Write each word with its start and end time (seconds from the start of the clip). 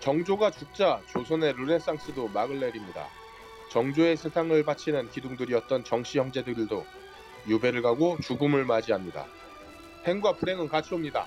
정조가 0.00 0.50
죽자 0.50 1.00
조선의 1.08 1.54
르네상스도 1.54 2.28
막을 2.28 2.60
내립니다. 2.60 3.06
정조의 3.70 4.16
세상을 4.16 4.62
바치는 4.64 5.10
기둥들이었던 5.10 5.84
정씨 5.84 6.18
형제들도 6.18 6.84
유배를 7.48 7.82
가고 7.82 8.18
죽음을 8.20 8.64
맞이합니다. 8.64 9.26
행과 10.04 10.34
불행은 10.34 10.68
같이 10.68 10.92
옵니다. 10.92 11.26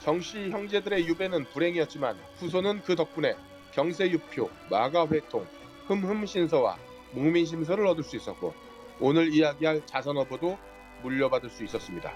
정씨 0.00 0.50
형제들의 0.50 1.06
유배는 1.06 1.44
불행이었지만 1.52 2.18
후손은 2.38 2.82
그 2.82 2.96
덕분에 2.96 3.36
병세유표, 3.72 4.50
마가회통, 4.70 5.46
흠흠신서와 5.86 6.78
묵민심서를 7.12 7.86
얻을 7.86 8.02
수 8.02 8.16
있었고 8.16 8.54
오늘 9.00 9.32
이야기할 9.32 9.86
자선어보도 9.86 10.58
물려받을 11.02 11.50
수 11.50 11.62
있었습니다. 11.62 12.12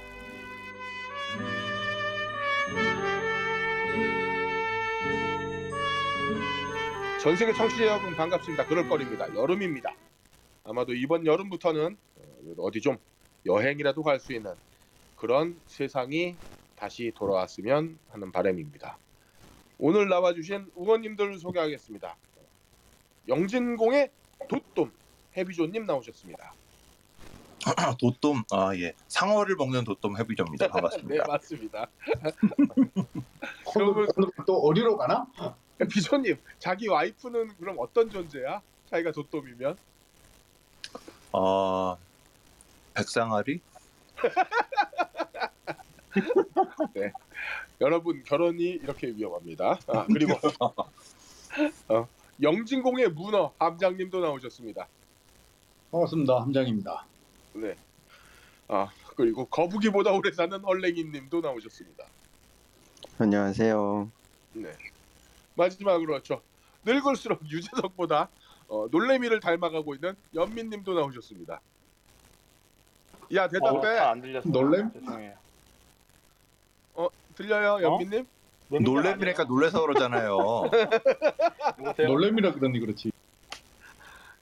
전 7.22 7.36
세계 7.36 7.52
청취자 7.52 7.86
여러분 7.86 8.16
반갑습니다. 8.16 8.66
그럴 8.66 8.88
거리입니다. 8.88 9.32
여름입니다. 9.34 9.94
아마도 10.64 10.92
이번 10.92 11.24
여름부터는 11.26 11.96
어디 12.58 12.80
좀 12.80 12.96
여행이라도 13.46 14.02
갈 14.02 14.18
수 14.18 14.32
있는 14.32 14.54
그런 15.16 15.56
세상이 15.66 16.34
다시 16.74 17.12
돌아왔으면 17.14 17.98
하는 18.10 18.32
바람입니다. 18.32 18.98
오늘 19.78 20.08
나와주신 20.08 20.72
의원님들 20.76 21.38
소개하겠습니다. 21.38 22.16
영진공의 23.28 24.10
도톰 24.48 24.90
해비조님 25.36 25.86
나오셨습니다. 25.86 26.54
도톰 28.00 28.42
아예 28.50 28.92
상어를 29.06 29.54
먹는 29.54 29.84
도톰 29.84 30.18
해비조입니다. 30.18 30.66
네 30.66 30.72
반갑습니다. 30.72 31.24
맞습니다. 31.28 31.86
오늘, 33.76 34.08
오늘 34.16 34.30
또 34.44 34.56
어디로 34.58 34.96
가나? 34.96 35.24
비조님 35.90 36.36
자기 36.58 36.88
와이프는 36.88 37.56
그럼 37.58 37.76
어떤 37.78 38.10
존재야? 38.10 38.60
자기가 38.90 39.12
도톰이면? 39.12 39.76
어 41.32 41.96
백상아리 42.94 43.60
여러분 47.80 48.22
결혼이 48.22 48.62
이렇게 48.62 49.08
위험합니다. 49.08 49.78
아, 49.88 50.06
그리고 50.06 50.34
어, 51.88 52.06
영진공의 52.40 53.08
문어 53.10 53.52
함장님도 53.58 54.20
나오셨습니다. 54.20 54.86
반갑습니다. 55.90 56.42
함장입니다. 56.42 57.04
네. 57.54 57.76
아 58.68 58.88
그리고 59.16 59.46
거북이보다 59.46 60.12
오래 60.12 60.30
사는 60.32 60.60
헐랭이님도 60.60 61.40
나오셨습니다. 61.40 62.04
안녕하세요. 63.18 64.10
네. 64.54 64.72
마지막으로 65.54 66.22
저 66.22 66.42
늙을수록 66.84 67.40
유재석보다 67.50 68.28
어, 68.68 68.88
놀래미를 68.90 69.40
닮아가고 69.40 69.94
있는 69.94 70.14
연민님도 70.34 70.94
나오셨습니다. 70.94 71.60
야 73.34 73.48
대답해 73.48 73.78
어, 73.78 73.80
잘안 73.82 74.20
들렸어요. 74.20 74.52
놀램? 74.52 74.92
죄송해요. 74.92 75.42
들려요 77.34 77.82
연민님? 77.82 78.26
놀래미니까 78.68 79.44
놀래서 79.44 79.80
그러잖아요. 79.82 80.38
놀래미라 82.06 82.54
그러니 82.54 82.80
그렇지. 82.80 83.12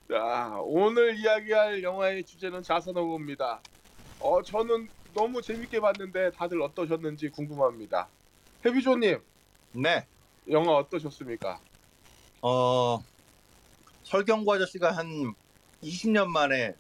자 0.09 0.59
오늘 0.63 1.17
이야기할 1.17 1.83
영화의 1.83 2.25
주제는 2.25 2.63
자선어고입니다. 2.63 3.61
어 4.21 4.43
저는 4.43 4.89
너무 5.15 5.43
재밌게 5.43 5.81
봤는데 5.81 6.33
다들 6.33 6.63
어떠셨는지 6.63 7.31
궁금합니다. 7.31 8.09
해비조님 8.65 9.21
네. 9.73 10.07
영화 10.51 10.73
어떠셨습니까? 10.77 11.61
어 12.43 13.03
설경구 14.05 14.53
아저씨가 14.55 14.91
한 14.93 15.35
20년 15.83 16.27
만에 16.29 16.75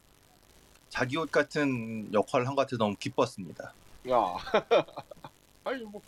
자기 0.89 1.17
옷 1.17 1.31
같은 1.31 2.12
역할을 2.12 2.47
한 2.49 2.55
것 2.56 2.62
같아서 2.62 2.78
너무 2.78 2.97
기뻤습니다. 2.97 3.72
야 4.11 4.17
아니 5.65 5.84
뭐 5.84 6.00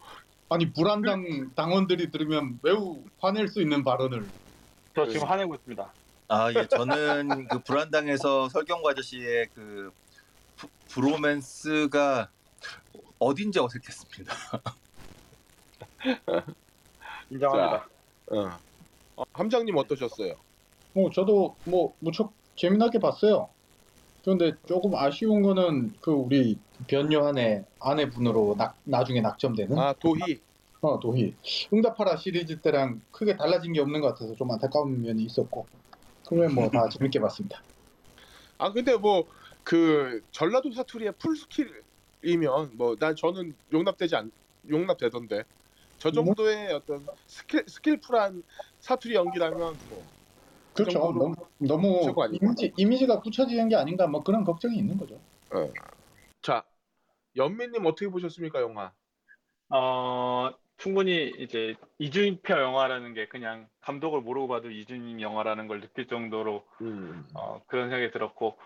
아니 0.48 0.72
불안당 0.72 1.54
당원들이 1.54 2.10
들으면 2.10 2.58
매우 2.62 3.02
화낼 3.18 3.46
수 3.48 3.60
있는 3.62 3.84
발언을 3.84 4.28
저 4.94 5.06
지금 5.06 5.26
화내고 5.28 5.54
있습니다. 5.54 5.92
아 6.28 6.52
예 6.54 6.66
저는 6.66 7.46
그 7.48 7.58
불안당에서 7.62 8.48
설경구 8.48 8.88
아저씨의 8.90 9.48
그 9.54 9.92
부- 10.56 10.68
브로맨스가 10.88 12.30
어딘지 13.18 13.58
어색했습니다. 13.60 14.34
인정합니다. 17.32 17.88
어. 18.30 18.58
어, 19.16 19.24
함장님 19.32 19.76
어떠셨어요? 19.76 20.34
뭐 20.94 21.10
저도 21.10 21.54
뭐 21.64 21.94
무척 22.00 22.32
재미나게 22.56 22.98
봤어요. 22.98 23.48
그런데 24.22 24.52
조금 24.66 24.94
아쉬운 24.94 25.42
거는 25.42 25.94
그 26.00 26.12
우리 26.12 26.56
변요한의 26.86 27.64
아내분으로 27.80 28.54
낙, 28.56 28.76
나중에 28.84 29.20
낙점되는 29.20 29.78
아 29.78 29.94
도희 29.94 30.40
어, 30.80 30.98
도희 31.00 31.34
응답하라 31.72 32.16
시리즈 32.16 32.60
때랑 32.60 33.00
크게 33.10 33.36
달라진 33.36 33.72
게 33.72 33.80
없는 33.80 34.00
것 34.00 34.08
같아서 34.08 34.34
좀 34.34 34.50
안타까운 34.50 35.02
면이 35.02 35.24
있었고 35.24 35.66
그러면 36.28 36.54
뭐 36.54 36.68
다 36.70 36.88
재밌게 36.90 37.20
봤습니다. 37.20 37.62
아 38.58 38.72
근데 38.72 38.96
뭐 38.96 39.24
그 39.64 40.20
전라도 40.32 40.72
사투리의 40.72 41.12
full 41.20 41.36
skill이면 41.36 42.76
뭐 42.76 42.96
난 42.96 43.14
저는 43.14 43.54
용납되지 43.72 44.16
않 44.16 44.32
용납되던데 44.68 45.44
저 46.02 46.10
정도의 46.10 46.72
어떤 46.72 47.06
skill 47.28 47.64
skillful한 47.68 48.42
사투리 48.80 49.14
연기라면 49.14 49.78
뭐 49.88 50.10
그렇죠. 50.74 50.98
정도로 50.98 51.18
너무, 51.18 51.34
너무? 51.60 52.16
이미지, 52.32 52.72
이미지가 52.76 53.20
굳혀지는 53.20 53.68
게 53.68 53.76
아닌가 53.76 54.08
뭐 54.08 54.20
그런 54.24 54.42
걱정이 54.42 54.76
있는 54.76 54.96
거죠. 54.96 55.20
자, 56.42 56.64
연민님 57.36 57.86
어떻게 57.86 58.08
보셨습니까 58.08 58.60
영화? 58.62 58.92
어, 59.68 60.50
충분히 60.76 61.28
이제 61.38 61.76
이준익표 61.98 62.52
영화라는 62.52 63.14
게 63.14 63.28
그냥 63.28 63.68
감독을 63.82 64.22
모르고 64.22 64.48
봐도 64.48 64.72
이준임 64.72 65.20
영화라는 65.20 65.68
걸 65.68 65.82
느낄 65.82 66.08
정도로 66.08 66.66
음. 66.80 67.24
어, 67.34 67.62
그런 67.68 67.90
생각이 67.90 68.10
들었고 68.10 68.58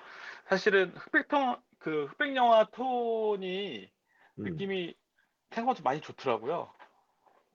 사실은 0.48 0.94
흑백통 0.97 1.60
그 1.80 2.06
흑백 2.06 2.34
영화 2.34 2.64
톤이 2.70 3.91
음. 4.38 4.42
느낌이 4.42 4.94
생각보다 5.50 5.82
많이 5.84 6.00
좋더라고요. 6.00 6.75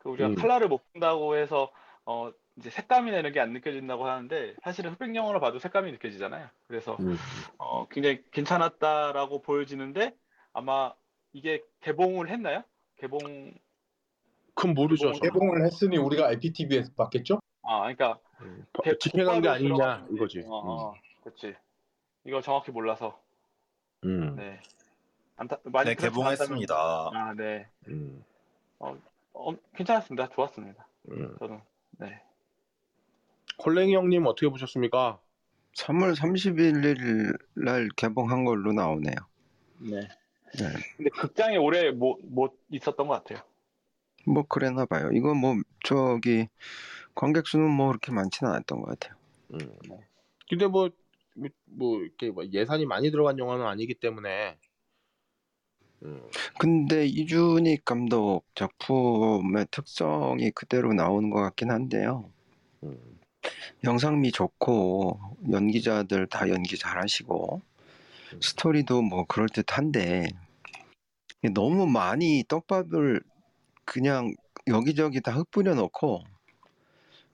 그 0.01 0.09
우리가 0.09 0.29
음. 0.29 0.35
컬러를 0.35 0.67
못 0.67 0.81
본다고 0.91 1.35
해서 1.37 1.71
어 2.05 2.31
이제 2.57 2.69
색감이나 2.69 3.17
이런 3.19 3.31
게안 3.31 3.53
느껴진다고 3.53 4.07
하는데 4.07 4.55
사실은 4.63 4.91
흑백 4.91 5.15
영화로 5.15 5.39
봐도 5.39 5.59
색감이 5.59 5.91
느껴지잖아요. 5.93 6.47
그래서 6.67 6.97
음. 6.99 7.15
어 7.57 7.87
굉장히 7.87 8.23
괜찮았다라고 8.31 9.41
보여지는데 9.41 10.15
아마 10.53 10.93
이게 11.33 11.63
개봉을 11.81 12.29
했나요? 12.29 12.63
개봉 12.97 13.53
그건 14.53 14.73
모르죠. 14.73 15.13
저는. 15.13 15.19
개봉을 15.21 15.63
했으니 15.65 15.97
우리가 15.97 16.27
IPTV에서 16.27 16.91
봤겠죠? 16.97 17.39
아 17.63 17.79
그러니까 17.81 18.19
음. 18.41 18.65
개- 18.83 18.97
집행한 18.97 19.41
게 19.41 19.49
아니냐 19.49 19.75
들어갔는데. 19.75 20.15
이거지. 20.15 20.43
어, 20.47 20.55
어, 20.55 20.93
그렇지. 21.23 21.55
이거 22.25 22.41
정확히 22.41 22.71
몰라서 22.71 23.19
음. 24.03 24.35
네. 24.35 24.59
안타 25.37 25.57
많이 25.63 25.89
네 25.91 25.95
개봉했습니다. 25.95 26.75
아 26.75 27.33
네. 27.37 27.67
음. 27.87 28.23
어, 28.79 28.97
괜찮았습니다. 29.75 30.29
좋았습니다. 30.29 30.87
음. 31.11 31.35
저는 31.39 31.59
네. 31.99 32.21
콜랭이 33.57 33.95
형님 33.95 34.25
어떻게 34.25 34.47
보셨습니까? 34.49 35.19
3월 35.77 36.15
31일 36.15 37.37
날 37.55 37.89
개봉한 37.95 38.45
걸로 38.45 38.73
나오네요. 38.73 39.15
네. 39.79 40.01
네. 40.57 40.65
근데 40.97 41.09
극장에 41.11 41.57
오래 41.57 41.91
못, 41.91 42.19
못 42.23 42.59
있었던 42.69 43.07
것 43.07 43.23
같아요. 43.23 43.43
뭐 44.25 44.43
그랬나 44.47 44.85
봐요. 44.85 45.09
이거 45.13 45.33
뭐 45.33 45.55
저기 45.83 46.47
관객 47.15 47.47
수는 47.47 47.69
뭐 47.69 47.87
그렇게 47.87 48.11
많지는 48.11 48.51
않았던 48.51 48.81
것 48.81 48.99
같아요. 48.99 49.17
음. 49.53 49.59
근데 50.49 50.67
뭐, 50.67 50.89
뭐, 51.35 51.49
뭐 51.65 52.01
이렇게 52.01 52.29
뭐 52.29 52.45
예산이 52.45 52.85
많이 52.85 53.11
들어간 53.11 53.37
영화는 53.37 53.65
아니기 53.65 53.95
때문에 53.95 54.51
음. 54.51 54.70
근데 56.59 57.05
이준익 57.05 57.85
감독 57.85 58.43
작품의 58.55 59.67
특성이 59.71 60.51
그대로 60.51 60.93
나오는 60.93 61.29
것 61.29 61.41
같긴 61.41 61.71
한데요. 61.71 62.31
음. 62.83 63.19
영상미 63.83 64.31
좋고 64.31 65.19
연기자들 65.51 66.27
다 66.27 66.49
연기 66.49 66.77
잘하시고 66.77 67.61
스토리도 68.39 69.01
뭐 69.01 69.25
그럴 69.25 69.49
듯한데 69.49 70.27
너무 71.53 71.87
많이 71.87 72.43
떡밥을 72.47 73.21
그냥 73.85 74.33
여기저기 74.67 75.21
다 75.21 75.31
흩뿌려 75.31 75.73
놓고 75.73 76.23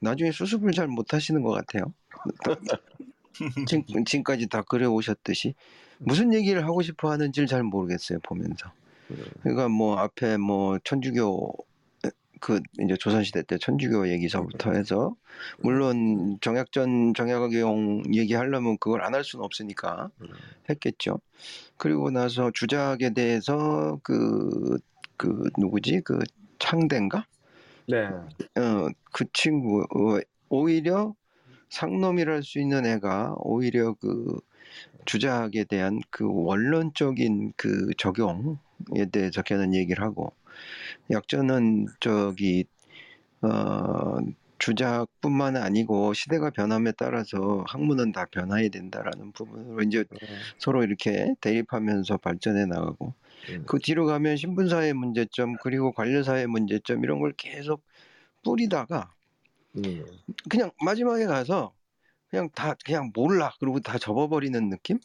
나중에 0.00 0.32
수습을 0.32 0.72
잘 0.72 0.86
못하시는 0.88 1.42
것 1.42 1.50
같아요. 1.50 1.92
지금, 3.68 4.04
지금까지 4.04 4.48
다 4.48 4.62
그래 4.62 4.86
오셨듯이 4.86 5.54
무슨 5.98 6.32
얘기를 6.32 6.64
하고 6.64 6.82
싶어 6.82 7.10
하는지를 7.10 7.46
잘 7.46 7.62
모르겠어요 7.62 8.18
보면서 8.22 8.72
그러니까 9.42 9.68
뭐 9.68 9.96
앞에 9.98 10.36
뭐 10.36 10.78
천주교 10.84 11.52
그 12.40 12.60
이제 12.80 12.94
조선시대 12.96 13.42
때 13.42 13.58
천주교 13.58 14.08
얘기서부터 14.10 14.72
해서 14.72 15.16
물론 15.58 16.38
정약전 16.40 17.14
정약용 17.14 18.14
얘기하려면 18.14 18.78
그걸 18.78 19.02
안 19.02 19.14
할 19.14 19.24
수는 19.24 19.44
없으니까 19.44 20.10
음. 20.20 20.28
했겠죠. 20.70 21.18
그리고 21.76 22.10
나서 22.10 22.50
주작에 22.52 23.10
대해서 23.14 23.98
그그 24.04 25.50
누구지 25.58 26.02
그 26.04 26.18
창대인가? 26.60 27.26
네. 27.88 28.06
어, 28.06 28.88
그 29.12 29.24
친구 29.32 29.82
어, 29.82 30.20
오히려 30.48 31.14
상놈이랄 31.70 32.42
수 32.42 32.60
있는 32.60 32.86
애가 32.86 33.34
오히려 33.38 33.94
그 33.94 34.38
주작에 35.04 35.64
대한 35.64 36.00
그 36.10 36.24
원론적인 36.28 37.54
그 37.56 37.90
적용에 37.96 39.06
대해서 39.12 39.42
걔는 39.42 39.74
얘기를 39.74 40.02
하고 40.02 40.32
약전은 41.10 41.86
저기 42.00 42.64
어 43.42 44.16
주작뿐만 44.58 45.56
아니고 45.56 46.12
시대가 46.14 46.50
변함에 46.50 46.92
따라서 46.92 47.64
학문은 47.68 48.12
다 48.12 48.26
변화해야 48.30 48.68
된다라는 48.70 49.32
부분으로 49.32 49.82
이제 49.82 50.04
서로 50.58 50.82
이렇게 50.82 51.34
대립하면서 51.40 52.16
발전해 52.18 52.66
나가고 52.66 53.14
음. 53.50 53.64
그 53.66 53.78
뒤로 53.78 54.06
가면 54.06 54.36
신분사의 54.36 54.94
문제점 54.94 55.56
그리고 55.62 55.92
관료사의 55.92 56.48
문제점 56.48 57.04
이런 57.04 57.20
걸 57.20 57.32
계속 57.36 57.82
뿌리다가 58.44 59.12
음. 59.76 60.04
그냥 60.48 60.70
마지막에 60.82 61.26
가서 61.26 61.72
그냥 62.30 62.48
다 62.54 62.74
그냥 62.84 63.10
몰라 63.14 63.52
그리고 63.58 63.80
다 63.80 63.98
접어버리는 63.98 64.68
느낌? 64.70 64.98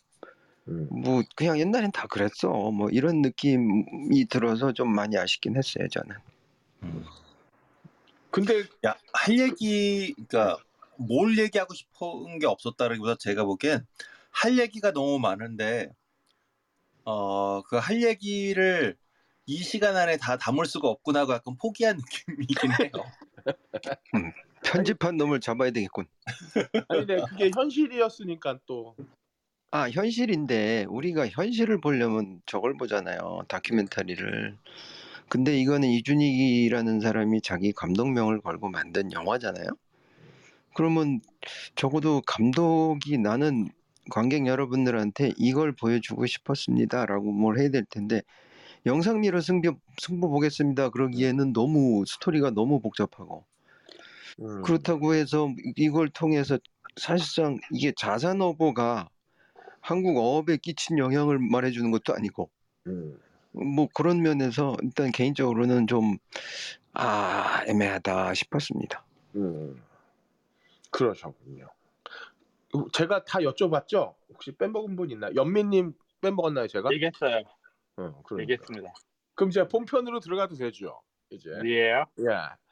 음. 0.67 0.87
뭐 0.91 1.21
그냥 1.35 1.59
옛날엔 1.59 1.91
다 1.91 2.07
그랬어 2.07 2.49
뭐 2.71 2.89
이런 2.89 3.21
느낌이 3.21 4.25
들어서 4.29 4.71
좀 4.73 4.93
많이 4.93 5.17
아쉽긴 5.17 5.55
했어요 5.57 5.87
저는. 5.89 6.15
음. 6.83 7.05
근데 8.31 8.63
야, 8.85 8.95
할 9.13 9.37
얘기, 9.39 10.13
그러니까 10.27 10.57
뭘 10.97 11.37
얘기하고 11.37 11.73
싶은 11.75 12.39
게 12.39 12.47
없었다기보다 12.47 13.15
제가 13.19 13.43
보기엔 13.45 13.85
할 14.31 14.57
얘기가 14.57 14.91
너무 14.91 15.19
많은데, 15.19 15.89
어, 17.05 17.61
그 17.63 17.77
할 17.77 18.01
얘기를 18.01 18.97
이 19.45 19.57
시간 19.61 19.95
안에 19.97 20.17
다 20.17 20.37
담을 20.37 20.65
수가 20.65 20.87
없구나 20.87 21.21
하고 21.21 21.33
약간 21.33 21.55
포기한 21.57 21.97
느낌이긴 22.57 22.71
해요. 22.71 22.91
편집한 24.63 25.17
놈을 25.17 25.39
잡아야 25.39 25.71
되겠군. 25.71 26.05
아니 26.89 27.05
근데 27.05 27.23
그게 27.29 27.51
현실이었으니까 27.53 28.59
또 28.65 28.95
아 29.75 29.89
현실인데 29.89 30.85
우리가 30.87 31.27
현실을 31.29 31.81
보려면 31.81 32.41
저걸 32.45 32.77
보잖아요 32.77 33.41
다큐멘터리를. 33.47 34.55
근데 35.29 35.57
이거는 35.59 35.89
이준익이라는 35.89 36.99
사람이 36.99 37.41
자기 37.41 37.71
감독명을 37.73 38.41
걸고 38.41 38.69
만든 38.69 39.11
영화잖아요. 39.11 39.65
그러면 40.75 41.21
적어도 41.75 42.21
감독이 42.27 43.17
나는 43.17 43.67
관객 44.11 44.45
여러분들한테 44.45 45.31
이걸 45.37 45.71
보여주고 45.71 46.27
싶었습니다라고 46.27 47.31
뭘 47.31 47.57
해야 47.59 47.69
될 47.69 47.83
텐데 47.85 48.21
영상미로 48.85 49.41
승부, 49.41 49.75
승부 49.99 50.29
보겠습니다 50.29 50.89
그러기에는 50.89 51.51
너무 51.53 52.03
스토리가 52.05 52.51
너무 52.51 52.79
복잡하고 52.79 53.45
음. 54.41 54.61
그렇다고 54.61 55.13
해서 55.13 55.49
이걸 55.75 56.09
통해서 56.09 56.57
사실상 56.97 57.59
이게 57.71 57.91
자산어보가 57.95 59.09
한국 59.81 60.17
어업에 60.17 60.57
끼친 60.57 60.97
영향을 60.97 61.39
말해주는 61.39 61.91
것도 61.91 62.13
아니고 62.15 62.49
음. 62.87 63.19
뭐 63.51 63.87
그런 63.93 64.21
면에서 64.21 64.75
일단 64.81 65.11
개인적으로는 65.11 65.87
좀 65.87 66.17
아 66.93 67.63
애매하다 67.67 68.33
싶었습니다. 68.35 69.03
음. 69.35 69.81
그러셨군요. 70.91 71.67
제가 72.91 73.23
다 73.23 73.39
여쭤봤죠? 73.39 74.15
혹시 74.29 74.51
빼먹은 74.51 74.95
분 74.95 75.09
있나요? 75.11 75.33
연민님 75.35 75.93
빼먹었나요, 76.21 76.67
제가? 76.67 76.91
얘기했어요. 76.93 77.43
어, 77.97 78.21
그러니까. 78.23 78.41
얘기했습니다. 78.41 78.93
그럼 79.35 79.49
제가 79.49 79.67
본편으로 79.67 80.19
들어가도 80.19 80.55
되죠? 80.55 81.01
이제. 81.29 81.49
예. 81.65 82.03
예. 82.19 82.62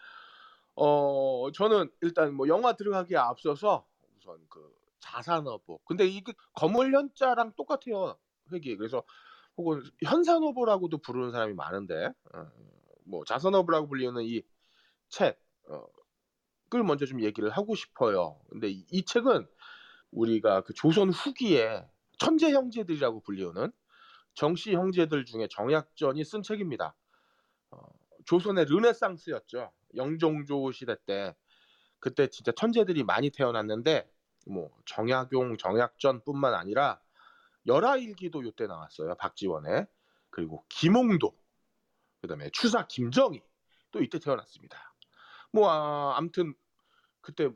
어, 0.84 1.52
저는 1.52 1.92
일단 2.02 2.34
뭐 2.34 2.48
영화 2.48 2.74
들어가기에 2.74 3.16
앞서서 3.16 3.86
우선 4.18 4.40
그 4.50 4.74
자산어보. 5.00 5.80
근데 5.86 6.08
이게 6.08 6.34
거물 6.54 6.92
현자랑 6.96 7.54
똑같아요. 7.56 8.18
회기. 8.52 8.76
그래서 8.78 9.04
혹은 9.58 9.84
현산어보라고도 10.04 10.98
부르는 10.98 11.32
사람이 11.32 11.54
많은데 11.54 12.08
어, 12.34 12.48
뭐 13.06 13.24
자산어보라고 13.26 13.90
불리는 13.90 14.24
이 14.24 14.42
책, 15.10 15.40
어, 15.70 15.86
을 16.74 16.84
먼저 16.84 17.06
좀 17.06 17.22
얘기를 17.22 17.52
하고 17.52 17.76
싶어요. 17.76 18.40
근데 18.50 18.70
이, 18.70 18.84
이 18.90 19.06
책은 19.06 19.46
우리가 20.10 20.62
그 20.62 20.74
조선 20.74 21.12
후기에 21.12 21.86
천재 22.18 22.54
형제들이라고 22.54 23.20
불리우는 23.22 23.72
정씨 24.34 24.74
형제들 24.74 25.26
중에 25.26 25.48
정약전이 25.48 26.24
쓴 26.24 26.42
책입니다. 26.42 26.96
어, 27.70 27.78
조선의 28.26 28.66
르네상스였죠. 28.66 29.72
영종조 29.96 30.72
시대 30.72 30.96
때 31.06 31.36
그때 32.00 32.28
진짜 32.28 32.52
천재들이 32.52 33.04
많이 33.04 33.30
태어났는데 33.30 34.10
뭐 34.48 34.72
정약용, 34.86 35.58
정약전뿐만 35.58 36.54
아니라 36.54 37.00
열하일기도 37.68 38.44
요때 38.44 38.68
나왔어요. 38.68 39.16
박지원에 39.16 39.86
그리고 40.30 40.66
김홍도 40.70 41.36
그다음에 42.22 42.50
추사 42.52 42.88
김정희 42.88 43.42
또 43.92 44.02
이때 44.02 44.20
태어났습니다. 44.20 44.78
뭐 45.52 45.70
아, 45.70 46.18
아무튼 46.18 46.54
그때 47.22 47.50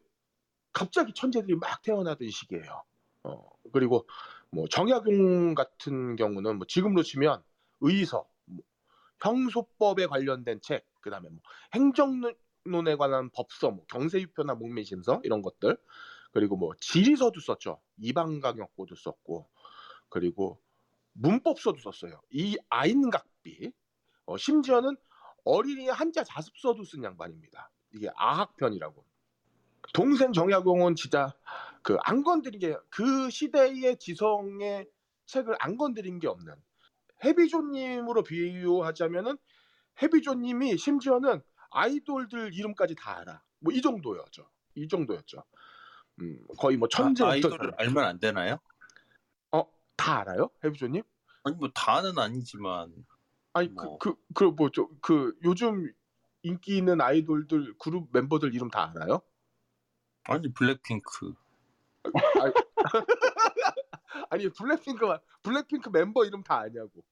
갑자기 0.73 1.13
천재들이 1.13 1.55
막 1.55 1.81
태어나던 1.81 2.29
시기예요. 2.29 2.83
어, 3.23 3.49
그리고 3.71 4.07
뭐 4.51 4.67
정약용 4.67 5.55
같은 5.55 6.15
경우는 6.15 6.57
뭐 6.57 6.67
지금으로 6.67 7.01
치면 7.01 7.43
의서, 7.81 8.27
뭐 8.45 8.63
형소법에 9.21 10.07
관련된 10.07 10.61
책, 10.61 10.85
그다음에 11.05 11.29
뭐 11.29 11.39
행정론에 11.75 12.95
관한 12.97 13.29
법서, 13.31 13.71
뭐 13.71 13.85
경세유표나 13.87 14.55
목매신서 14.55 15.21
이런 15.23 15.43
것들, 15.43 15.77
그리고 16.33 16.57
뭐 16.57 16.73
지리서도 16.81 17.39
썼죠. 17.39 17.79
이방강역고도 17.99 18.95
썼고, 18.95 19.47
그리고 20.09 20.59
문법서도 21.13 21.79
썼어요. 21.79 22.21
이 22.31 22.57
아인각비, 22.69 23.71
어, 24.25 24.37
심지어는 24.37 24.97
어린이 25.45 25.87
한자 25.89 26.23
자습서도 26.23 26.83
쓴 26.85 27.03
양반입니다. 27.03 27.71
이게 27.93 28.09
아학편이라고. 28.15 29.05
동생 29.93 30.33
정약용은 30.33 30.95
진짜 30.95 31.33
그 31.83 31.97
안 32.03 32.23
건드린 32.23 32.59
게 32.59 32.75
그 32.89 33.29
시대의 33.29 33.97
지성의 33.99 34.89
책을 35.27 35.55
안 35.59 35.77
건드린 35.77 36.19
게 36.19 36.27
없는 36.27 36.55
해비조님으로 37.23 38.23
비유하자면은 38.23 39.37
해비조님이 40.01 40.77
심지어는 40.77 41.41
아이돌들 41.71 42.53
이름까지 42.53 42.95
다 42.95 43.19
알아. 43.19 43.41
뭐 43.59 43.73
이 43.73 43.81
정도였죠. 43.81 44.47
이 44.75 44.87
정도였죠. 44.87 45.43
음, 46.21 46.39
거의 46.57 46.77
뭐 46.77 46.87
천재 46.87 47.23
아, 47.25 47.31
사람. 47.41 47.71
알면 47.77 48.03
안 48.03 48.19
되나요? 48.19 48.59
다 49.97 50.19
알아요? 50.19 50.49
해비조님? 50.63 51.01
아니 51.45 51.55
뭐 51.55 51.69
다는 51.73 52.19
아니지만 52.19 52.93
아니 53.53 53.69
뭐. 53.69 53.97
그그그뭐저그 53.97 55.37
요즘 55.45 55.89
인기 56.43 56.77
있는 56.77 56.99
아이돌들 56.99 57.75
그룹 57.79 58.09
멤버들 58.11 58.53
이름 58.53 58.69
다 58.69 58.91
알아요? 58.93 59.21
아니 60.25 60.51
블랙핑크 60.53 61.33
아니 64.29 64.49
블랙핑크만 64.53 65.19
블랙핑크 65.41 65.89
멤버 65.89 66.25
이름 66.25 66.43
다 66.43 66.59
아냐고. 66.59 67.03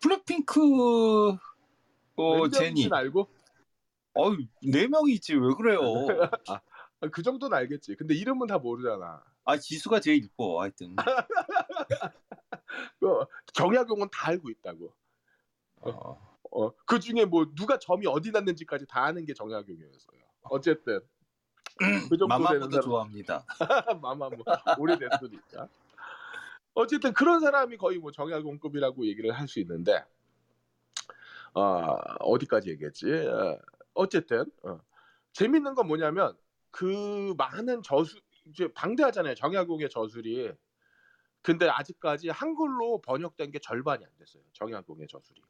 블랙핑크 0.00 1.36
어몇 2.16 2.52
제니 2.52 2.88
알고? 2.90 3.28
어유 4.14 4.46
네 4.62 4.88
명이지 4.88 5.36
왜 5.36 5.54
그래요? 5.54 5.80
아, 7.00 7.08
그 7.12 7.22
정도는 7.22 7.56
알겠지. 7.56 7.94
근데 7.96 8.14
이름은 8.14 8.48
다 8.48 8.58
모르잖아. 8.58 9.22
아 9.44 9.56
지수가 9.56 10.00
제일 10.00 10.24
이뻐 10.24 10.60
하여튼 10.60 10.96
그 13.00 13.24
정약용은 13.54 14.08
다 14.10 14.28
알고 14.28 14.50
있다고. 14.50 14.92
어, 15.80 16.36
어, 16.50 16.72
그 16.84 16.98
중에 16.98 17.24
뭐 17.24 17.46
누가 17.54 17.78
점이 17.78 18.06
어디 18.06 18.32
났는지까지 18.32 18.86
다 18.86 19.04
아는 19.04 19.24
게 19.24 19.32
정약용이었어요. 19.32 20.20
어쨌든 20.42 21.00
그 22.08 22.16
정도 22.16 22.44
사람 22.44 22.70
좋아합니다. 22.70 23.44
마마 24.02 24.28
뭐 24.28 24.38
오래됐으니까. 24.78 25.68
어쨌든 26.78 27.12
그런 27.12 27.40
사람이 27.40 27.76
거의 27.76 27.98
뭐 27.98 28.12
정약용급이라고 28.12 29.04
얘기를 29.06 29.32
할 29.32 29.48
수 29.48 29.58
있는데 29.60 30.04
어, 31.54 31.96
어디까지 32.20 32.70
얘기했지? 32.70 33.10
어, 33.12 33.58
어쨌든 33.94 34.44
어, 34.62 34.80
재밌는 35.32 35.74
건 35.74 35.86
뭐냐면 35.88 36.36
그 36.70 37.34
많은 37.36 37.82
저술 37.82 38.20
이제 38.46 38.72
방대하잖아요. 38.72 39.34
정약용의 39.34 39.90
저술이 39.90 40.52
근데 41.42 41.68
아직까지 41.68 42.30
한글로 42.30 43.00
번역된 43.02 43.50
게 43.52 43.58
절반이 43.58 44.04
안 44.04 44.10
됐어요. 44.18 44.42
정약용의 44.52 45.08
저술이. 45.08 45.42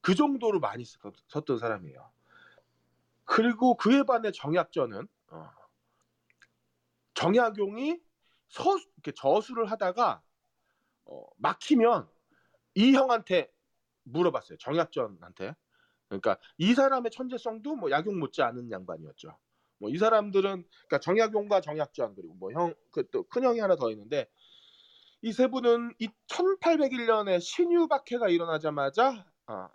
그 0.00 0.14
정도로 0.14 0.58
많이 0.60 0.84
쓰- 0.84 0.98
썼던 1.28 1.58
사람이에요. 1.58 2.10
그리고 3.24 3.76
그에 3.76 4.02
반해 4.02 4.32
정약전은 4.32 5.06
어, 5.30 5.50
정약용이 7.14 8.00
서 8.48 8.76
이렇게 8.96 9.12
저술을 9.16 9.70
하다가 9.70 10.22
어, 11.06 11.24
막히면 11.38 12.08
이 12.74 12.94
형한테 12.94 13.52
물어봤어요. 14.04 14.58
정약전한테. 14.58 15.54
그러니까 16.08 16.38
이 16.58 16.74
사람의 16.74 17.10
천재성도 17.12 17.76
뭐 17.76 17.90
약용 17.90 18.18
못지 18.20 18.42
않은 18.42 18.70
양반이었죠. 18.72 19.38
뭐 19.80 19.90
이 19.90 19.98
사람들은 19.98 20.64
그러니까 20.88 20.98
정약용과 21.00 21.60
정약전 21.62 22.14
그리고 22.16 22.34
뭐 22.34 22.52
형 22.52 22.74
그 22.92 23.04
또 23.10 23.24
큰 23.28 23.44
형이 23.44 23.60
하나 23.60 23.76
더 23.76 23.90
있는데 23.92 24.28
이 25.22 25.32
세 25.32 25.48
분은 25.48 25.94
이 25.98 26.08
1801년에 26.28 27.40
신유박해가 27.40 28.28
일어나자마자 28.28 29.26
아, 29.46 29.68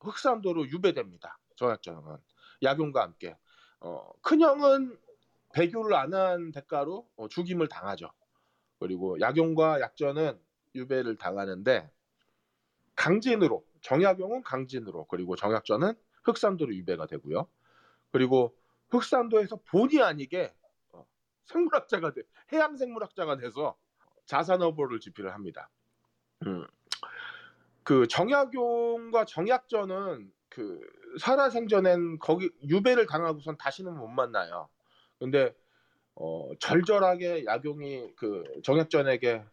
흑산도로 0.00 0.68
유배됩니다. 0.68 1.38
정약전은 1.56 2.18
약용과 2.62 3.02
함께 3.02 3.36
어, 3.80 4.10
큰 4.22 4.40
형은 4.40 4.98
배교를 5.52 5.94
안 5.94 6.14
한 6.14 6.52
대가로 6.52 7.08
어, 7.16 7.28
죽임을 7.28 7.68
당하죠. 7.68 8.10
그리고 8.78 9.20
약용과 9.20 9.80
약전은 9.80 10.40
유배를 10.74 11.16
당하는데 11.16 11.90
강진으로 12.96 13.64
정약용은 13.82 14.42
강진으로 14.42 15.06
그리고 15.06 15.36
정약전은 15.36 15.94
흑산도로 16.24 16.74
유배가 16.74 17.06
되고요. 17.06 17.48
그리고 18.12 18.56
흑산도에서 18.90 19.60
본의 19.66 20.02
아니게 20.02 20.54
어, 20.92 21.06
생물학자가 21.46 22.12
돼 22.12 22.22
해양 22.52 22.76
생물학자가 22.76 23.36
돼서 23.36 23.76
자산어보를 24.26 25.00
집필을 25.00 25.32
합니다. 25.32 25.70
음. 26.46 26.66
그 27.82 28.06
정약용과 28.06 29.24
정약전은 29.24 30.32
그 30.48 30.80
살아생전엔 31.18 32.18
거기 32.18 32.50
유배를 32.68 33.06
당하고선 33.06 33.56
다시는 33.56 33.96
못 33.96 34.08
만나요. 34.08 34.68
근데 35.20 35.54
어, 36.16 36.50
절절하게 36.58 37.44
약용이 37.44 38.14
그 38.16 38.42
정약전에게 38.64 39.44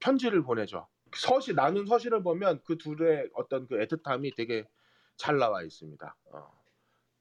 편지를 0.00 0.42
보내죠. 0.42 0.88
서시 1.14 1.54
나눈 1.54 1.86
서시를 1.86 2.22
보면 2.22 2.60
그 2.64 2.76
둘의 2.76 3.30
어떤 3.34 3.66
그 3.68 3.76
애틋함이 3.76 4.34
되게 4.36 4.66
잘 5.16 5.38
나와 5.38 5.62
있습니다. 5.62 6.16
어. 6.32 6.58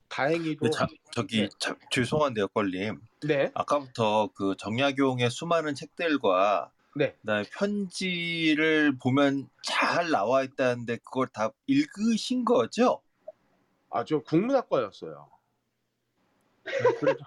다행히도 0.10 0.60
그 0.65 0.69
자- 0.69 0.88
저기 1.12 1.41
네. 1.41 1.50
참 1.60 1.75
죄송한데요, 1.91 2.48
껄님. 2.50 3.01
네, 3.24 3.51
아까부터 3.53 4.29
그 4.34 4.55
정약용의 4.57 5.29
수많은 5.29 5.75
책들과 5.75 6.72
네. 6.96 7.15
그다음에 7.22 7.43
편지를 7.51 8.98
보면 8.98 9.50
잘 9.63 10.10
나와 10.12 10.43
있다는데 10.43 10.98
그걸 10.98 11.27
다 11.27 11.51
읽으신 11.67 12.46
거죠? 12.46 13.01
아 13.89 14.03
저 14.03 14.19
국문학과였어요. 14.19 15.29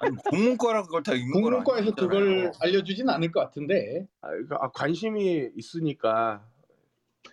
아니, 0.00 0.16
국문과라 0.28 0.82
그걸 0.82 1.02
다 1.02 1.14
읽는 1.14 1.32
건 1.32 1.42
국문과에서. 1.42 1.94
그걸 1.94 2.52
알려주진 2.60 3.08
않을 3.08 3.32
것 3.32 3.40
같은데 3.40 4.06
아, 4.20 4.28
그- 4.30 4.54
아, 4.60 4.70
관심이 4.70 5.48
있으니까 5.56 6.44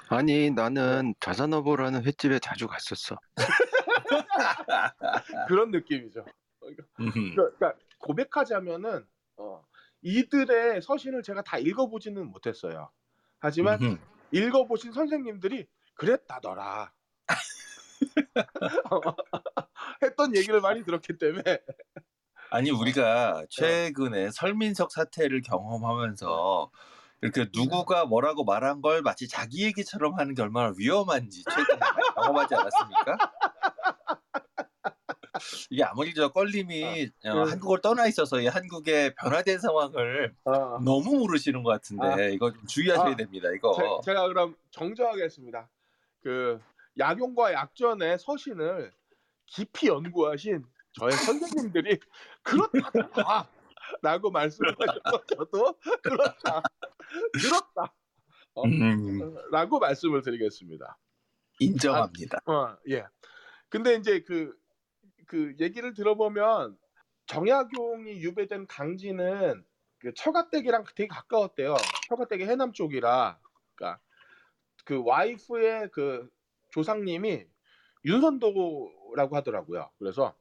아니 0.10 0.52
나는 0.52 1.14
자산어보라는 1.20 2.04
횟집에 2.06 2.40
자주 2.40 2.68
갔었어. 2.68 3.18
그런 5.48 5.72
느낌이죠. 5.72 6.24
음흠. 7.00 7.36
그러니까 7.36 7.74
고백하자면은 8.00 9.06
어, 9.38 9.66
이들의 10.02 10.82
서신을 10.82 11.24
제가 11.24 11.42
다 11.44 11.58
읽어보지는 11.58 12.28
못했어요. 12.28 12.90
하지만 13.40 13.82
음흠. 13.82 13.98
읽어보신 14.32 14.92
선생님들이 14.94 15.68
그랬다더라. 15.96 16.92
했던 20.04 20.36
얘기를 20.36 20.62
많이 20.62 20.84
들었기 20.84 21.18
때문에 21.18 21.44
아니 22.50 22.72
어. 22.72 22.76
우리가 22.76 23.46
최근에 23.50 24.32
설민석 24.32 24.92
사태를 24.92 25.42
경험하면서 25.42 26.72
이렇게 27.22 27.48
누구가 27.54 28.06
뭐라고 28.06 28.44
말한 28.44 28.82
걸 28.82 29.02
마치 29.02 29.28
자기 29.28 29.64
얘기처럼 29.66 30.20
하는 30.20 30.36
게 30.36 30.42
얼마나 30.42 30.74
위험한지 30.78 31.44
최근에 31.44 31.80
경험하지 32.16 32.56
않았습니까? 32.56 33.18
이게 35.70 35.84
아무리 35.84 36.14
저 36.14 36.30
껄림이 36.30 37.10
어, 37.26 37.32
음. 37.32 37.52
한국을 37.52 37.82
떠나 37.82 38.08
있어서 38.08 38.40
이 38.40 38.48
한국의 38.48 39.16
변화된 39.16 39.60
상황을 39.60 40.36
어, 40.46 40.80
너무 40.80 41.18
모르시는 41.18 41.64
것 41.64 41.72
같은데 41.72 42.08
아. 42.08 42.28
이거 42.30 42.52
좀 42.52 42.66
주의하셔야 42.68 43.12
아. 43.12 43.16
됩니다. 43.16 43.50
이거 43.56 44.02
제, 44.04 44.14
가 44.14 44.28
그럼 44.28 44.56
정정하겠습니다. 44.72 45.70
그 46.22 46.60
약용과 46.98 47.54
약전의 47.54 48.18
서신을 48.20 48.92
깊이 49.48 49.88
연구하신 49.88 50.64
저의 50.94 51.12
선생님들이 51.14 52.00
그렇다 52.44 53.50
라고 54.02 54.32
말씀을 54.32 54.76
하셔서 54.80 55.26
저도 55.26 55.80
그렇다 56.02 56.62
들었다 57.34 57.94
어, 58.54 58.64
음, 58.66 59.36
라고 59.52 59.80
말씀을 59.80 60.24
드리겠습니다. 60.24 60.98
인정합니다. 61.60 62.40
어, 62.46 62.76
예. 62.90 63.06
근데 63.70 63.96
이제 63.96 64.22
그, 64.22 64.58
그 65.28 65.56
얘기를 65.60 65.94
들어보면 65.94 66.76
정약용이 67.28 68.20
유배된 68.22 68.66
강진은 68.68 69.64
그 70.00 70.14
처가댁이랑 70.16 70.86
되게 70.96 71.08
가까웠대요. 71.08 71.76
처가댁이 72.10 72.46
해남 72.46 72.74
쪽이라. 72.74 73.40
그러니까 73.76 74.02
그 74.86 75.04
와이프의 75.06 75.90
그 75.92 76.28
조상님이 76.72 77.46
윤선도 78.06 78.92
라고 79.16 79.36
하더라고요. 79.36 79.90
그래서 80.00 80.36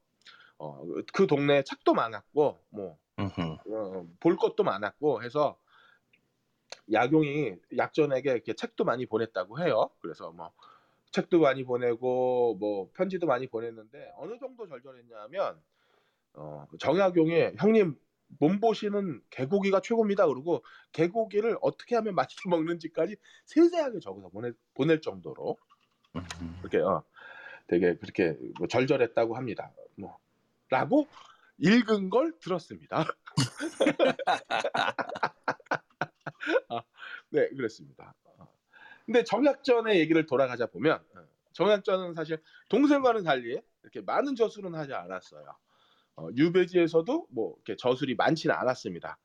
어, 0.58 0.82
그 1.12 1.26
동네에 1.26 1.62
책도 1.62 1.94
많았고 1.94 2.61
뭐. 2.70 2.99
어, 3.18 4.06
볼 4.20 4.37
것도 4.37 4.62
많았고 4.62 5.23
해서 5.23 5.58
약용이 6.92 7.56
약전에게 7.76 8.30
이렇게 8.30 8.52
책도 8.52 8.85
많이 8.85 9.06
보냈다고 9.06 9.61
해요. 9.61 9.90
그래서 10.00 10.30
뭐 10.32 10.52
책도 11.12 11.40
많이 11.40 11.64
보내고 11.64 12.56
뭐 12.61 12.90
편지도 12.94 13.26
많이 13.26 13.46
보냈는데 13.46 14.12
어느 14.16 14.38
정도 14.38 14.66
절절했냐면 14.66 15.61
어, 16.35 16.66
정약용이 16.78 17.52
형님 17.58 17.96
몸보시는 18.38 19.23
개고기가 19.30 19.80
최고입니다. 19.80 20.26
그러고 20.26 20.64
개고기를 20.92 21.56
어떻게 21.61 21.94
하면 21.96 22.14
맛있게 22.14 22.49
먹는지까지 22.50 23.16
세세하게 23.46 24.00
적어서 24.00 24.28
보내, 24.28 24.52
보낼 24.75 25.00
정도로. 25.00 25.56
그렇게 26.61 26.78
어, 26.78 27.02
되게 27.66 27.96
그렇게 27.96 28.37
뭐 28.58 28.68
절절했다고 28.68 29.37
합니다. 29.37 29.73
뭐 29.96 30.18
라고 30.70 31.06
읽은 31.58 32.11
걸 32.11 32.32
들었습니다. 32.38 33.04
아, 36.68 36.82
네, 37.30 37.49
그렇습니다. 37.50 38.14
어. 38.25 38.49
근데 39.04 39.25
정약전의 39.25 39.99
얘기를 39.99 40.26
돌아가자 40.26 40.66
보면 40.66 41.02
어, 41.14 41.25
정약전은 41.52 42.14
사실 42.14 42.40
동생과는 42.68 43.25
달리 43.25 43.61
이렇게 43.82 44.00
많은 44.00 44.37
저술은 44.37 44.75
하지 44.75 44.92
않았어요. 44.92 45.56
어, 46.16 46.28
유배지에서도 46.37 47.28
뭐 47.30 47.54
이렇게 47.56 47.76
저술이 47.76 48.16
많지는 48.16 48.54
않았습니다. 48.54 49.18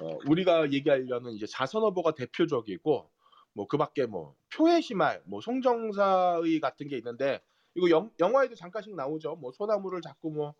어, 0.00 0.18
우리가 0.26 0.72
얘기하려는 0.72 1.32
이제 1.32 1.46
자선어보가 1.46 2.14
대표적이고 2.14 3.10
뭐 3.52 3.66
그밖에 3.66 4.06
뭐 4.06 4.34
표해시말, 4.54 5.22
뭐 5.26 5.40
송정사의 5.40 6.60
같은 6.60 6.88
게 6.88 6.96
있는데 6.96 7.42
이거 7.78 7.90
영, 7.90 8.10
영화에도 8.20 8.56
잠깐씩 8.56 8.96
나오죠. 8.96 9.36
뭐 9.36 9.52
소나무를 9.52 10.02
잡고 10.02 10.30
뭐 10.32 10.54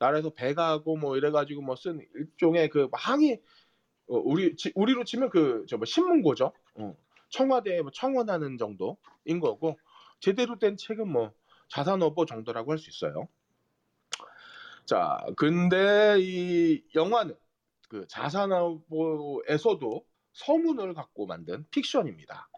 나라에서 0.00 0.30
배가고 0.30 0.96
뭐 0.98 1.16
이래가지고 1.18 1.62
뭐 1.62 1.76
쓴 1.76 2.00
일종의 2.16 2.70
그 2.70 2.88
항의 2.92 3.42
어, 4.08 4.16
우리 4.18 4.56
치- 4.56 4.72
우리로 4.76 5.04
치면 5.04 5.30
그 5.30 5.66
저 5.68 5.76
뭐 5.78 5.86
신문고죠. 5.86 6.52
어, 6.76 6.96
청와대에 7.30 7.82
뭐 7.82 7.90
청원하는 7.94 8.58
정도인 8.58 9.40
거고 9.40 9.78
제대로 10.20 10.58
된 10.58 10.76
책은 10.76 11.08
뭐 11.10 11.32
자산어보 11.70 12.26
정도라고 12.26 12.72
할 12.72 12.78
수 12.78 12.90
있어요. 12.90 13.28
자, 14.86 15.18
근데 15.36 16.16
이 16.20 16.82
영화는 16.94 17.36
그 17.88 18.06
자산어보에서도 18.08 20.04
서문을 20.32 20.94
갖고 20.94 21.26
만든 21.26 21.66
픽션입니다. 21.70 22.48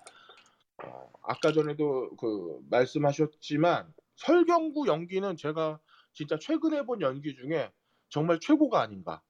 어, 0.84 1.12
아까 1.22 1.52
전에도 1.52 2.10
그 2.16 2.60
말씀하셨지만 2.70 3.92
설경구 4.20 4.86
연기는 4.86 5.34
제가 5.36 5.80
진짜 6.12 6.38
최근에 6.38 6.84
본 6.84 7.00
연기 7.00 7.34
중에 7.34 7.72
정말 8.10 8.38
최고가 8.38 8.80
아닌가. 8.82 9.22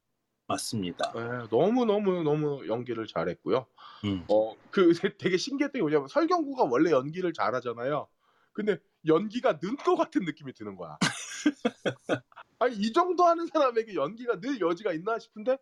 맞습니다. 0.49 1.13
예, 1.15 1.21
너무 1.49 1.85
너무 1.85 2.25
너무 2.25 2.67
연기를 2.67 3.07
잘했고요. 3.07 3.67
음. 4.05 4.25
어, 4.29 4.57
그 4.71 4.91
되게 5.19 5.37
신기했던 5.37 5.79
게 5.79 5.81
뭐냐면 5.81 6.09
설경구가 6.09 6.65
원래 6.65 6.91
연기를 6.91 7.33
잘하잖아요. 7.33 8.09
근데 8.53 8.79
연기가 9.07 9.59
는 9.61 9.77
것 9.77 9.95
같은 9.95 10.25
느낌이 10.25 10.55
드는 10.55 10.75
거야. 10.75 10.99
아니 12.59 12.75
이 12.77 12.93
정도 12.93 13.25
하는 13.25 13.47
사람에게 13.47 13.95
연기가 13.95 14.41
늘 14.41 14.61
여지가 14.61 14.93
있나 14.93 15.21
싶은데 15.21 15.57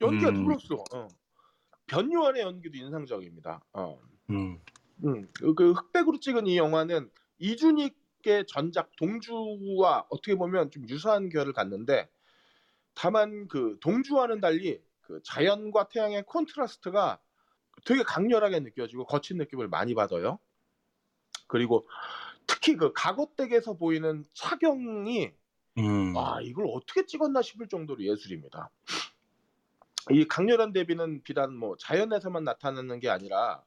연기가 0.00 0.30
음. 0.30 0.44
늘었어. 0.46 0.82
어. 0.94 1.08
변요한의 1.88 2.42
연기도 2.42 2.78
인상적입니다. 2.78 3.62
어. 3.74 4.00
음. 4.30 4.58
음, 5.04 5.28
그- 5.34 5.54
그 5.54 5.72
흑백으로 5.72 6.20
찍은 6.20 6.46
이 6.46 6.56
영화는 6.56 7.10
이준익 7.38 8.01
의 8.26 8.46
전작 8.46 8.94
동주와 8.96 10.06
어떻게 10.10 10.34
보면 10.34 10.70
좀 10.70 10.88
유사한 10.88 11.28
결을 11.28 11.52
갖는데 11.52 12.08
다만 12.94 13.48
그 13.48 13.78
동주와는 13.80 14.40
달리 14.40 14.80
그 15.00 15.20
자연과 15.24 15.88
태양의 15.88 16.24
콘트라스트가 16.24 17.18
되게 17.84 18.02
강렬하게 18.02 18.60
느껴지고 18.60 19.06
거친 19.06 19.38
느낌을 19.38 19.68
많이 19.68 19.94
받아요. 19.94 20.38
그리고 21.46 21.88
특히 22.46 22.76
그 22.76 22.92
가거댁에서 22.92 23.74
보이는 23.74 24.24
차경이 24.34 25.32
음. 25.78 26.16
아 26.16 26.40
이걸 26.42 26.66
어떻게 26.68 27.06
찍었나 27.06 27.42
싶을 27.42 27.68
정도로 27.68 28.04
예술입니다. 28.04 28.70
이 30.10 30.26
강렬한 30.26 30.72
대비는 30.72 31.22
비단 31.22 31.54
뭐 31.54 31.76
자연에서만 31.78 32.44
나타나는 32.44 33.00
게 33.00 33.08
아니라 33.08 33.62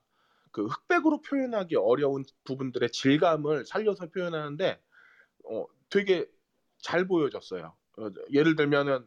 그 0.55 0.67
흑백으로 0.67 1.19
표현하기 1.19 1.75
어려운 1.75 2.24
부분들의 2.45 2.89
질감을 2.89 3.65
살려서 3.65 4.07
표현하는데 4.07 4.81
어, 5.51 5.65
되게 5.89 6.25
잘 6.81 7.05
보여졌어요. 7.05 7.75
어, 7.97 8.07
예를 8.31 8.55
들면은 8.55 9.05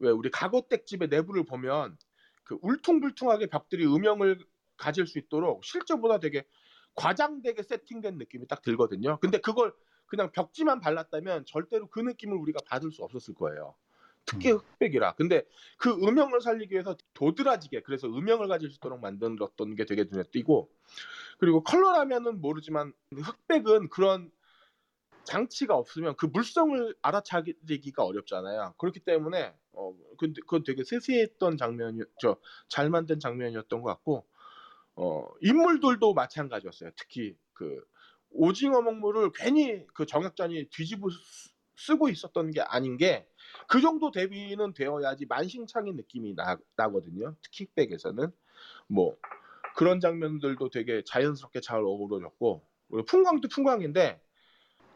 왜 0.00 0.10
우리 0.10 0.30
가거댁 0.30 0.84
집의 0.84 1.08
내부를 1.08 1.46
보면 1.46 1.96
그 2.44 2.58
울퉁불퉁하게 2.60 3.46
벽들이 3.46 3.86
음영을 3.86 4.38
가질 4.76 5.06
수 5.06 5.18
있도록 5.18 5.64
실제보다 5.64 6.18
되게 6.18 6.44
과장되게 6.94 7.62
세팅된 7.62 8.18
느낌이 8.18 8.46
딱 8.46 8.60
들거든요. 8.60 9.18
근데 9.20 9.38
그걸 9.38 9.72
그냥 10.04 10.30
벽지만 10.30 10.78
발랐다면 10.80 11.46
절대로 11.46 11.88
그 11.88 12.00
느낌을 12.00 12.36
우리가 12.36 12.58
받을 12.66 12.92
수 12.92 13.02
없었을 13.02 13.32
거예요. 13.32 13.74
특히 14.26 14.50
음. 14.50 14.52
흑백이라. 14.52 15.14
근데 15.16 15.44
그 15.78 15.90
음영을 15.90 16.40
살리기 16.40 16.72
위해서 16.74 16.96
도드라지게 17.14 17.82
그래서 17.82 18.08
음영을 18.08 18.48
가질 18.48 18.70
수 18.70 18.76
있도록 18.76 19.00
만들었던 19.00 19.74
게 19.74 19.84
되게 19.84 20.04
눈에 20.10 20.24
띄고 20.32 20.70
그리고 21.38 21.62
컬러라면은 21.64 22.40
모르지만 22.40 22.92
흑백은 23.14 23.90
그런 23.90 24.30
장치가 25.24 25.76
없으면 25.76 26.16
그 26.16 26.26
물성을 26.26 26.96
알아차리기가 27.00 28.04
어렵잖아요. 28.04 28.74
그렇기 28.78 29.00
때문에 29.00 29.54
어 29.72 29.94
근데 30.18 30.40
그건 30.42 30.64
되게 30.64 30.82
세세했던 30.84 31.56
장면이 31.56 32.00
저잘 32.20 32.90
만든 32.90 33.20
장면이었던 33.20 33.82
것 33.82 33.88
같고 33.90 34.26
어 34.96 35.26
인물들도 35.40 36.14
마찬가지였어요. 36.14 36.90
특히 36.96 37.36
그 37.54 37.82
오징어 38.30 38.82
먹물을 38.82 39.30
괜히 39.34 39.86
그 39.94 40.06
정약전이 40.06 40.70
뒤집어 40.70 41.08
쓰- 41.10 41.50
쓰고 41.76 42.08
있었던 42.10 42.50
게 42.52 42.60
아닌 42.60 42.96
게 42.96 43.28
그 43.68 43.80
정도 43.80 44.10
대비는 44.10 44.74
되어야지 44.74 45.26
만신창의 45.26 45.94
느낌이 45.94 46.34
나, 46.34 46.56
나거든요. 46.76 47.34
특히 47.42 47.64
흑백에서는 47.64 48.32
뭐 48.88 49.16
그런 49.76 50.00
장면들도 50.00 50.70
되게 50.70 51.02
자연스럽게 51.06 51.60
잘 51.60 51.80
어우러졌고 51.80 52.66
풍광도 53.06 53.48
풍광인데 53.48 54.20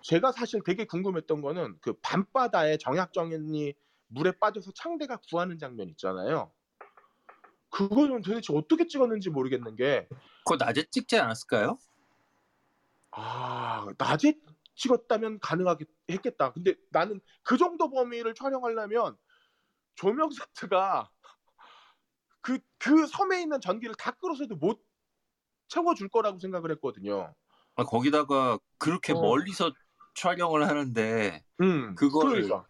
제가 0.03 0.33
사실 0.33 0.61
되게 0.65 0.85
궁금했던 0.85 1.43
거는 1.43 1.79
그 1.81 1.95
밤바다에 2.03 2.79
정약정이 2.79 3.75
물에 4.09 4.33
빠져서 4.39 4.73
창대가 4.75 5.19
구하는 5.29 5.59
장면 5.59 5.89
있잖아요. 5.91 6.53
그거는 7.71 8.23
도대체 8.23 8.55
어떻게 8.55 8.87
찍었는지 8.87 9.31
모르겠는 9.31 9.77
게 9.77 10.09
그거 10.45 10.57
낮에 10.57 10.85
찍지 10.91 11.19
않았을까요? 11.19 11.79
아, 13.11 13.87
낮에 13.99 14.35
찍었다면 14.77 15.41
가능하겠다. 15.41 16.53
근데 16.53 16.75
나는 16.91 17.21
그 17.43 17.57
정도 17.57 17.91
범위를 17.91 18.35
촬영하려면 18.35 19.17
조명 19.95 20.31
세트가 20.31 21.11
그, 22.41 22.59
그 22.79 23.07
섬에 23.07 23.43
있는 23.43 23.61
전기를 23.61 23.95
다 23.97 24.13
끌어서도 24.13 24.57
못 24.57 24.85
채워줄 25.69 26.09
거라고 26.09 26.39
생각을 26.39 26.71
했거든요. 26.73 27.35
아, 27.75 27.85
거기다가 27.85 28.59
그렇게 28.79 29.13
어. 29.13 29.21
멀리서 29.21 29.73
촬영을 30.15 30.69
하는데 30.69 31.45
음, 31.61 31.95
그걸 31.95 32.43
그러니까. 32.43 32.67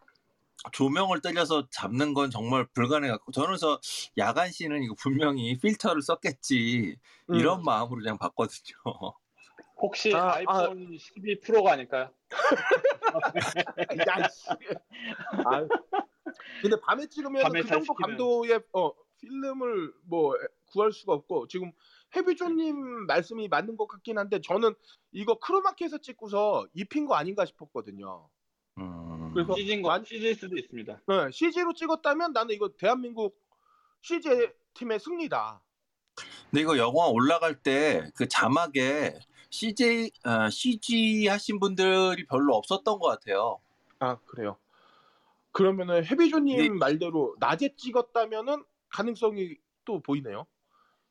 조명을 0.73 1.21
때려서 1.21 1.69
잡는 1.71 2.15
건 2.15 2.31
정말 2.31 2.67
불가능하고 2.73 3.31
저는 3.33 3.49
그래서 3.49 3.79
야간 4.17 4.51
씬은 4.51 4.83
이거 4.83 4.95
분명히 4.99 5.59
필터를 5.59 6.03
썼겠지 6.03 6.97
음. 7.31 7.35
이런 7.35 7.63
마음으로 7.63 8.01
그냥 8.01 8.19
봤거든요. 8.19 8.75
혹시 9.77 10.15
아, 10.15 10.37
아, 10.37 10.41
이폰 10.41 10.97
12 10.99 11.41
프로가 11.41 11.73
아닐까요? 11.73 12.11
야, 14.09 14.29
씨. 14.29 14.47
아, 15.45 15.67
근데 16.63 16.77
밤에 16.83 17.07
찍으면 17.07 17.43
밤에 17.43 17.61
그잘 17.63 17.79
정도 17.79 17.93
시키면. 17.95 17.97
감도의 18.17 18.61
어, 18.73 18.93
필름을 19.21 19.93
뭐 20.07 20.35
구할 20.73 20.93
수가 20.93 21.13
없고 21.15 21.49
지금 21.49 21.73
해비조님 22.15 23.07
말씀이 23.07 23.49
맞는 23.49 23.77
것 23.77 23.87
같긴 23.87 24.19
한데 24.19 24.41
저는 24.41 24.75
이거 25.13 25.39
크로마키에서 25.39 25.99
찍고서 25.99 26.67
입힌 26.75 27.07
거 27.07 27.15
아닌가 27.15 27.45
싶었거든요. 27.45 28.29
음. 28.79 29.33
그래서 29.35 29.55
CG인 29.55 29.83
거 29.83 29.89
완- 29.89 30.05
CG일 30.05 30.35
수도 30.35 30.57
있습니다. 30.57 31.01
네, 31.07 31.31
CG로 31.31 31.75
찍었다면 31.75 32.33
나는 32.33 32.55
이거 32.55 32.71
대한민국 32.79 33.39
CG 34.03 34.49
팀의 34.75 35.01
승리다. 35.01 35.63
근데 36.51 36.63
이거 36.63 36.79
영화 36.79 37.07
올라갈 37.09 37.61
때 37.63 38.03
그 38.17 38.27
자막에 38.29 39.19
CJ 39.51 40.11
아, 40.25 40.51
CG 40.51 41.27
하신 41.29 41.61
분들이 41.61 42.27
별로 42.27 42.55
없었던 42.57 42.99
것 42.99 43.09
같아요. 43.09 43.59
아 43.99 44.17
그래요. 44.27 44.57
그러면은 45.53 46.05
해비조님 46.05 46.57
네. 46.59 46.69
말대로 46.69 47.35
낮에 47.41 47.75
찍었다면은 47.77 48.65
가능성이 48.91 49.57
또 49.85 50.01
보이네요. 50.01 50.47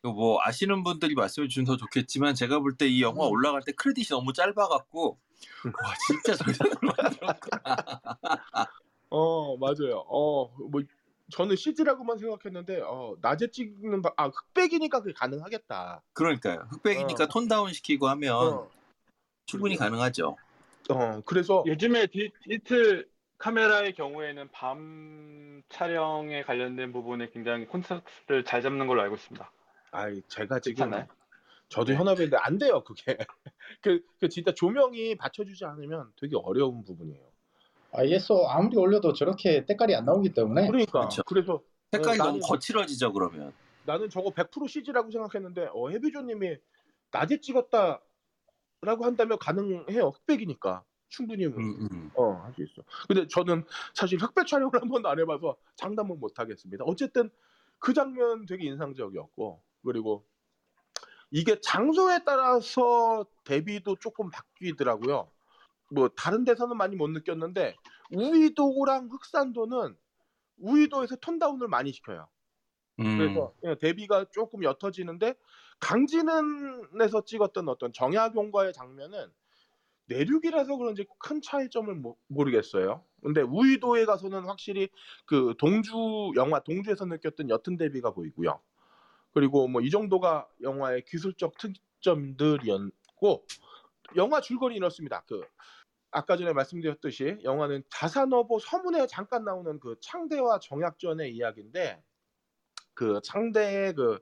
뭐 0.04 0.38
아시는 0.44 0.84
분들이 0.84 1.16
말씀해 1.16 1.48
주면 1.48 1.66
더 1.66 1.78
좋겠지만 1.78 2.36
제가 2.36 2.60
볼 2.60 2.78
때 2.78 2.88
이 2.88 3.02
영화 3.02 3.26
음. 3.28 3.32
올라갈 3.32 3.62
때 3.64 3.72
크레딧이 3.72 4.08
너무 4.10 4.34
짧아갖고 4.34 5.18
와 5.66 5.94
진짜 6.08 6.36
저기서 6.36 6.64
만들었구나. 6.82 7.76
어 9.10 9.58
맞아요. 9.58 10.04
어뭐 10.08 10.82
저는 11.32 11.56
CG라고만 11.56 12.18
생각했는데 12.18 12.82
어 12.84 13.16
낮에 13.22 13.50
찍는 13.50 14.02
바... 14.02 14.14
아 14.18 14.28
흑백이니까 14.28 15.02
그게 15.02 15.14
가능하겠다. 15.14 16.02
그러니까요. 16.14 16.68
흑백이니까 16.70 17.24
어. 17.24 17.28
톤 17.28 17.48
다운 17.48 17.74
시키고 17.74 18.08
하면 18.10 18.36
어, 18.36 18.70
충분히 19.46 19.76
가능하죠. 19.76 20.38
어 20.90 21.22
그래서 21.26 21.64
요즘에 21.66 22.08
디, 22.08 22.32
디지털 22.44 23.08
카메라의 23.38 23.94
경우에는 23.94 24.50
밤 24.52 25.62
촬영에 25.70 26.44
관련된 26.44 26.94
부분에 26.94 27.30
굉장히 27.32 27.66
콘서트를 27.66 28.46
잘 28.46 28.62
잡는 28.62 28.88
걸로 28.88 29.02
알고 29.02 29.16
있습니다. 29.16 29.52
아이 29.92 30.22
제가 30.28 30.60
지금 30.60 30.86
괜찮아요? 30.86 31.08
저도 31.70 31.94
현업인데 31.94 32.38
안 32.38 32.58
돼요 32.58 32.84
그게. 32.84 33.18
그, 33.82 34.02
그 34.20 34.30
진짜 34.30 34.54
조명이 34.54 35.16
받쳐주지 35.16 35.66
않으면 35.66 36.12
되게 36.20 36.36
어려운 36.38 36.84
부분이에요. 36.84 37.35
ISO 37.98 38.48
아무리 38.48 38.78
올려도 38.78 39.14
저렇게 39.14 39.66
때깔이 39.66 39.96
안 39.96 40.06
나오기 40.06 40.34
때문에 40.34 40.68
그러니까 40.68 41.00
그렇죠. 41.00 41.24
그래서 41.26 41.62
색깔이 41.92 42.20
어, 42.20 42.24
너무 42.24 42.40
나는- 42.40 42.48
거칠어지죠 42.48 43.14
그러면. 43.14 43.54
나는 43.86 44.10
저거 44.10 44.32
100% 44.32 44.68
CG라고 44.68 45.12
생각했는데 45.12 45.70
어, 45.74 45.90
해비조님이 45.90 46.58
낮에 47.12 47.40
찍었다라고 47.40 48.02
한다면 49.06 49.38
가능해요. 49.40 50.08
흑백이니까 50.10 50.84
충분히 51.10 51.46
음, 51.46 51.54
음. 51.92 52.12
어, 52.16 52.32
할 52.44 52.54
수 52.56 52.64
있어. 52.64 52.82
근데 53.08 53.28
저는 53.28 53.64
사실 53.94 54.20
흑백 54.20 54.48
촬영을 54.48 54.72
한 54.82 54.90
번도 54.90 55.08
안 55.08 55.20
해봐서 55.20 55.56
장담은 55.76 56.20
못 56.20 56.40
하겠습니다. 56.40 56.84
어쨌든 56.86 57.30
그 57.80 57.94
장면 57.94 58.46
되게 58.48 58.66
인상적이었고 58.66 59.62
그리고 59.86 60.26
이게 61.32 61.60
장소에 61.62 62.20
따라서 62.26 63.26
대비도 63.44 63.98
조금 63.98 64.30
바뀌더라고요. 64.32 65.30
뭐 65.92 66.10
다른 66.10 66.44
데서는 66.46 66.78
많이 66.78 66.96
못 66.96 67.10
느꼈는데 67.10 67.76
우이도랑 68.12 69.10
흑산도는 69.12 69.98
우이도에서 70.58 71.18
톤다운을 71.18 71.68
많이 71.68 71.92
시켜요. 71.94 72.30
음. 73.00 73.18
그래서 73.18 73.54
예, 73.66 73.76
대비가 73.76 74.26
조금 74.32 74.64
옅어지는데 74.64 75.36
강진은에서 75.80 77.26
찍었던 77.26 77.70
어떤 77.70 77.94
정약용과의 77.94 78.74
장면은 78.74 79.28
내륙이라서 80.08 80.78
그런지 80.78 81.06
큰 81.20 81.42
차이점을 81.42 81.94
모, 81.96 82.18
모르겠어요. 82.28 83.06
근데 83.24 83.42
우이도에 83.42 84.06
가서는 84.06 84.46
확실히 84.46 84.90
그 85.26 85.56
동주 85.58 86.34
영화 86.36 86.60
동주에서 86.60 87.06
느꼈던 87.06 87.50
옅은 87.50 87.78
대비가 87.78 88.12
보이고요. 88.12 88.62
그리고 89.34 89.68
뭐 89.68 89.82
이 89.82 89.90
정도가 89.90 90.48
영화의 90.62 91.04
기술적 91.06 91.58
특 91.60 91.74
점들이었고 92.02 93.46
영화 94.16 94.42
줄거리 94.42 94.76
이렇습니다. 94.76 95.24
그 95.28 95.46
아까 96.12 96.38
전에 96.38 96.54
말씀드렸듯이 96.54 97.40
영화는 97.44 97.84
자사노보 97.90 98.60
서문에 98.60 99.08
잠깐 99.08 99.44
나오는 99.44 99.80
그 99.80 99.98
창대와 100.02 100.60
정약전의 100.60 101.36
이야기인데 101.36 102.02
그 102.94 103.20
창대의 103.24 103.94
그 103.94 104.20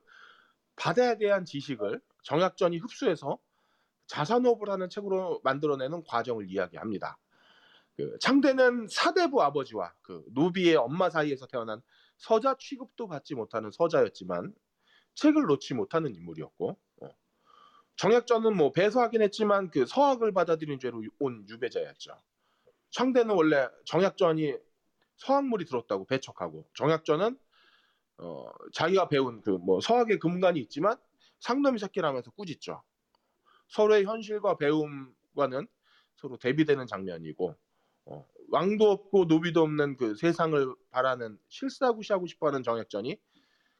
바다에 0.76 1.16
대한 1.18 1.44
지식을 1.44 2.00
정약전이 2.24 2.78
흡수해서 2.78 3.38
자산호부라는 4.06 4.90
책으로 4.90 5.40
만들어내는 5.44 6.02
과정을 6.04 6.50
이야기합니다. 6.50 7.18
그 7.96 8.18
창대는 8.20 8.88
사대부 8.88 9.40
아버지와 9.42 9.94
그 10.02 10.24
노비의 10.32 10.76
엄마 10.76 11.10
사이에서 11.10 11.46
태어난 11.46 11.80
서자 12.16 12.56
취급도 12.58 13.06
받지 13.06 13.34
못하는 13.34 13.70
서자였지만 13.70 14.52
책을 15.14 15.42
놓지 15.44 15.74
못하는 15.74 16.14
인물이었고 16.14 16.70
어. 16.70 16.76
정약전은 17.96 18.56
뭐 18.56 18.72
배서하긴 18.72 19.22
했지만 19.22 19.70
그 19.70 19.86
서학을 19.86 20.32
받아들인 20.32 20.78
죄로 20.80 21.02
온 21.20 21.46
유배자였죠. 21.48 22.12
창대는 22.90 23.34
원래 23.34 23.68
정약전이 23.86 24.56
서학물이 25.16 25.64
들었다고 25.66 26.06
배척하고 26.06 26.68
정약전은 26.74 27.38
어, 28.18 28.46
자기가 28.72 29.08
배운 29.08 29.42
그 29.42 29.58
뭐 29.58 29.80
서학의 29.80 30.18
근간이 30.18 30.60
있지만 30.60 30.96
상놈의 31.40 31.78
새끼라면서 31.78 32.30
꾸짖죠. 32.32 32.82
서로의 33.68 34.04
현실과 34.04 34.56
배움과는 34.56 35.66
서로 36.16 36.36
대비되는 36.38 36.86
장면이고 36.86 37.56
어, 38.06 38.26
왕도 38.50 38.90
없고 38.90 39.24
노비도 39.24 39.62
없는 39.62 39.96
그 39.96 40.14
세상을 40.16 40.74
바라는 40.90 41.38
실사구시하고 41.48 42.26
싶어하는 42.26 42.62
정약전이 42.62 43.18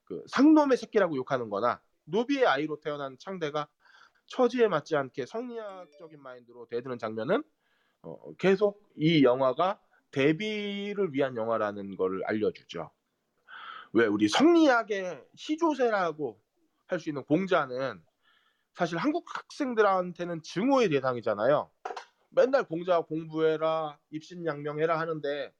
그 0.05 0.23
상놈의 0.29 0.77
새끼라고 0.79 1.17
욕하는거나 1.17 1.81
노비의 2.05 2.47
아이로 2.47 2.81
태어난 2.81 3.17
창대가 3.19 3.69
처지에 4.27 4.69
맞지 4.69 4.97
않게 4.97 5.27
성리학적인 5.27 6.21
마인드로 6.23 6.67
대드는 6.67 6.99
장면은 6.99 7.43
어, 8.03 8.35
계속 8.37 8.83
이 8.97 9.25
영화가 9.25 9.81
대비를 10.11 11.13
위한 11.13 11.37
영화라는 11.37 11.97
걸 11.97 12.23
알려주죠. 12.25 12.91
왜 13.93 14.07
우리 14.07 14.29
성리학의 14.29 15.25
시조세라고 15.35 16.41
할 16.87 17.01
수 17.01 17.09
있는 17.09 17.25
공자는 17.25 18.03
사실 18.75 18.99
한국 18.99 19.25
학생들한테는 19.35 20.43
증오의 20.43 20.91
대상이잖아요. 20.91 21.71
맨날 22.31 22.65
공자 22.65 23.01
공부해라, 23.01 23.99
입신양명해라 24.11 24.99
하는데 24.99 25.53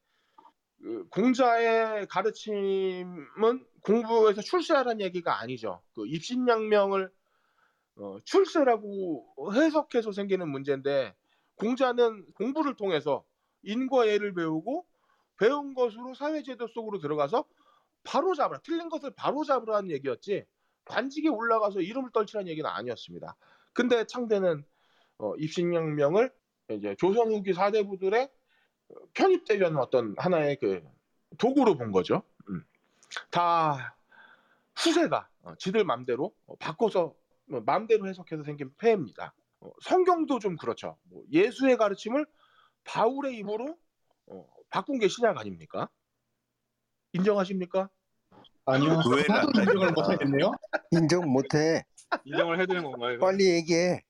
그 0.81 1.07
공자의 1.09 2.05
가르침은 2.07 3.65
공부에서 3.81 4.41
출세하라는 4.41 5.01
얘기가 5.01 5.39
아니죠. 5.39 5.81
그 5.93 6.05
입신양명을 6.07 7.11
어, 7.97 8.17
출세라고 8.23 9.53
해석해서 9.53 10.11
생기는 10.11 10.49
문제인데 10.49 11.15
공자는 11.55 12.25
공부를 12.33 12.75
통해서 12.75 13.23
인과 13.63 14.07
예를 14.07 14.33
배우고 14.33 14.85
배운 15.37 15.73
것으로 15.73 16.13
사회제도 16.13 16.67
속으로 16.67 16.99
들어가서 16.99 17.45
바로 18.03 18.35
잡으라. 18.35 18.59
틀린 18.59 18.89
것을 18.89 19.11
바로 19.15 19.43
잡으라는 19.43 19.89
얘기였지. 19.91 20.45
관직에 20.85 21.29
올라가서 21.29 21.81
이름을 21.81 22.11
떨치라는 22.11 22.47
얘기는 22.47 22.69
아니었습니다. 22.69 23.35
근데 23.73 24.05
창대는 24.05 24.63
어, 25.17 25.35
입신양명을 25.37 26.31
이제 26.69 26.95
조선 26.97 27.31
후기 27.31 27.53
사대부들의 27.53 28.29
편입되려는 29.13 29.77
어떤 29.77 30.15
하나의 30.17 30.57
그 30.57 30.83
도구로 31.37 31.75
본 31.75 31.91
거죠. 31.91 32.23
음. 32.49 32.63
다 33.31 33.95
후세가 34.75 35.27
어, 35.43 35.55
지들 35.55 35.83
맘대로 35.83 36.33
어, 36.45 36.55
바꿔서 36.57 37.15
뭐 37.47 37.61
맘대로 37.61 38.07
해석해서 38.07 38.43
생긴 38.43 38.73
폐입니다. 38.77 39.33
어, 39.59 39.69
성경도 39.81 40.39
좀 40.39 40.55
그렇죠. 40.57 40.97
뭐 41.03 41.23
예수의 41.31 41.77
가르침을 41.77 42.25
바울의 42.83 43.37
입으로 43.37 43.77
어, 44.27 44.47
바꾼 44.69 44.99
게 44.99 45.07
신약 45.07 45.37
아닙니까? 45.37 45.89
인정하십니까? 47.13 47.89
아니요. 48.65 48.99
왜 49.15 49.23
하도 49.29 49.51
안 49.55 49.67
인정을. 49.67 49.91
못하겠네요. 49.91 50.51
인정 50.91 51.31
못해. 51.31 51.85
인정을 52.25 52.59
해드린 52.59 52.83
건가요? 52.83 53.13
이거? 53.13 53.25
빨리 53.25 53.49
얘기해. 53.51 54.03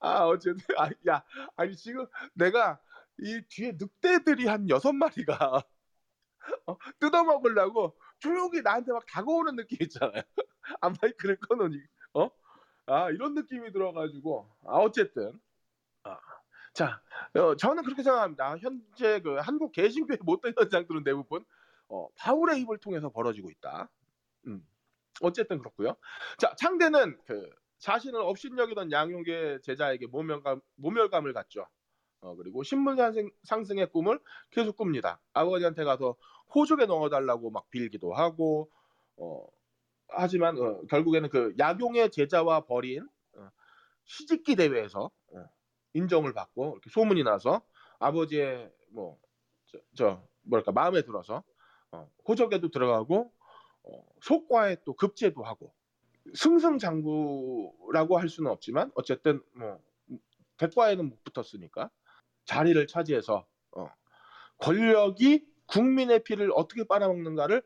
아 0.00 0.26
어쨌든 0.26 0.64
아, 0.78 0.90
야 1.08 1.22
아니 1.56 1.76
지금 1.76 2.06
내가 2.34 2.80
이 3.18 3.42
뒤에 3.48 3.72
늑대들이 3.78 4.46
한 4.46 4.68
여섯 4.68 4.92
마리가 4.92 5.62
어, 6.66 6.76
뜯어먹으려고 6.98 7.96
조용히 8.18 8.62
나한테 8.62 8.92
막 8.92 9.04
다가오는 9.06 9.56
느낌 9.56 9.78
있잖아요. 9.82 10.22
아 10.80 10.88
마이크를 10.88 11.36
꺼놓으니 11.36 11.76
어? 12.14 12.28
아 12.90 13.10
이런 13.10 13.34
느낌이 13.34 13.72
들어가지고 13.72 14.50
아 14.64 14.78
어쨌든 14.78 15.40
아, 16.02 16.18
자 16.74 17.00
어, 17.34 17.54
저는 17.54 17.84
그렇게 17.84 18.02
생각합니다. 18.02 18.56
현재 18.58 19.20
그 19.20 19.36
한국 19.36 19.72
개신교의 19.72 20.18
못된 20.24 20.54
현상들은 20.58 21.04
대부분 21.04 21.44
어, 21.88 22.08
바울의 22.16 22.60
입을 22.62 22.78
통해서 22.78 23.10
벌어지고 23.10 23.50
있다. 23.50 23.88
음. 24.48 24.66
어쨌든 25.22 25.58
그렇고요. 25.58 25.96
자 26.38 26.54
창대는 26.56 27.18
그 27.26 27.48
자신을 27.78 28.20
업신여기던 28.20 28.90
양용의 28.90 29.62
제자에게 29.62 30.06
모멸감, 30.06 30.60
모멸감을 30.76 31.32
갖죠. 31.32 31.66
어, 32.20 32.34
그리고 32.36 32.62
신분 32.62 32.96
상승, 32.96 33.30
상승의 33.44 33.90
꿈을 33.90 34.20
계속 34.50 34.76
꿉니다. 34.76 35.20
아버지한테 35.32 35.84
가서 35.84 36.16
호족에 36.54 36.86
넣어달라고 36.86 37.50
막 37.50 37.70
빌기도 37.70 38.12
하고, 38.12 38.70
어, 39.16 39.46
하지만 40.12 40.58
어, 40.58 40.80
결국에는 40.88 41.28
그 41.28 41.54
약용의 41.58 42.10
제자와 42.10 42.66
벌인 42.66 43.08
어, 43.36 43.50
시집기 44.04 44.56
대회에서 44.56 45.10
어, 45.34 45.44
인정을 45.94 46.32
받고 46.32 46.72
이렇게 46.72 46.90
소문이 46.90 47.22
나서 47.24 47.62
아버지의 47.98 48.70
뭐 48.90 49.18
저, 49.66 49.78
저 49.94 50.22
뭐랄까 50.42 50.72
마음에 50.72 51.02
들어서 51.02 51.42
어, 51.92 52.08
호적에도 52.26 52.70
들어가고 52.70 53.32
어, 53.84 54.04
속과에 54.22 54.76
또 54.84 54.94
급제도 54.94 55.42
하고 55.42 55.72
승승장구라고 56.34 58.18
할 58.18 58.28
수는 58.28 58.50
없지만 58.50 58.90
어쨌든 58.94 59.42
뭐 59.52 59.80
대과에는 60.58 61.08
못 61.08 61.24
붙었으니까 61.24 61.90
자리를 62.44 62.86
차지해서 62.86 63.46
어, 63.72 63.88
권력이 64.58 65.46
국민의 65.66 66.24
피를 66.24 66.50
어떻게 66.54 66.84
빨아먹는가를 66.84 67.62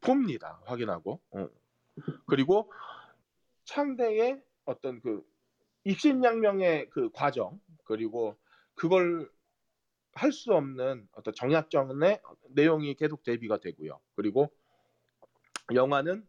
봅니다 0.00 0.60
확인하고 0.66 1.20
어. 1.30 1.48
그리고 2.26 2.72
창대의 3.64 4.42
어떤 4.64 5.00
그 5.00 5.22
입신양명의 5.84 6.90
그 6.90 7.10
과정 7.12 7.60
그리고 7.84 8.36
그걸 8.74 9.30
할 10.14 10.32
수 10.32 10.52
없는 10.52 11.08
어떤 11.12 11.32
정약정의 11.32 12.20
내용이 12.50 12.94
계속 12.94 13.22
대비가 13.22 13.58
되고요 13.58 14.00
그리고 14.16 14.50
영화는 15.72 16.26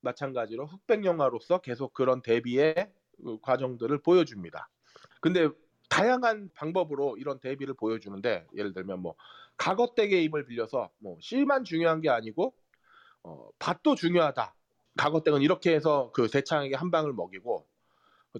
마찬가지로 0.00 0.66
흑백 0.66 1.04
영화로서 1.04 1.58
계속 1.58 1.92
그런 1.92 2.22
대비의 2.22 2.92
그 3.22 3.38
과정들을 3.40 3.98
보여줍니다. 3.98 4.68
근데 5.20 5.48
다양한 5.88 6.50
방법으로 6.54 7.16
이런 7.18 7.38
대비를 7.40 7.74
보여주는데 7.74 8.46
예를 8.56 8.72
들면 8.72 9.00
뭐 9.00 9.16
가거댁의 9.56 10.24
입을 10.24 10.46
빌려서 10.46 10.90
뭐 10.98 11.18
씨만 11.20 11.64
중요한 11.64 12.00
게 12.00 12.08
아니고 12.08 12.54
어, 13.22 13.48
밭도 13.58 13.94
중요하다. 13.94 14.54
가거댁은 14.96 15.42
이렇게 15.42 15.74
해서 15.74 16.10
그 16.12 16.28
대창에게 16.28 16.76
한 16.76 16.90
방을 16.90 17.12
먹이고 17.12 17.66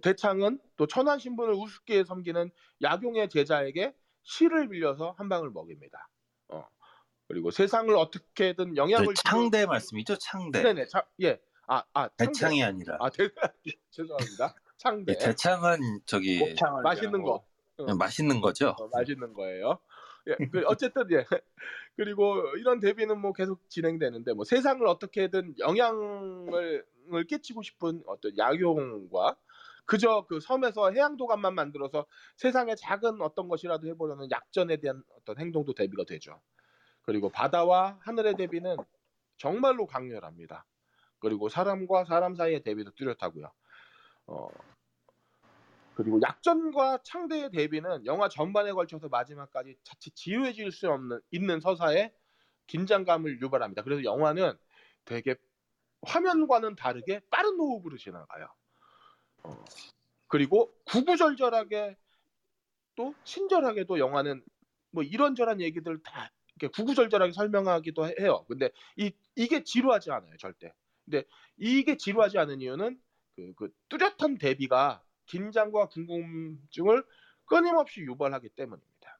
대창은 0.02 0.60
또 0.76 0.86
천한 0.86 1.18
신분을 1.18 1.54
우습게 1.54 2.04
섬기는 2.04 2.50
약용의 2.82 3.28
제자에게 3.28 3.94
씨를 4.22 4.68
빌려서 4.68 5.14
한 5.18 5.28
방을 5.28 5.50
먹입니다. 5.50 6.08
어. 6.48 6.66
그리고 7.28 7.50
세상을 7.50 7.94
어떻게든 7.94 8.76
영향을 8.76 9.14
저 9.14 9.22
창대 9.22 9.66
말씀이죠, 9.66 10.16
창대. 10.16 10.62
네네 10.62 10.86
차, 10.86 11.04
예. 11.22 11.40
아, 11.66 11.84
아, 11.92 12.08
창대. 12.16 12.26
대창이 12.26 12.62
아니라. 12.62 12.96
아, 13.00 13.08
대, 13.10 13.28
죄송합니다. 13.90 14.54
창대. 14.76 15.12
예, 15.12 15.18
대창은 15.18 16.00
저기 16.06 16.54
맛있는 16.82 17.22
거. 17.22 17.44
그냥 17.76 17.96
맛있는 17.96 18.40
거죠. 18.40 18.70
어, 18.78 18.88
맛있는 18.88 19.32
거예요. 19.32 19.78
예, 20.26 20.36
그 20.46 20.62
어쨌든 20.66 21.10
예. 21.12 21.24
그리고 21.96 22.36
이런 22.58 22.80
대비는 22.80 23.20
뭐 23.20 23.32
계속 23.32 23.68
진행되는데 23.68 24.34
뭐 24.34 24.44
세상을 24.44 24.86
어떻게든 24.86 25.56
영향을 25.58 26.84
을 27.12 27.24
끼치고 27.24 27.62
싶은 27.62 28.04
어떤 28.06 28.38
약용과 28.38 29.36
그저 29.84 30.26
그 30.28 30.38
섬에서 30.38 30.92
해양도감만 30.92 31.54
만들어서 31.54 32.06
세상에 32.36 32.76
작은 32.76 33.20
어떤 33.20 33.48
것이라도 33.48 33.88
해보려는 33.88 34.30
약전에 34.30 34.76
대한 34.76 35.02
어떤 35.16 35.38
행동도 35.38 35.74
대비가 35.74 36.04
되죠. 36.04 36.40
그리고 37.02 37.28
바다와 37.28 37.98
하늘의 38.02 38.36
대비는 38.36 38.76
정말로 39.36 39.86
강렬합니다. 39.86 40.64
그리고 41.18 41.48
사람과 41.48 42.04
사람 42.04 42.36
사이의 42.36 42.62
대비도 42.62 42.92
뚜렷하고요. 42.92 43.50
어, 44.28 44.48
그리고 46.00 46.18
약전과 46.22 47.00
창대의 47.02 47.50
대비는 47.50 48.06
영화 48.06 48.30
전반에 48.30 48.72
걸쳐서 48.72 49.10
마지막까지 49.10 49.76
자칫 49.84 50.16
지루해질 50.16 50.72
수 50.72 50.88
없는 50.88 51.20
있는 51.30 51.60
서사에 51.60 52.10
긴장감을 52.68 53.42
유발합니다. 53.42 53.82
그래서 53.82 54.02
영화는 54.04 54.56
되게 55.04 55.34
화면과는 56.00 56.76
다르게 56.76 57.20
빠른 57.28 57.58
호흡으로 57.58 57.98
지나가요. 57.98 58.48
어, 59.42 59.62
그리고 60.26 60.72
구구절절하게 60.86 61.98
또 62.96 63.14
친절하게 63.24 63.84
도 63.84 63.98
영화는 63.98 64.42
뭐 64.92 65.02
이런저런 65.02 65.60
얘기들 65.60 66.02
다 66.02 66.32
이렇게 66.56 66.72
구구절절하게 66.74 67.32
설명하기도 67.32 68.06
해요. 68.20 68.46
근데 68.48 68.70
이 68.96 69.12
이게 69.36 69.64
지루하지 69.64 70.12
않아요, 70.12 70.34
절대. 70.38 70.72
근데 71.04 71.24
이게 71.58 71.98
지루하지 71.98 72.38
않은 72.38 72.62
이유는 72.62 72.98
그, 73.36 73.52
그 73.54 73.74
뚜렷한 73.90 74.38
대비가 74.38 75.02
긴장과 75.30 75.86
궁금증을 75.86 77.04
끊임없이 77.46 78.00
유발하기 78.00 78.50
때문입니다. 78.50 79.18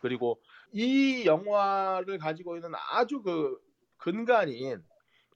그리고 0.00 0.42
이 0.72 1.24
영화를 1.24 2.18
가지고 2.18 2.56
있는 2.56 2.72
아주 2.90 3.22
그 3.22 3.58
근간인 3.98 4.84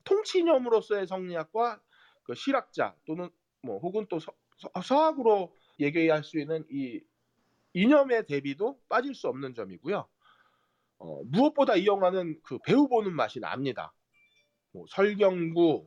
통치념으로서의 0.04 1.06
성리학과 1.06 1.80
그 2.24 2.34
실학자 2.34 2.94
또는 3.06 3.30
뭐 3.62 3.78
혹은 3.78 4.06
또 4.08 4.18
서, 4.18 4.32
학으로 4.74 5.54
얘기할 5.78 6.24
수 6.24 6.38
있는 6.38 6.64
이 6.70 7.00
이념의 7.74 8.26
대비도 8.26 8.80
빠질 8.88 9.14
수 9.14 9.28
없는 9.28 9.54
점이고요. 9.54 10.08
어, 10.98 11.22
무엇보다 11.24 11.76
이 11.76 11.86
영화는 11.86 12.40
그 12.42 12.58
배우 12.64 12.88
보는 12.88 13.12
맛이 13.12 13.38
납니다. 13.38 13.92
뭐 14.72 14.86
설경구, 14.88 15.86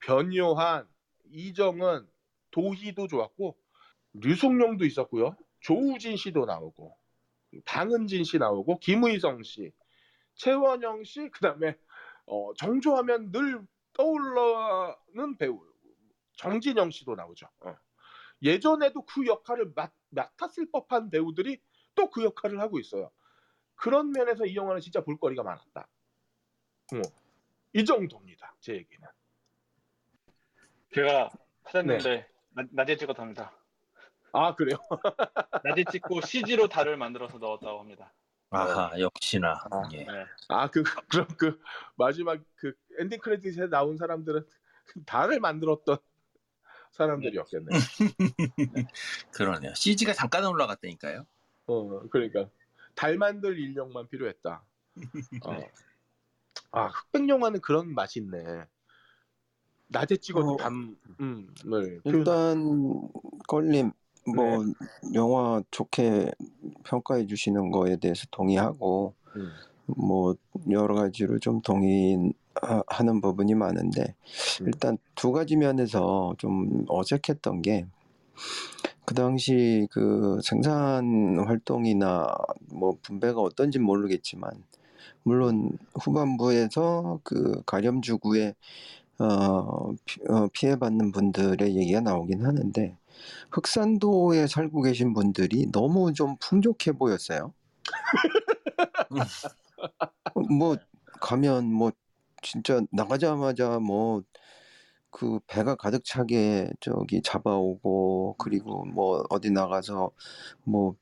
변요한, 0.00 0.86
이정은, 1.30 2.06
도희도 2.52 3.08
좋았고 3.08 3.56
류승룡도 4.14 4.84
있었고요. 4.84 5.36
조우진 5.60 6.16
씨도 6.16 6.44
나오고 6.44 6.96
방은진 7.64 8.24
씨 8.24 8.38
나오고 8.38 8.78
김의성 8.78 9.42
씨, 9.42 9.72
최원영 10.34 11.04
씨, 11.04 11.28
그다음에 11.30 11.76
어, 12.26 12.54
정조하면 12.54 13.32
늘 13.32 13.60
떠올라는 13.92 15.36
배우 15.38 15.60
정진영 16.36 16.90
씨도 16.90 17.14
나오죠. 17.14 17.46
어. 17.60 17.76
예전에도 18.42 19.02
그 19.04 19.26
역할을 19.26 19.72
맡, 19.74 19.92
맡았을 20.10 20.70
법한 20.70 21.10
배우들이 21.10 21.60
또 21.94 22.08
그 22.10 22.24
역할을 22.24 22.58
하고 22.60 22.78
있어요. 22.80 23.10
그런 23.74 24.12
면에서 24.12 24.46
이 24.46 24.56
영화는 24.56 24.80
진짜 24.80 25.02
볼거리가 25.04 25.42
많았다. 25.42 25.80
어. 26.94 27.00
이 27.74 27.84
정도입니다. 27.84 28.54
제 28.60 28.74
얘기는. 28.74 29.06
제가 30.94 31.30
찾았는데 31.68 32.16
나- 32.20 32.26
낮 32.54 32.90
에 32.90 32.96
찍었답니다. 32.96 33.52
아 34.32 34.54
그래요? 34.54 34.78
낮에 35.64 35.84
찍고 35.90 36.20
CG로 36.22 36.68
달을 36.68 36.96
만들어서 36.96 37.38
넣었다고 37.38 37.80
합니다. 37.80 38.12
아하 38.50 38.92
역시나 38.98 39.64
아. 39.70 39.82
예. 39.92 40.04
네. 40.04 40.26
아그 40.48 40.82
그럼 41.08 41.26
그 41.38 41.60
마지막 41.96 42.38
그 42.56 42.74
엔딩 42.98 43.18
크레딧에 43.18 43.68
나온 43.68 43.96
사람들은 43.96 44.46
달을 45.06 45.40
만들었던 45.40 45.96
사람들이었겠네. 46.92 47.70
그러네요. 49.32 49.72
CG가 49.74 50.12
잠깐 50.12 50.44
올라갔다니까요. 50.44 51.26
어 51.66 52.08
그러니까 52.10 52.48
달 52.94 53.16
만들 53.16 53.58
인력만 53.58 54.08
필요했다. 54.08 54.62
어. 55.46 55.60
아 56.72 56.86
흑백 56.86 57.28
영화는 57.28 57.60
그런 57.62 57.94
맛이 57.94 58.20
있네. 58.20 58.66
낮에 59.92 60.16
찍어도 60.16 60.52
어. 60.52 60.56
밤을 60.56 62.00
일단 62.04 63.08
걸림 63.48 63.92
뭐 64.34 64.64
네. 64.64 64.72
영화 65.14 65.62
좋게 65.70 66.30
평가해 66.84 67.26
주시는 67.26 67.70
거에 67.70 67.96
대해서 67.96 68.26
동의하고 68.30 69.14
음. 69.36 69.50
뭐 69.86 70.34
여러 70.70 70.94
가지로 70.94 71.38
좀 71.38 71.60
동의하는 71.60 73.20
부분이 73.20 73.54
많은데 73.54 74.14
음. 74.60 74.66
일단 74.66 74.98
두 75.14 75.32
가지 75.32 75.56
면에서 75.56 76.34
좀 76.38 76.84
어색했던 76.88 77.62
게 77.62 77.86
그 79.04 79.14
당시 79.14 79.88
그 79.90 80.38
생산 80.42 81.38
활동이나 81.46 82.26
뭐 82.72 82.96
분배가 83.02 83.40
어떤지 83.40 83.78
모르겠지만 83.78 84.50
물론 85.24 85.76
후반부에서 86.00 87.20
그 87.24 87.62
가렴 87.66 88.00
주구에 88.00 88.54
어, 89.18 89.92
피, 90.04 90.20
어, 90.28 90.48
피해받는 90.52 91.12
분들의 91.12 91.76
얘기가 91.76 92.00
나오긴 92.00 92.44
하는데 92.44 92.96
흑산도에 93.50 94.46
살고 94.46 94.82
계신 94.82 95.14
분들이 95.14 95.70
너무 95.72 96.12
좀 96.12 96.36
풍족해 96.40 96.92
보였어요. 96.92 97.52
어, 99.08 100.40
뭐 100.50 100.76
가면 101.20 101.72
뭐 101.72 101.92
진짜 102.42 102.80
나가자마자 102.92 103.78
뭐 103.78 104.22
그 105.10 105.40
배가 105.48 105.76
가득 105.76 106.04
차게 106.04 106.70
저기 106.80 107.22
잡아오고 107.22 108.36
그리고 108.38 108.84
뭐 108.86 109.24
어디 109.30 109.50
나가서 109.50 110.10
뭐 110.64 110.96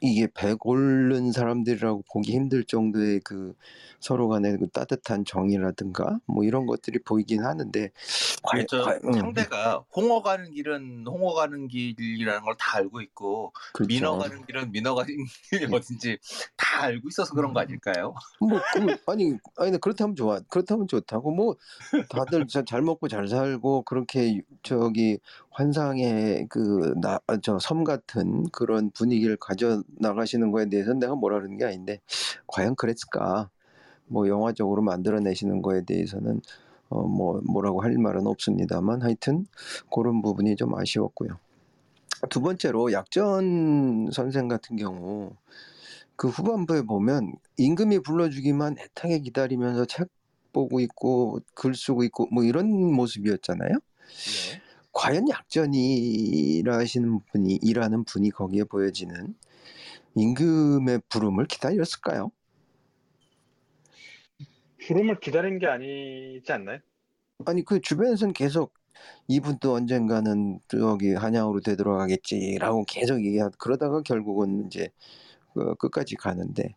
이게 0.00 0.26
배 0.32 0.54
고른 0.54 1.30
사람들이라고 1.32 2.04
보기 2.12 2.32
힘들 2.32 2.64
정도의 2.64 3.20
그 3.20 3.54
서로 4.00 4.28
간의 4.28 4.56
그 4.58 4.68
따뜻한 4.70 5.26
정이라든가 5.26 6.20
뭐 6.24 6.42
이런 6.44 6.64
것들이 6.64 7.00
보이긴 7.04 7.44
하는데 7.44 7.90
과연- 8.42 8.66
저 8.66 8.82
과연- 8.84 9.00
응, 9.04 9.12
상대가 9.12 9.84
홍어 9.94 10.22
가는 10.22 10.50
길은 10.50 11.04
홍어 11.06 11.34
가는 11.34 11.68
길이라는 11.68 12.40
걸 12.42 12.56
다 12.58 12.78
알고 12.78 13.02
있고 13.02 13.52
그렇죠. 13.74 13.88
민어 13.88 14.16
가는 14.18 14.44
길은 14.46 14.72
민어 14.72 14.94
가는 14.94 15.08
길이 15.50 15.64
어딘지 15.74 16.18
다 16.56 16.84
알고 16.84 17.08
있어서 17.08 17.34
그런 17.34 17.52
거 17.52 17.60
아닐까요? 17.60 18.14
뭐 18.40 18.58
그, 18.72 18.96
아니 19.12 19.34
아니 19.56 19.78
그렇다면 19.78 20.16
좋아 20.16 20.40
그렇다면 20.48 20.88
좋다고 20.88 21.30
뭐 21.30 21.56
다들 22.08 22.46
자- 22.46 22.64
잘 22.64 22.80
먹고 22.80 23.08
잘 23.08 23.28
살고 23.28 23.82
그렇게 23.82 24.40
저기 24.62 25.18
환상의 25.50 26.46
그 26.48 26.94
나 27.00 27.18
저 27.42 27.58
섬 27.58 27.84
같은 27.84 28.48
그런 28.50 28.90
분위기를 28.90 29.36
가져 29.36 29.82
나가시는 29.98 30.50
거에 30.52 30.68
대해서는 30.68 30.98
내가 31.00 31.14
뭐라 31.14 31.38
그러는 31.38 31.56
게 31.58 31.64
아닌데 31.64 32.00
과연 32.46 32.74
그랬을까 32.76 33.50
뭐 34.06 34.28
영화적으로 34.28 34.82
만들어내시는 34.82 35.62
거에 35.62 35.84
대해서는 35.84 36.40
어 36.90 37.02
뭐 37.02 37.40
뭐라고 37.46 37.82
할 37.82 37.96
말은 37.98 38.26
없습니다만 38.26 39.02
하여튼 39.02 39.46
그런 39.94 40.22
부분이 40.22 40.56
좀 40.56 40.74
아쉬웠고요. 40.76 41.38
두 42.28 42.40
번째로 42.40 42.92
약전 42.92 44.10
선생 44.12 44.48
같은 44.48 44.76
경우 44.76 45.32
그 46.16 46.28
후반부에 46.28 46.82
보면 46.82 47.32
임금이 47.56 48.00
불러주기만 48.00 48.76
애타게 48.78 49.20
기다리면서 49.20 49.84
책 49.86 50.08
보고 50.52 50.80
있고 50.80 51.40
글 51.54 51.74
쓰고 51.74 52.02
있고 52.04 52.28
뭐 52.32 52.42
이런 52.44 52.68
모습이었잖아요. 52.92 53.72
네. 53.72 54.60
과연 54.92 55.28
약전이라 55.28 56.76
하시는 56.76 57.20
분이 57.32 57.58
일하는 57.62 58.04
분이 58.04 58.30
거기에 58.30 58.64
보여지는 58.64 59.34
임금의 60.16 61.02
부름을 61.08 61.46
기다렸을까요? 61.46 62.30
부름을 64.86 65.20
기다린 65.20 65.58
게 65.58 65.66
아니지 65.66 66.52
않나요? 66.52 66.78
아니 67.46 67.64
그 67.64 67.80
주변에서는 67.80 68.34
계속 68.34 68.74
이분도 69.28 69.72
언젠가는 69.72 70.60
저기 70.68 71.14
한양으로 71.14 71.60
되돌아가겠지라고 71.60 72.84
계속 72.86 73.24
얘기하 73.24 73.48
그러다가 73.58 74.02
결국은 74.02 74.66
이제 74.66 74.90
그 75.60 75.74
끝까지 75.76 76.16
가는데 76.16 76.74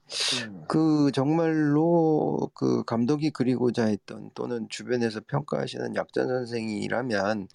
음. 0.47 0.65
그 0.67 1.11
정말로 1.13 2.51
그 2.53 2.83
감독이 2.85 3.31
그리고자 3.31 3.85
했던 3.85 4.31
또는 4.35 4.67
주변에서 4.69 5.21
평가하시는 5.27 5.95
약전 5.95 6.27
선생이라면 6.27 7.47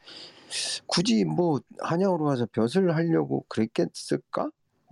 굳이 0.87 1.25
뭐 1.25 1.61
한양으로 1.81 2.25
가서 2.25 2.47
벼슬 2.53 2.95
하려고 2.95 3.45
그랬겠을까? 3.49 4.51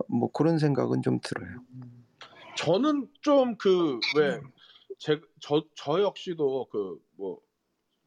뭐 0.09 0.31
그런 0.31 0.59
생각은 0.59 1.01
좀 1.01 1.19
들어요. 1.23 1.57
저는 2.57 3.07
좀 3.21 3.57
그 3.57 3.99
왜 4.17 4.41
제 4.99 5.19
저 5.41 5.61
저 5.75 6.01
역시도 6.01 6.67
그 6.71 6.99
뭐 7.17 7.39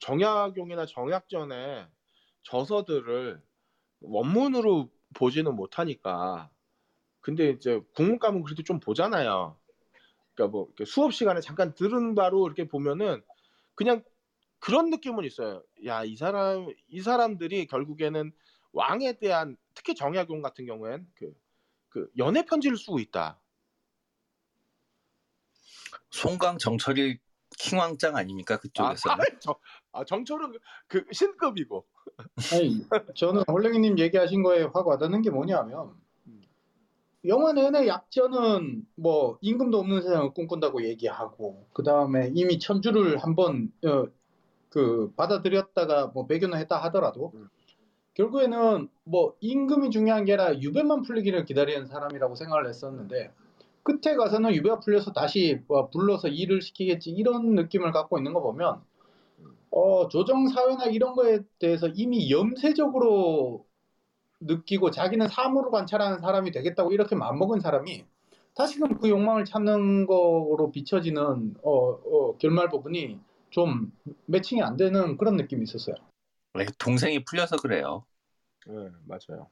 정약용이나 0.01 0.87
정약전의 0.87 1.87
저서들을 2.45 3.41
원문으로 4.01 4.89
보지는 5.15 5.55
못하니까 5.57 6.51
근데 7.21 7.51
이제 7.51 7.81
국문과문 7.95 8.43
그래도 8.43 8.63
좀 8.63 8.81
보잖아요. 8.81 9.57
그러니까 10.35 10.53
뭐 10.53 10.67
이렇게 10.67 10.85
수업 10.85 11.13
시간에 11.13 11.41
잠깐 11.41 11.75
들은 11.75 12.15
바로 12.15 12.47
이렇게 12.47 12.67
보면은 12.67 13.23
그냥 13.75 14.03
그런 14.59 14.91
느낌은 14.91 15.25
있어요. 15.25 15.63
야, 15.87 16.05
이 16.05 16.17
사람 16.17 16.67
이 16.89 17.01
사람들이 17.01 17.67
결국에는 17.67 18.33
왕에 18.73 19.19
대한 19.19 19.57
특히 19.75 19.95
정약용 19.95 20.43
같은 20.43 20.67
경우엔 20.67 21.07
그, 21.15 21.35
그 21.89 22.11
연애 22.19 22.45
편지를 22.45 22.77
쓰고 22.77 22.99
있다. 23.01 23.41
송강 26.11 26.59
정철이 26.59 27.19
킹왕짱 27.59 28.17
아닙니까 28.17 28.55
아, 28.55 28.59
그쪽에서? 28.59 29.11
정, 29.41 29.55
아 29.93 30.05
정철은 30.05 30.59
그 30.87 31.05
신급이고. 31.13 31.87
아니, 32.53 32.87
저는 33.15 33.43
홀랭이님 33.49 33.99
얘기하신 33.99 34.43
거에 34.43 34.65
확 34.65 34.87
와닿는 34.87 35.23
게 35.23 35.31
뭐냐면 35.31 36.00
영화 37.27 37.53
내내 37.53 37.87
약전은 37.87 38.87
뭐 38.97 39.39
임금도 39.43 39.79
없는 39.79 40.03
세상을 40.03 40.33
꿈꾼다고 40.33 40.85
얘기하고 40.85 41.67
그 41.73 41.83
다음에 41.83 42.31
이미 42.35 42.59
천주를 42.59 43.19
한번 43.19 43.71
어, 43.85 44.07
그 44.71 45.13
받아들였다가 45.17 46.09
뭐 46.09 46.27
배교는 46.27 46.59
했다 46.59 46.79
하더라도 46.85 47.33
음. 47.35 47.49
결국에는 48.15 48.89
뭐 49.05 49.35
임금이 49.41 49.91
중요한 49.91 50.25
게 50.25 50.35
아니라 50.35 50.61
유배만 50.61 51.03
풀리기를 51.03 51.45
기다리는 51.45 51.87
사람이라고 51.87 52.35
생각을 52.35 52.69
했었는데 52.69 53.33
끝에 53.83 54.15
가서는 54.17 54.55
유배가 54.55 54.81
풀려서 54.81 55.13
다시 55.13 55.61
뭐 55.67 55.89
불러서 55.91 56.29
일을 56.29 56.63
시키겠지 56.63 57.11
이런 57.11 57.55
느낌을 57.55 57.93
갖고 57.93 58.19
있는 58.19 58.33
거 58.33 58.41
보면 58.41 58.81
어, 59.71 60.09
조정 60.09 60.49
사회나 60.49 60.87
이런 60.87 61.15
거에 61.15 61.41
대해서 61.59 61.89
이미 61.89 62.31
염세적으로 62.31 63.67
느끼고 64.41 64.91
자기는 64.91 65.29
사물을 65.29 65.71
관찰하는 65.71 66.21
사람이 66.21 66.51
되겠다고 66.53 66.93
이렇게 66.93 67.15
마음먹은 67.15 67.61
사람이 67.61 68.05
다시금 68.57 68.99
그 68.99 69.09
욕망을 69.09 69.45
찾는 69.45 70.07
거로 70.07 70.71
비춰지는 70.73 71.55
어, 71.63 71.71
어, 71.73 72.37
결말 72.39 72.69
부분이 72.69 73.19
좀 73.51 73.93
매칭이 74.27 74.63
안 74.63 74.77
되는 74.77 75.17
그런 75.17 75.37
느낌이 75.37 75.63
있었어요. 75.65 75.97
왜 76.55 76.67
동생이 76.79 77.25
풀려서 77.25 77.57
그래요. 77.57 78.05
네, 78.67 78.75
맞아요. 79.07 79.49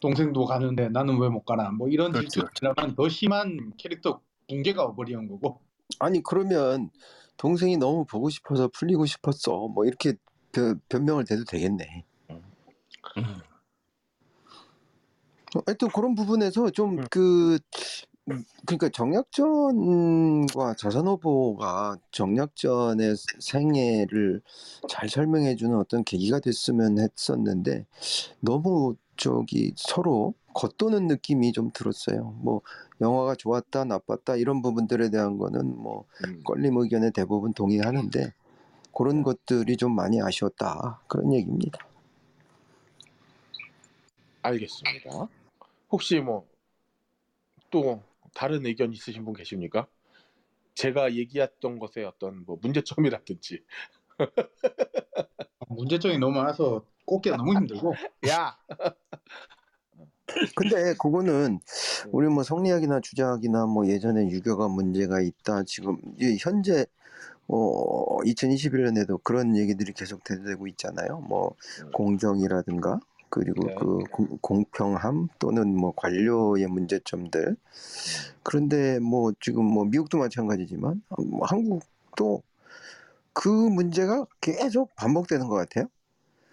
동생도 0.00 0.44
가는데 0.44 0.88
나는 0.88 1.18
왜 1.18 1.28
못 1.28 1.44
가나 1.44 1.70
뭐 1.70 1.88
이런 1.88 2.12
그렇죠, 2.12 2.28
질투라면 2.30 2.94
더 2.94 3.08
심한 3.08 3.72
캐릭터 3.76 4.20
붕괴가 4.48 4.84
와버리는 4.86 5.28
거고 5.28 5.60
아니 5.98 6.22
그러면 6.22 6.90
동생이 7.36 7.76
너무 7.76 8.04
보고 8.04 8.28
싶어서 8.30 8.68
풀리고 8.68 9.06
싶었어. 9.06 9.68
뭐 9.68 9.84
이렇게 9.84 10.14
변- 10.52 10.80
변명을 10.88 11.24
대도 11.24 11.44
되겠네. 11.44 12.04
음. 12.30 12.42
어, 15.54 15.60
하여튼 15.66 15.88
그런 15.88 16.14
부분에서 16.14 16.64
음. 16.64 16.72
좀그 16.72 17.58
그러니까 18.64 18.88
정약전과 18.88 20.76
자산오보가 20.78 21.98
정약전의 22.10 23.16
생애를 23.38 24.40
잘 24.88 25.08
설명해주는 25.08 25.76
어떤 25.76 26.04
계기가 26.04 26.40
됐으면 26.40 26.98
했었는데 26.98 27.84
너무 28.40 28.96
저기 29.16 29.74
서로 29.76 30.34
겉도는 30.54 31.06
느낌이 31.06 31.52
좀 31.52 31.70
들었어요. 31.72 32.34
뭐 32.38 32.62
영화가 33.00 33.34
좋았다 33.34 33.84
나빴다 33.84 34.36
이런 34.36 34.62
부분들에 34.62 35.10
대한 35.10 35.36
거는 35.36 35.76
뭐 35.76 36.06
음. 36.26 36.42
껄림 36.44 36.78
의견에 36.78 37.10
대부분 37.10 37.52
동의하는데 37.52 38.32
그런 38.96 39.22
것들이 39.22 39.76
좀 39.76 39.94
많이 39.94 40.22
아쉬웠다 40.22 41.00
그런 41.08 41.34
얘기입니다. 41.34 41.78
알겠습니다. 44.42 45.28
혹시 45.94 46.20
뭐 46.20 46.54
또 47.74 48.00
다른 48.34 48.64
의견 48.66 48.92
있으신 48.92 49.24
분 49.24 49.34
계십니까? 49.34 49.88
제가 50.76 51.14
얘기했던 51.14 51.80
것에 51.80 52.04
어떤 52.04 52.44
뭐 52.46 52.56
문제점이라든지 52.62 53.64
문제점이 55.68 56.18
너무 56.18 56.36
많아서 56.36 56.84
꼽기가 57.04 57.36
너무 57.36 57.52
힘들고 57.52 57.92
야 58.30 58.56
근데 60.54 60.94
그거는 60.94 61.58
우리 62.12 62.28
뭐 62.28 62.44
성리학이나 62.44 63.00
주자학이나 63.00 63.66
뭐 63.66 63.88
예전에 63.88 64.28
유교가 64.30 64.68
문제가 64.68 65.20
있다 65.20 65.64
지금 65.64 65.98
이 66.20 66.36
현재 66.40 66.86
어 67.48 68.18
2021년에도 68.24 69.20
그런 69.24 69.56
얘기들이 69.56 69.92
계속 69.92 70.22
되고 70.22 70.66
있잖아요. 70.68 71.18
뭐 71.28 71.56
음. 71.82 71.90
공정이라든가 71.90 73.00
그리고 73.34 73.66
네. 73.66 73.74
그 73.74 73.98
공- 74.12 74.38
공평함 74.40 75.26
또는 75.40 75.76
뭐 75.76 75.92
관료의 75.96 76.68
문제점들 76.68 77.56
그런데 78.44 79.00
뭐 79.00 79.32
지금 79.40 79.64
뭐 79.64 79.84
미국도 79.84 80.18
마찬가지지만 80.18 81.02
뭐 81.18 81.44
한국도 81.44 82.44
그 83.32 83.48
문제가 83.48 84.24
계속 84.40 84.94
반복되는 84.94 85.48
것 85.48 85.56
같아요. 85.56 85.86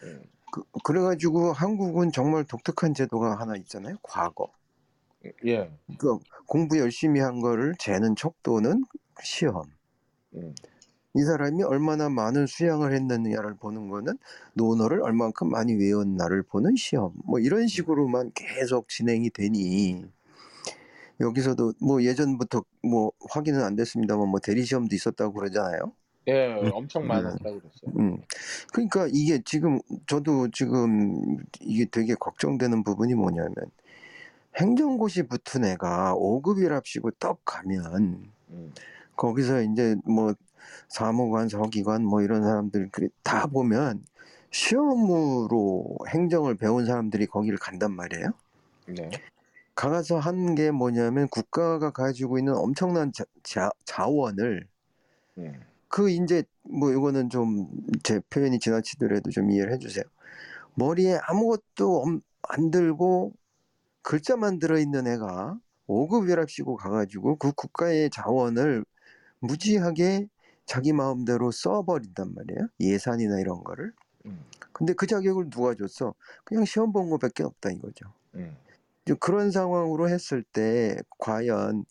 음. 0.01 0.23
그, 0.51 0.63
그래가지고 0.83 1.53
한국은 1.53 2.11
정말 2.11 2.45
독특한 2.45 2.95
제도가 2.95 3.39
하나 3.39 3.55
있잖아요. 3.57 3.97
과거. 4.01 4.51
예. 5.45 5.69
그 5.99 6.17
공부 6.47 6.79
열심히 6.79 7.19
한 7.21 7.41
거를 7.41 7.75
재는 7.77 8.15
척도는 8.15 8.85
시험. 9.21 9.65
음. 10.33 10.55
이 11.13 11.23
사람이 11.23 11.63
얼마나 11.63 12.09
많은 12.09 12.47
수양을 12.47 12.93
했느냐를 12.93 13.55
보는 13.55 13.89
거는 13.89 14.17
논어를 14.53 15.01
얼만큼 15.01 15.49
많이 15.49 15.73
외웠나를 15.73 16.43
보는 16.43 16.75
시험. 16.77 17.13
뭐 17.25 17.39
이런 17.39 17.67
식으로만 17.67 18.31
계속 18.33 18.87
진행이 18.87 19.29
되니 19.31 20.05
여기서도 21.19 21.73
뭐 21.79 22.01
예전부터 22.03 22.63
뭐 22.81 23.11
확인은 23.29 23.63
안 23.63 23.75
됐습니다만 23.75 24.29
뭐 24.29 24.39
대리 24.39 24.63
시험도 24.63 24.95
있었다고 24.95 25.33
그러잖아요. 25.33 25.93
예, 26.27 26.53
음. 26.53 26.71
엄청 26.73 27.07
많았다고 27.07 27.59
그랬어요. 27.59 27.91
음. 27.99 28.21
그러니까 28.71 29.07
이게 29.11 29.41
지금 29.43 29.79
저도 30.07 30.49
지금 30.51 31.37
이게 31.59 31.85
되게 31.85 32.13
걱정되는 32.15 32.83
부분이 32.83 33.15
뭐냐면 33.15 33.53
행정고시 34.57 35.23
붙은 35.23 35.65
애가 35.65 36.15
5급이랍시고 36.15 37.19
떡 37.19 37.43
가면 37.45 38.29
음. 38.51 38.73
거기서 39.15 39.61
이제 39.61 39.95
뭐 40.05 40.33
사무관, 40.89 41.49
서기관 41.49 42.03
뭐 42.05 42.21
이런 42.21 42.43
사람들 42.43 42.89
그다 42.91 43.47
보면 43.47 44.05
시험으로 44.51 45.97
행정을 46.09 46.55
배운 46.55 46.85
사람들이 46.85 47.27
거기를 47.27 47.57
간단 47.59 47.93
말이에요. 47.93 48.31
네. 48.87 49.09
가서 49.75 50.19
한 50.19 50.55
게 50.55 50.71
뭐냐면 50.71 51.27
국가가 51.29 51.91
가지고 51.91 52.37
있는 52.39 52.53
엄청난 52.55 53.11
자, 53.13 53.25
자, 53.43 53.69
자원을 53.85 54.67
음. 55.37 55.65
그 55.89 56.09
이제 56.09 56.43
뭐 56.63 56.91
이거는 56.91 57.29
좀 57.29 57.67
제 58.03 58.19
표현이 58.29 58.59
지나치더라도 58.59 59.29
좀 59.31 59.51
이해를 59.51 59.73
해주세요. 59.73 60.03
머리에 60.75 61.19
아무것도 61.27 62.01
엄- 62.03 62.21
안 62.49 62.71
들고 62.71 63.33
글자만 64.03 64.59
들어있는 64.59 65.07
애가 65.07 65.59
5급이랍시고 65.87 66.77
가가지고 66.77 67.37
그 67.37 67.51
국가의 67.53 68.09
자원을 68.11 68.85
무지하게 69.41 70.27
자기 70.65 70.93
마음대로 70.93 71.51
써버린단 71.51 72.33
말이에요. 72.33 72.67
예산이나 72.79 73.39
이런 73.39 73.63
거를. 73.63 73.93
음. 74.25 74.43
근데 74.71 74.93
그 74.93 75.05
자격을 75.07 75.49
누가 75.49 75.75
줬어? 75.75 76.13
그냥 76.43 76.65
시험 76.65 76.91
본 76.91 77.09
거밖에 77.09 77.43
없다 77.43 77.71
이거죠. 77.71 78.05
음. 78.35 78.55
그런 79.19 79.51
상황으로 79.51 80.09
했을 80.09 80.43
때 80.43 80.97
과연 81.19 81.85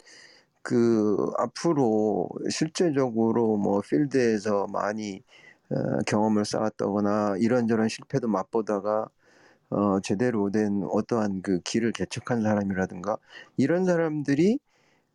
그 0.62 1.32
앞으로 1.38 2.28
실제적으로 2.50 3.56
뭐 3.56 3.80
필드에서 3.80 4.66
많이 4.68 5.22
어, 5.70 6.02
경험을 6.06 6.44
쌓았다거나 6.44 7.36
이런저런 7.38 7.88
실패도 7.88 8.28
맛보다가 8.28 9.08
어, 9.70 10.00
제대로 10.00 10.50
된 10.50 10.82
어떠한 10.90 11.42
그 11.42 11.60
길을 11.60 11.92
개척한 11.92 12.42
사람이라든가 12.42 13.18
이런 13.56 13.84
사람들이 13.84 14.58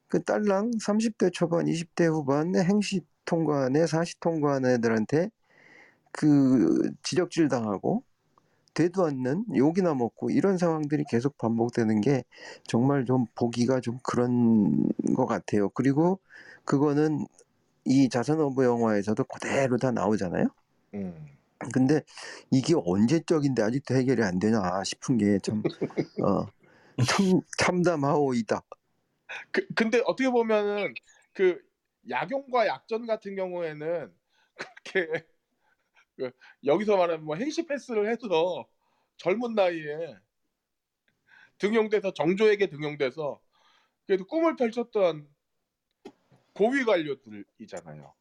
그 0.08 0.24
딸랑 0.24 0.72
30대 0.80 1.32
초반, 1.34 1.66
20대 1.66 2.06
후반에 2.08 2.64
행시 2.64 3.02
애, 3.76 3.88
사시 3.88 4.20
통과한 4.20 4.66
애들한테 4.66 5.30
그 6.12 6.92
지적질 7.04 7.50
당하고 7.50 8.04
되도 8.74 9.06
않는 9.06 9.46
욕이나 9.56 9.94
먹고 9.94 10.30
이런 10.30 10.58
상황들이 10.58 11.06
계속 11.10 11.38
반복되는 11.38 12.02
게 12.02 12.24
정말 12.68 13.06
좀 13.06 13.26
보기가 13.36 13.80
좀 13.80 13.98
그런 14.04 14.90
것 15.16 15.26
같아요. 15.26 15.70
그리고 15.70 16.20
그거는 16.66 17.26
이 17.86 18.10
자선어부 18.10 18.64
영화에서도 18.66 19.24
그대로 19.24 19.78
다 19.78 19.92
나오잖아요. 19.92 20.48
음. 20.96 21.26
근데 21.74 22.02
이게 22.52 22.74
언제적인데 22.76 23.64
아직도 23.64 23.96
해결이 23.96 24.24
안 24.24 24.40
되나 24.40 24.84
싶은 24.84 25.18
게 25.18 25.40
참, 25.40 25.64
어, 26.24 26.46
참, 27.08 27.42
참담하오이다. 27.58 28.62
그, 29.52 29.66
근데 29.74 30.02
어떻게 30.06 30.30
보면은 30.30 30.94
그 31.34 31.60
약용과 32.10 32.68
약전 32.68 33.06
같은 33.06 33.36
경우에는 33.36 34.14
그렇게 34.56 35.26
그 36.16 36.32
여기서 36.64 36.98
말하면 36.98 37.26
뭐 37.26 37.36
행시 37.36 37.66
패스를 37.66 38.10
해서 38.10 38.68
젊은 39.18 39.54
나이에 39.54 40.16
등용돼서 41.58 42.14
정조에게 42.14 42.68
등용돼서 42.70 43.42
그래도 44.06 44.26
꿈을 44.28 44.56
펼쳤던 44.56 45.28
고위 46.54 46.84
관료들이잖아요. 46.86 48.14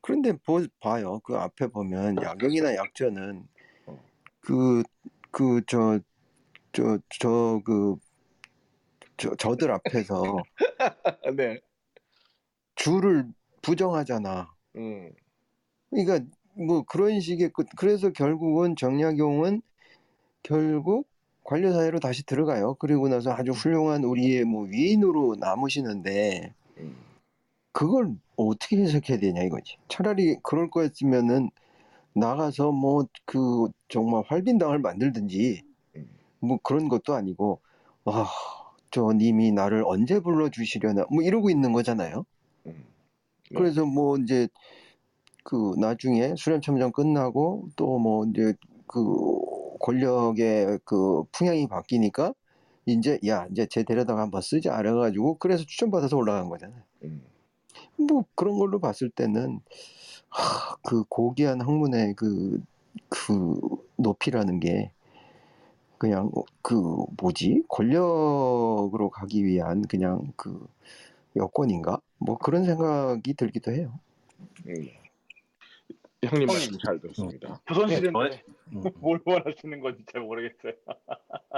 그런데 0.00 0.32
보, 0.44 0.64
봐요. 0.80 1.20
그 1.20 1.36
앞에 1.36 1.66
보면 1.68 2.16
약용이나 2.22 2.74
약전은 2.76 3.48
어. 3.86 4.04
그, 4.40 4.82
그, 5.30 5.60
저, 5.66 5.98
저, 6.72 6.98
저, 7.18 7.60
그, 7.64 7.96
저, 9.16 9.34
저들 9.34 9.70
앞에서 9.70 10.36
네. 11.36 11.60
주를 12.80 13.26
부정하잖아. 13.62 14.48
음. 14.76 15.12
그러니까 15.90 16.20
뭐 16.54 16.82
그런 16.84 17.20
식의 17.20 17.50
그- 17.54 17.64
그래서 17.76 18.10
결국은 18.12 18.76
정약용은 18.76 19.62
결국 20.42 21.08
관료 21.44 21.72
사회로 21.72 22.00
다시 22.00 22.24
들어가요. 22.26 22.74
그리고 22.76 23.08
나서 23.08 23.32
아주 23.32 23.52
훌륭한 23.52 24.04
우리의 24.04 24.44
뭐 24.44 24.64
위인으로 24.64 25.36
남으시는데 25.40 26.54
음. 26.78 26.96
그걸 27.72 28.14
어떻게 28.36 28.78
해석해야 28.78 29.18
되냐 29.18 29.42
이거지. 29.42 29.76
차라리 29.88 30.36
그럴 30.42 30.70
거였으면은 30.70 31.50
나가서 32.14 32.72
뭐 32.72 33.06
그 33.26 33.68
정말 33.88 34.24
활빈당을 34.28 34.80
만들든지 34.80 35.62
음. 35.96 36.08
뭐 36.40 36.58
그런 36.62 36.88
것도 36.88 37.14
아니고 37.14 37.60
아, 38.06 38.26
저 38.90 39.12
님이 39.14 39.52
나를 39.52 39.84
언제 39.86 40.20
불러 40.20 40.50
주시려나 40.50 41.06
뭐 41.10 41.22
이러고 41.22 41.50
있는 41.50 41.72
거잖아요. 41.72 42.24
음. 42.66 42.84
네. 43.50 43.58
그래서 43.58 43.84
뭐 43.86 44.16
이제 44.18 44.48
그 45.44 45.74
나중에 45.78 46.34
수련참전 46.36 46.92
끝나고 46.92 47.70
또 47.76 47.98
뭐 47.98 48.24
이제 48.26 48.54
그 48.86 49.02
권력의 49.80 50.80
그 50.84 51.24
풍향이 51.32 51.68
바뀌니까 51.68 52.34
이제 52.86 53.18
야 53.26 53.46
이제 53.50 53.66
쟤 53.66 53.82
데려다가 53.84 54.22
한번 54.22 54.42
쓰자 54.42 54.74
알아가지고 54.76 55.38
그래서 55.38 55.64
추천받아서 55.64 56.16
올라간 56.16 56.48
거잖아요. 56.48 56.82
음. 57.04 57.22
뭐 57.96 58.24
그런 58.34 58.58
걸로 58.58 58.80
봤을 58.80 59.10
때는 59.10 59.60
하, 60.30 60.76
그 60.82 61.04
고귀한 61.04 61.60
학문의 61.60 62.14
그, 62.16 62.62
그 63.08 63.60
높이라는 63.96 64.60
게 64.60 64.92
그냥 65.98 66.30
그 66.62 66.74
뭐지 67.20 67.62
권력으로 67.68 69.10
가기 69.10 69.44
위한 69.44 69.82
그냥 69.82 70.32
그 70.36 70.66
여건인가 71.36 72.00
뭐 72.18 72.36
그런 72.38 72.64
생각이 72.64 73.34
들기도 73.34 73.72
해요. 73.72 73.98
음. 74.66 74.74
형님 76.22 76.46
말씀 76.48 76.76
잘 76.84 77.00
들었습니다. 77.00 77.60
조선시대인데 77.66 78.10
저의- 78.12 78.42
음. 78.72 78.82
뭘 78.96 79.20
원하시는 79.24 79.80
건지 79.80 80.04
잘 80.12 80.20
모르겠어요. 80.22 80.72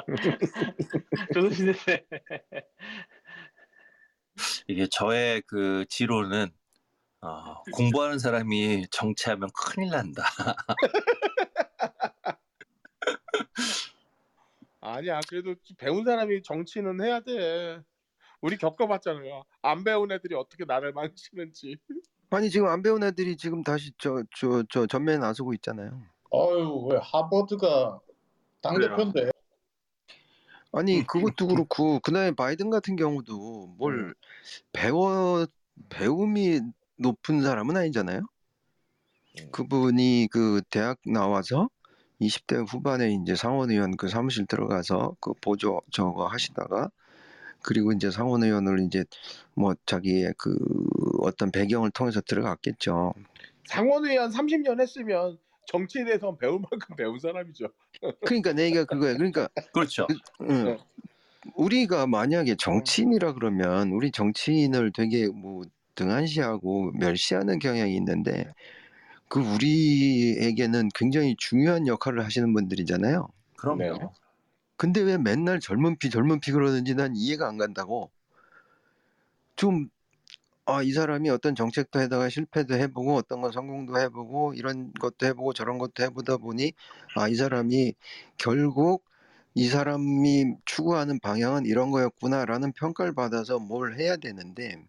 조선시대 1.34 1.72
때 1.84 2.06
이게 4.68 4.86
저의 4.90 5.42
그 5.46 5.84
지로는 5.88 6.50
어, 7.20 7.62
공부하는 7.74 8.18
사람이 8.18 8.86
정치하면 8.90 9.50
큰일 9.54 9.90
난다. 9.90 10.24
아니야, 14.80 15.20
그래도 15.28 15.54
배운 15.78 16.04
사람이 16.04 16.42
정치는 16.42 17.00
해야 17.02 17.20
돼. 17.20 17.80
우리 18.42 18.56
겪어봤잖아요. 18.58 19.44
안 19.62 19.84
배운 19.84 20.10
애들이 20.12 20.34
어떻게 20.34 20.64
나를 20.64 20.92
망치는지. 20.94 21.76
아니 22.30 22.50
지금 22.50 22.66
안 22.68 22.82
배운 22.82 23.02
애들이 23.02 23.36
지금 23.36 23.62
다시 23.62 23.92
저 23.98 24.24
저 24.36 24.64
저 24.70 24.86
전면에 24.86 25.18
나서고 25.18 25.54
있잖아요. 25.54 26.02
어유 26.34 26.86
왜 26.90 26.98
하버드가 27.02 28.00
당 28.62 28.80
대표인데 28.80 29.30
아니 30.72 31.00
음. 31.00 31.04
그것도 31.06 31.46
그렇고 31.48 32.00
그다음에 32.00 32.32
바이든 32.32 32.70
같은 32.70 32.96
경우도 32.96 33.74
뭘 33.78 34.14
배워 34.72 35.46
배움이 35.90 36.60
높은 36.96 37.42
사람은 37.42 37.76
아니잖아요. 37.76 38.20
음. 39.38 39.50
그분이 39.52 40.28
그 40.30 40.62
대학 40.70 40.98
나와서 41.06 41.68
20대 42.20 42.64
후반에 42.68 43.12
이제 43.22 43.34
상원의원 43.34 43.96
그 43.96 44.08
사무실 44.08 44.46
들어가서 44.46 45.16
그 45.20 45.32
보조 45.42 45.80
저거 45.90 46.26
하시다가 46.26 46.90
그리고 47.62 47.92
이제 47.92 48.10
상원 48.10 48.42
의원을 48.42 48.80
이제 48.80 49.04
뭐 49.54 49.74
자기의 49.86 50.34
그 50.36 50.56
어떤 51.20 51.50
배경을 51.50 51.90
통해서 51.90 52.20
들어갔겠죠. 52.20 53.14
상원 53.64 54.04
의원 54.04 54.30
30년 54.30 54.80
했으면 54.80 55.38
정치에 55.66 56.04
대해서 56.04 56.36
배울 56.36 56.60
만큼 56.60 56.96
배운 56.96 57.18
사람이죠. 57.18 57.68
그러니까 58.24 58.52
내 58.52 58.64
얘기가 58.66 58.84
그거예요. 58.84 59.16
그러니까 59.16 59.48
그렇죠. 59.72 60.06
응. 60.42 60.64
네. 60.64 60.78
우리가 61.54 62.06
만약에 62.06 62.56
정치인이라 62.56 63.34
그러면 63.34 63.90
우리 63.90 64.10
정치인을 64.10 64.92
되게 64.92 65.28
뭐 65.28 65.62
등한시하고 65.94 66.92
멸시하는 66.92 67.58
경향이 67.58 67.94
있는데 67.96 68.52
그 69.28 69.40
우리에게는 69.40 70.90
굉장히 70.94 71.34
중요한 71.38 71.86
역할을 71.86 72.24
하시는 72.24 72.52
분들이잖아요. 72.52 73.28
그럼요. 73.56 74.12
네. 74.82 74.86
근데 74.86 75.00
왜 75.00 75.16
맨날 75.16 75.60
젊은 75.60 75.96
피 75.96 76.10
젊은 76.10 76.40
피 76.40 76.50
그러는지 76.50 76.94
난 76.96 77.14
이해가 77.14 77.46
안 77.46 77.56
간다고. 77.56 78.10
좀 79.54 79.88
아, 80.66 80.82
이 80.82 80.92
사람이 80.92 81.30
어떤 81.30 81.54
정책도 81.54 82.00
해다가 82.00 82.28
실패도 82.28 82.74
해보고 82.74 83.14
어떤 83.16 83.40
건 83.42 83.52
성공도 83.52 83.98
해보고 84.00 84.54
이런 84.54 84.92
것도 84.94 85.26
해보고 85.26 85.52
저런 85.52 85.78
것도 85.78 86.02
해보다 86.04 86.36
보니 86.36 86.72
아, 87.16 87.28
이 87.28 87.34
사람이 87.36 87.94
결국 88.38 89.04
이 89.54 89.68
사람이 89.68 90.56
추구하는 90.64 91.20
방향은 91.20 91.66
이런 91.66 91.90
거였구나라는 91.90 92.72
평가를 92.72 93.14
받아서 93.14 93.58
뭘 93.60 93.98
해야 93.98 94.16
되는데 94.16 94.84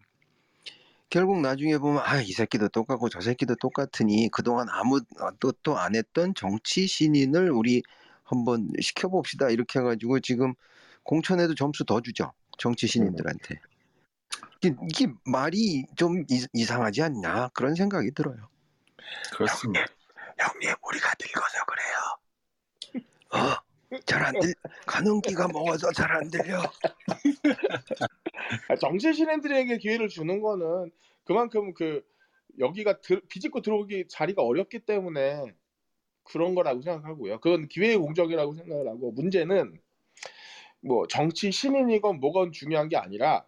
결국 1.10 1.40
나중에 1.40 1.78
보면 1.78 2.02
아, 2.04 2.20
이 2.20 2.32
새끼도 2.32 2.68
똑같고 2.70 3.08
저 3.10 3.20
새끼도 3.20 3.56
똑같으니 3.60 4.28
그동안 4.32 4.68
아무 4.70 5.00
뜻도 5.38 5.78
안 5.78 5.94
했던 5.94 6.34
정치 6.34 6.88
신인을 6.88 7.52
우리 7.52 7.82
한번 8.24 8.70
시켜봅시다 8.80 9.50
이렇게 9.50 9.78
해가지고 9.78 10.20
지금 10.20 10.54
공천에도 11.02 11.54
점수 11.54 11.84
더 11.84 12.00
주죠 12.00 12.32
정치 12.58 12.86
신인들한테 12.86 13.60
이게, 14.62 14.74
이게 14.90 15.12
말이 15.26 15.84
좀 15.96 16.24
이, 16.30 16.46
이상하지 16.52 17.02
않냐 17.02 17.50
그런 17.54 17.74
생각이 17.74 18.12
들어요. 18.12 18.48
그렇습니다. 19.32 19.86
형님 20.38 20.74
우리가 20.82 21.12
늙어서 21.20 21.64
그래요. 21.66 23.04
어? 23.34 23.64
잘안 24.06 24.40
들, 24.40 24.54
가능기가 24.86 25.48
먹어서 25.48 25.92
잘 25.92 26.10
안 26.10 26.30
들려. 26.30 26.60
아, 28.68 28.76
정치 28.80 29.12
신인들에게 29.12 29.78
기회를 29.78 30.08
주는 30.08 30.40
거는 30.40 30.90
그만큼 31.24 31.74
그 31.74 32.02
여기가 32.58 33.00
들, 33.00 33.20
비집고 33.28 33.62
들어오기 33.62 34.08
자리가 34.08 34.42
어렵기 34.42 34.80
때문에 34.80 35.54
그런 36.24 36.54
거라고 36.54 36.82
생각하고요. 36.82 37.40
그건 37.40 37.68
기회의 37.68 37.96
공적이라고 37.96 38.54
생각을 38.54 38.88
하고 38.88 39.12
문제는 39.12 39.78
뭐 40.80 41.06
정치 41.06 41.50
신인이건 41.50 42.20
뭐건 42.20 42.52
중요한 42.52 42.88
게 42.88 42.96
아니라 42.96 43.46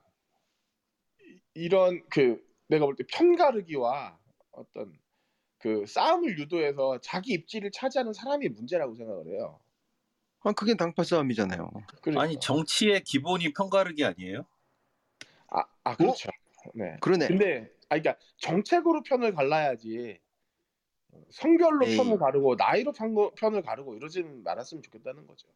이- 1.20 1.40
이런 1.54 2.02
그 2.08 2.42
내가 2.68 2.86
볼 2.86 2.96
때 2.96 3.04
편가르기와 3.08 4.18
어떤 4.52 4.98
그 5.58 5.84
싸움을 5.86 6.38
유도해서 6.38 6.98
자기 7.02 7.32
입지를 7.32 7.70
차지하는 7.72 8.12
사람이 8.12 8.48
문제라고 8.50 8.94
생각을 8.94 9.26
해요. 9.28 9.60
아 10.40 10.52
그게 10.52 10.74
당파 10.74 11.02
싸움이잖아요. 11.02 11.70
그러니까. 12.02 12.22
아니 12.22 12.38
정치의 12.40 13.02
기본이 13.02 13.52
편가르기 13.52 14.04
아니에요? 14.04 14.46
아, 15.48 15.64
아 15.84 15.96
그렇죠. 15.96 16.30
네. 16.74 16.96
그러네. 17.00 17.26
근데 17.28 17.70
아 17.88 17.98
그러니까 17.98 18.16
정책으로 18.38 19.02
편을 19.02 19.34
갈라야지 19.34 20.18
성별로 21.30 21.86
에이. 21.86 21.96
편을 21.96 22.18
가르고 22.18 22.54
나이로 22.56 22.92
편- 22.92 23.14
편을 23.36 23.62
가르고 23.62 23.94
이러지는 23.96 24.42
말았으면 24.44 24.82
좋겠다는 24.82 25.26
거죠. 25.26 25.48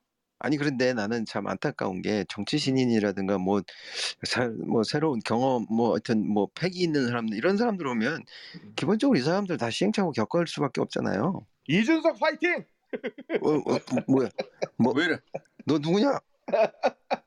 아니 0.42 0.56
그런데 0.56 0.94
나는 0.94 1.26
참 1.26 1.46
안타까운 1.46 2.00
게 2.00 2.24
정치 2.28 2.56
신인이라든가 2.56 3.36
뭐, 3.38 3.60
사- 4.22 4.48
뭐 4.66 4.82
새로운 4.84 5.20
경험 5.24 5.66
뭐 5.68 5.90
하여튼 5.92 6.26
뭐 6.26 6.48
패기 6.54 6.80
있는 6.80 7.06
사람들 7.08 7.36
이런 7.36 7.58
사람들 7.58 7.86
오면 7.86 8.22
기본적으로 8.74 9.18
이 9.18 9.22
사람들 9.22 9.58
다 9.58 9.68
시행착오 9.70 10.12
겪을 10.12 10.46
수밖에 10.46 10.80
없잖아요. 10.80 11.46
이준석 11.68 12.18
파이팅! 12.18 12.64
어, 13.42 13.50
어, 13.50 13.78
뭐야? 14.08 14.28
뭐 14.78 14.92
왜 14.94 15.04
이래? 15.04 15.18
너 15.66 15.78
누구냐? 15.78 16.18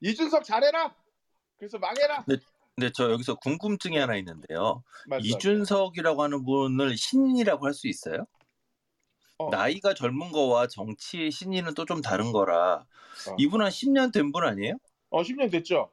이준석 0.00 0.44
잘해라. 0.44 0.94
그래서 1.58 1.78
망해라. 1.78 2.24
근데 2.24 2.42
저 2.92 3.10
여기서 3.10 3.36
궁금증이 3.36 3.96
하나 3.96 4.16
있는데요. 4.16 4.82
말씀하세요. 5.06 5.36
이준석이라고 5.36 6.22
하는 6.22 6.44
분을 6.44 6.96
신인이라고 6.98 7.64
할 7.64 7.72
수 7.72 7.88
있어요? 7.88 8.26
어. 9.38 9.48
나이가 9.50 9.94
젊은 9.94 10.30
거와 10.32 10.66
정치 10.66 11.30
신인은 11.30 11.72
또 11.74 11.84
좀 11.86 12.00
다른 12.02 12.32
거라 12.32 12.84
어. 13.28 13.34
이분 13.38 13.62
한 13.62 13.70
10년 13.70 14.12
된 14.12 14.30
분 14.32 14.44
아니에요? 14.44 14.74
어 15.10 15.22
10년 15.22 15.50
됐죠. 15.50 15.90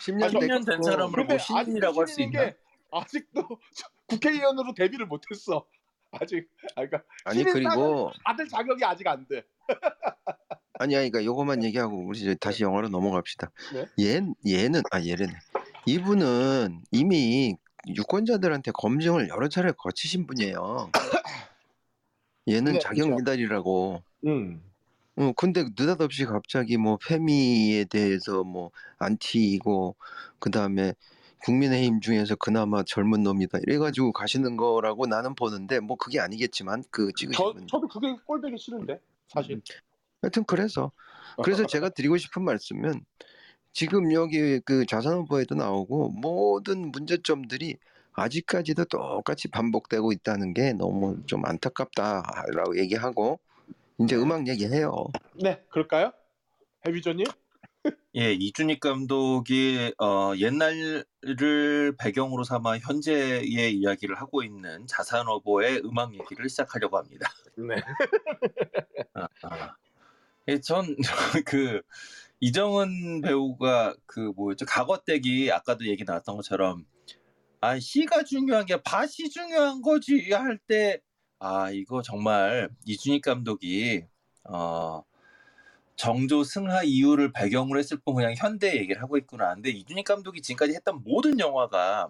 10년, 0.00 0.24
아, 0.24 0.28
10년 0.30 0.66
된 0.66 0.82
사람을 0.82 1.12
근데 1.14 1.34
뭐 1.34 1.38
신인이라고 1.38 2.00
할 2.00 2.06
수 2.08 2.20
있나? 2.22 2.44
게 2.44 2.56
아직도 2.90 3.48
국회의원으로 4.08 4.74
데뷔를 4.74 5.06
못했어. 5.06 5.64
아직 6.10 6.48
아 6.74 6.86
그러니까 6.86 7.02
아니 7.24 7.38
신인 7.38 7.52
그리고 7.52 8.10
받을 8.24 8.48
자격이 8.48 8.84
아직 8.84 9.06
안 9.06 9.26
돼. 9.28 9.44
아니 10.78 10.94
그러니까 10.94 11.24
요거만 11.24 11.62
얘기하고 11.64 12.04
우리 12.06 12.18
이제 12.18 12.34
다시 12.40 12.64
영화로 12.64 12.88
넘어갑시다. 12.88 13.50
네. 13.74 13.86
얘 14.00 14.20
얘는 14.46 14.82
아 14.90 15.00
얘는 15.00 15.26
이분은 15.86 16.82
이미 16.90 17.56
유권자들한테 17.88 18.72
검증을 18.72 19.28
여러 19.28 19.48
차례 19.48 19.72
거치신 19.72 20.26
분이에요. 20.26 20.90
얘는 22.48 22.74
네, 22.74 22.78
자격 22.80 23.04
그렇죠. 23.04 23.16
미달이라고. 23.16 24.02
음. 24.26 24.62
어, 25.16 25.32
근데 25.36 25.62
느닷없이 25.62 26.24
갑자기 26.26 26.76
뭐 26.76 26.98
페미에 26.98 27.84
대해서 27.84 28.44
뭐 28.44 28.70
안티이고 28.98 29.96
그 30.38 30.50
다음에 30.50 30.94
국민의힘 31.44 32.00
중에서 32.00 32.34
그나마 32.36 32.82
젊은 32.82 33.22
놈이다 33.22 33.58
이래가지고 33.62 34.12
가시는 34.12 34.56
거라고 34.56 35.06
나는 35.06 35.34
보는데 35.34 35.80
뭐 35.80 35.96
그게 35.96 36.18
아니겠지만 36.20 36.82
그 36.90 37.12
찍으신 37.16 37.32
저 37.32 37.52
분. 37.52 37.66
저도 37.66 37.88
그게 37.88 38.14
꼴보기 38.26 38.58
싫은데 38.58 39.00
사실. 39.28 39.62
하여튼 40.20 40.44
그래서 40.44 40.90
그래서 41.42 41.66
제가 41.66 41.90
드리고 41.90 42.16
싶은 42.16 42.42
말씀은 42.42 43.04
지금 43.76 44.10
여기 44.14 44.58
그 44.60 44.86
자산 44.86 45.18
후보에도 45.18 45.54
나오고 45.54 46.08
모든 46.08 46.90
문제점들이 46.92 47.76
아직까지도 48.14 48.86
똑같이 48.86 49.48
반복되고 49.48 50.12
있다는 50.12 50.54
게 50.54 50.72
너무 50.72 51.18
좀 51.26 51.44
안타깝다라고 51.44 52.78
얘기하고 52.78 53.38
이제 54.00 54.16
음악 54.16 54.48
얘기해요. 54.48 55.08
네, 55.34 55.62
그럴까요? 55.68 56.10
해비조님? 56.86 57.26
예, 58.16 58.32
이준익 58.32 58.80
감독이 58.80 59.92
어, 59.98 60.32
옛날을 60.38 61.04
배경으로 61.98 62.44
삼아 62.44 62.78
현재의 62.78 63.74
이야기를 63.74 64.14
하고 64.18 64.42
있는 64.42 64.86
자산어보의 64.86 65.82
음악 65.84 66.14
얘기를 66.14 66.48
시작하려고 66.48 66.96
합니다. 66.96 67.30
네. 67.58 67.74
아, 69.12 69.28
아. 69.42 69.76
예, 70.48 70.60
전그 70.60 71.82
이정은 72.40 73.22
배우가 73.22 73.94
그 74.06 74.20
뭐였죠? 74.36 74.66
과거댁이 74.66 75.50
아까도 75.52 75.86
얘기 75.86 76.04
나왔던 76.04 76.36
것처럼 76.36 76.84
아 77.60 77.78
시가 77.80 78.24
중요한 78.24 78.66
게 78.66 78.82
밭이 78.82 79.30
중요한 79.32 79.82
거지 79.82 80.32
할 80.32 80.58
때 80.68 81.00
아 81.40 81.70
이거 81.70 82.02
정말 82.02 82.70
이준익 82.86 83.22
감독이 83.22 84.04
어 84.44 85.02
정조 85.96 86.44
승하 86.44 86.82
이후를 86.82 87.32
배경으로 87.32 87.78
했을 87.78 87.98
뿐 88.04 88.14
그냥 88.16 88.34
현대 88.36 88.76
얘기를 88.76 89.02
하고 89.02 89.16
있구나. 89.18 89.54
근데 89.54 89.70
이준익 89.70 90.04
감독이 90.06 90.42
지금까지 90.42 90.74
했던 90.74 91.02
모든 91.04 91.38
영화가 91.40 92.08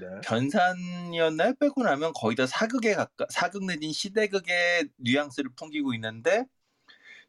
네. 0.00 0.06
변산이었나요? 0.24 1.54
빼고 1.60 1.82
나면 1.84 2.12
거의 2.14 2.36
다 2.36 2.46
사극에 2.46 2.94
가까 2.94 3.26
사극 3.30 3.64
내진 3.66 3.92
시대극의 3.92 4.88
뉘앙스를 4.98 5.50
풍기고 5.56 5.94
있는데 5.94 6.44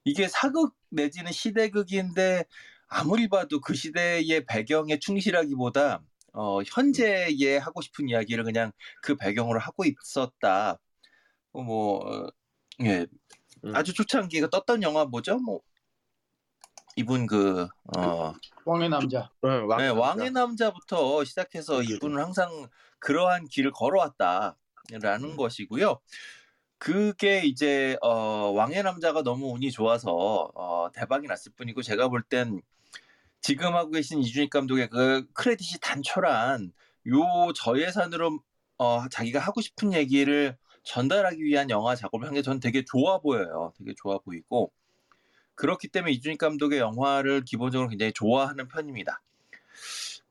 이게 0.04 0.28
사극 0.28 0.74
내지는 0.90 1.32
시대극인데 1.32 2.46
아무리 2.88 3.28
봐도 3.28 3.60
그 3.60 3.74
시대의 3.74 4.46
배경에 4.46 5.00
충실하기보다 5.00 6.02
어, 6.34 6.62
현재에 6.64 7.58
하고 7.58 7.82
싶은 7.82 8.10
이야기를 8.10 8.44
그냥 8.44 8.72
그 9.02 9.16
배경으로 9.16 9.60
하고 9.60 9.84
있었다. 9.86 10.78
어, 11.52 11.62
뭐 11.64 12.00
어, 12.00 12.30
예, 12.84 13.08
음. 13.66 13.76
아주 13.76 13.94
초창기가 13.94 14.50
떴던 14.50 14.84
영화 14.84 15.06
뭐죠? 15.06 15.40
뭐 15.40 15.62
이분 16.96 17.26
그 17.28 17.68
어, 17.98 18.34
왕의 18.66 18.90
남자. 18.90 19.30
응, 19.46 19.68
왕, 19.68 19.80
네, 19.80 19.90
왕의 19.90 20.32
남자 20.32 20.72
부터 20.72 21.24
시작해서 21.24 21.80
음. 21.80 21.84
이분은 21.84 22.22
항상 22.22 22.68
그러한 23.00 23.46
길을 23.46 23.72
걸어왔다라는 23.72 25.24
음. 25.24 25.38
것이고요. 25.38 26.00
그게 26.80 27.42
이제 27.46 27.98
어, 28.02 28.52
왕의 28.52 28.84
남자가 28.84 29.24
너무 29.24 29.52
운이 29.54 29.72
좋아서 29.72 30.52
어, 30.56 30.90
대박이 30.94 31.28
났을 31.28 31.52
뿐이고 31.54 31.82
제가 31.82 32.08
볼 32.10 32.22
땐 32.24 32.62
지금 33.42 33.76
하고 33.76 33.92
계신 33.92 34.20
이준익 34.20 34.50
감독의 34.50 34.90
그 34.90 35.26
크레딧이 35.34 35.80
단촐한 35.82 36.74
요 37.10 37.54
저예산으로 37.56 38.40
어, 38.78 39.08
자기가 39.10 39.40
하고 39.40 39.62
싶은 39.62 39.94
얘기를 39.94 40.58
전달하기 40.84 41.44
위한 41.44 41.70
영화 41.70 41.96
작업을 41.96 42.28
한 42.28 42.34
게 42.36 42.42
전 42.44 42.60
되게 42.60 42.84
좋아 42.86 43.20
보여요. 43.20 43.74
되게 43.78 43.94
좋아 43.96 44.18
보이고 44.20 44.72
그렇기 45.56 45.88
때문에 45.90 46.14
이준익 46.14 46.38
감독의 46.40 46.80
영화를 46.80 47.44
기본적으로 47.46 47.90
굉장히 47.90 48.14
좋아하는 48.14 48.68
편입니다. 48.68 49.22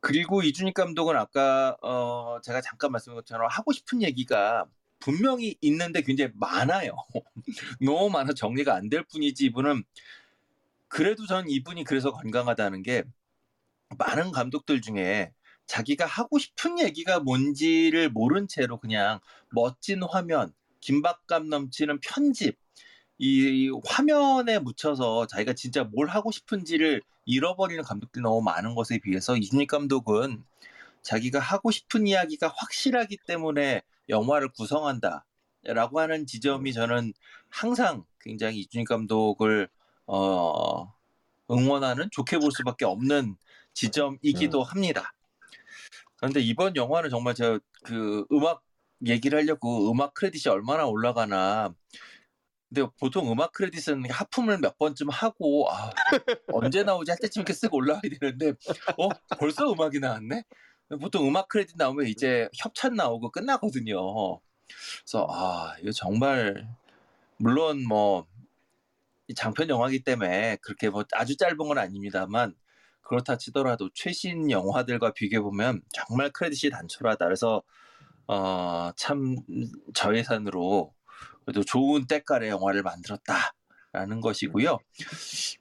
그리고 0.01 0.43
이준익 0.43 0.75
감독은 0.75 1.17
아까 1.17 1.77
어, 1.83 2.39
제가 2.43 2.61
잠깐 2.61 2.93
말씀드린 2.93 3.17
것처럼 3.17 3.49
하고 3.51 3.73
싶은 3.73 4.03
얘기가 4.03 4.67
분명히 4.99 5.57
있는데 5.61 6.03
굉장히 6.03 6.33
많아요. 6.37 6.93
너무 7.81 8.11
많아 8.11 8.35
정리가 8.35 8.75
안 8.75 8.89
될 8.89 9.05
뿐이지 9.05 9.47
이분은 9.47 9.85
그래도 10.89 11.27
전 11.27 11.49
이분이 11.49 11.85
그래서 11.85 12.13
건강하다는 12.13 12.83
게 12.83 13.05
많은 13.99 14.33
감독들 14.33 14.81
중에 14.81 15.33
자기가 15.67 16.07
하고 16.07 16.39
싶은 16.39 16.79
얘기가 16.81 17.21
뭔지를 17.21 18.11
모른 18.11 18.47
채로 18.49 18.79
그냥 18.79 19.21
멋진 19.51 20.03
화면, 20.05 20.53
긴박감 20.81 21.49
넘치는 21.49 22.01
편집, 22.01 22.57
이 23.19 23.71
화면에 23.87 24.59
묻혀서 24.61 25.27
자기가 25.27 25.55
진짜 25.55 25.85
뭘 25.85 26.09
하고 26.09 26.31
싶은지를 26.31 27.03
잃어버리는 27.25 27.83
감독들이 27.83 28.23
너무 28.23 28.43
많은 28.43 28.75
것에 28.75 28.99
비해서 28.99 29.37
이준익 29.37 29.69
감독은 29.69 30.45
자기가 31.03 31.41
하고 31.41 31.71
싶은 31.71 32.07
이야기가 32.07 32.49
확실하기 32.55 33.19
때문에 33.27 33.83
영화를 34.09 34.49
구성한다. 34.49 35.25
라고 35.65 36.01
하는 36.01 36.27
지점이 36.27 36.73
저는 36.73 37.13
항상 37.49 38.05
굉장히 38.21 38.61
이준익 38.61 38.87
감독을 38.87 39.69
어, 40.07 40.93
응원하는 41.51 42.09
좋게 42.13 42.39
볼 42.39 42.53
수밖에 42.53 42.85
없는 42.85 43.37
지점이기도 43.75 44.63
합니다. 44.63 45.13
그런데 46.17 46.41
이번 46.41 46.77
영화는 46.77 47.11
정말 47.11 47.35
제가 47.35 47.59
그 47.83 48.25
음악 48.33 48.63
얘기를 49.07 49.39
하려고 49.39 49.91
음악 49.91 50.15
크레딧이 50.15 50.51
얼마나 50.51 50.87
올라가나 50.87 51.75
근데 52.69 52.89
보통 52.99 53.31
음악 53.31 53.53
크레딧은 53.53 54.11
하품을 54.11 54.59
몇 54.59 54.79
번쯤 54.79 55.09
하고 55.11 55.71
아, 55.71 55.91
언제 56.53 56.83
나오지 56.83 57.11
할 57.11 57.19
때쯤 57.19 57.43
이렇게 57.43 57.53
쓱 57.53 57.73
올라와야 57.73 58.03
되는데 58.19 58.55
어 58.97 59.09
벌써 59.39 59.71
음악이 59.71 60.01
나왔네 60.01 60.43
보통 61.01 61.27
음악 61.27 61.49
크레딧 61.49 61.77
나오면 61.77 62.07
이제 62.07 62.49
협찬 62.57 62.95
나오고 62.95 63.31
끝나거든요 63.31 64.41
그래서 65.01 65.27
아 65.31 65.75
이거 65.81 65.91
정말 65.93 66.69
물론 67.39 67.87
뭐 67.87 68.27
장편 69.35 69.69
영화기 69.69 70.05
때문에 70.05 70.57
그렇게 70.63 70.89
뭐 70.89 71.05
아주 71.13 71.37
짧은 71.37 71.57
건 71.57 71.79
아닙니다만 71.79 72.55
그렇다 73.03 73.39
치더라도 73.39 73.89
최신 73.95 74.51
영화들과 74.51 75.13
비교해 75.13 75.41
보면 75.41 75.83
정말 75.93 76.31
크레딧이 76.31 76.71
단촐하다. 76.71 77.25
그래서 77.25 77.63
어, 78.27 78.91
참 78.97 79.37
저예산으로 79.95 80.93
그래도 81.45 81.63
좋은 81.63 82.07
때깔의 82.07 82.51
영화를 82.51 82.83
만들었다라는 82.83 84.21
것이고요. 84.21 84.79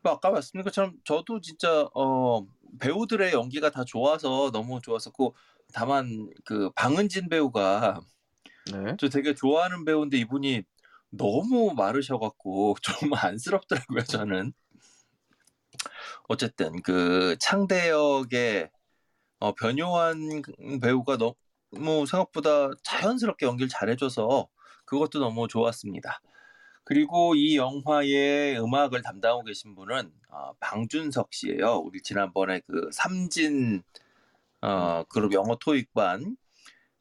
뭐 0.01 0.13
아까 0.13 0.31
말씀드린 0.31 0.63
것처럼 0.63 0.93
저도 1.03 1.39
진짜 1.41 1.87
어, 1.93 2.45
배우들의 2.79 3.33
연기가 3.33 3.69
다 3.69 3.83
좋아서 3.85 4.51
너무 4.51 4.81
좋았었고 4.81 5.35
다만 5.73 6.29
그 6.45 6.69
방은진 6.75 7.29
배우가 7.29 8.01
네. 8.71 8.95
저 8.97 9.09
되게 9.09 9.33
좋아하는 9.33 9.85
배우인데 9.85 10.17
이분이 10.17 10.63
너무 11.09 11.73
마르셔갖고 11.75 12.75
좀 12.81 13.13
안쓰럽더라고요 13.13 14.03
저는. 14.03 14.53
어쨌든 16.27 16.81
그 16.81 17.35
창대역의 17.39 18.69
어, 19.39 19.53
변요한 19.53 20.41
배우가 20.81 21.17
너무 21.17 22.05
생각보다 22.05 22.69
자연스럽게 22.83 23.45
연기를 23.45 23.69
잘해줘서 23.69 24.47
그것도 24.85 25.19
너무 25.19 25.47
좋았습니다. 25.47 26.19
그리고 26.85 27.33
이 27.35 27.57
영화의 27.57 28.59
음악을 28.61 29.01
담당하고 29.01 29.43
계신 29.43 29.73
분은 29.75 30.11
어, 30.29 30.53
방준석 30.59 31.33
씨예요. 31.33 31.77
우리 31.83 31.99
지난번에 32.01 32.61
그 32.67 32.89
삼진 32.93 33.81
어, 34.61 35.03
그룹 35.09 35.33
영어 35.33 35.57
토익반 35.57 36.37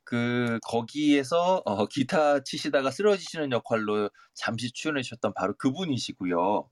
그 0.03 0.59
거기에서 0.67 1.63
어, 1.67 1.87
기타 1.87 2.43
치시다가 2.43 2.91
쓰러지시는 2.91 3.53
역할로 3.53 4.09
잠시 4.33 4.73
출연해 4.73 5.03
주셨던 5.03 5.35
바로 5.35 5.55
그분이시고요. 5.59 6.69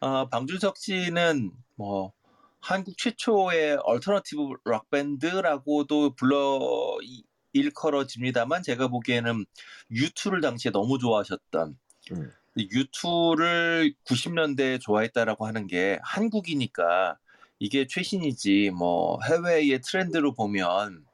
어, 0.00 0.28
방준석 0.28 0.76
씨는 0.76 1.50
뭐 1.76 2.12
한국 2.60 2.98
최초의 2.98 3.78
alternative 3.84 4.42
rock 4.66 4.90
밴드라고도 4.90 6.14
불러 6.14 6.98
이- 7.02 7.24
일컬어집니다만 7.54 8.62
제가 8.62 8.88
보기에는 8.88 9.46
U2를 9.90 10.42
당시에 10.42 10.70
너무 10.72 10.98
좋아하셨던 10.98 11.78
음. 12.12 12.32
U2를 12.56 13.94
90년대에 14.04 14.80
좋아했다라고 14.80 15.46
하는 15.46 15.66
게 15.66 15.98
한국이니까 16.02 17.16
이게 17.58 17.86
최신이지 17.86 18.70
뭐 18.70 19.18
해외의 19.22 19.80
트렌드로 19.80 20.32
보면 20.34 21.04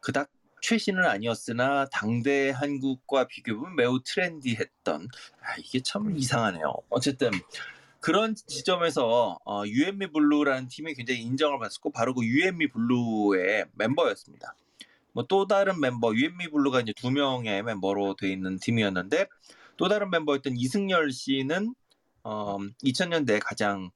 그닥 0.00 0.28
최신은 0.60 1.04
아니었으나 1.04 1.86
당대 1.86 2.50
한국과 2.50 3.28
비교해보면 3.28 3.76
매우 3.76 4.00
트렌디했던 4.04 5.08
아, 5.40 5.56
이게 5.58 5.80
참 5.80 6.16
이상하네요. 6.16 6.74
어쨌든 6.90 7.30
그런 8.00 8.34
지점에서 8.34 9.38
어, 9.44 9.62
유앤미 9.66 10.12
블루라는 10.12 10.68
팀이 10.68 10.94
굉장히 10.94 11.20
인정을 11.22 11.58
받았고 11.58 11.90
바로 11.90 12.14
그 12.14 12.24
유앤미 12.24 12.68
블루의 12.68 13.66
멤버였습니다. 13.74 14.54
뭐 15.12 15.24
또 15.28 15.46
다른 15.46 15.80
멤버 15.80 16.14
유앤미 16.14 16.48
블루가 16.50 16.80
이제 16.80 16.92
두 16.96 17.10
명의 17.10 17.62
멤버로 17.62 18.14
돼 18.14 18.30
있는 18.30 18.58
팀이었는데 18.58 19.26
또 19.78 19.88
다른 19.88 20.10
멤버였던 20.10 20.56
이승열 20.56 21.12
씨는 21.12 21.74
어, 22.24 22.58
2000년대 22.84 23.40
가장 23.42 23.90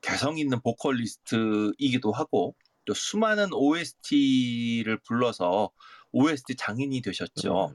개성 0.00 0.38
있는 0.38 0.60
보컬리스트이기도 0.60 2.12
하고 2.12 2.54
또 2.84 2.94
수많은 2.94 3.52
OST를 3.52 4.98
불러서 4.98 5.70
OST 6.12 6.54
장인이 6.54 7.00
되셨죠. 7.00 7.74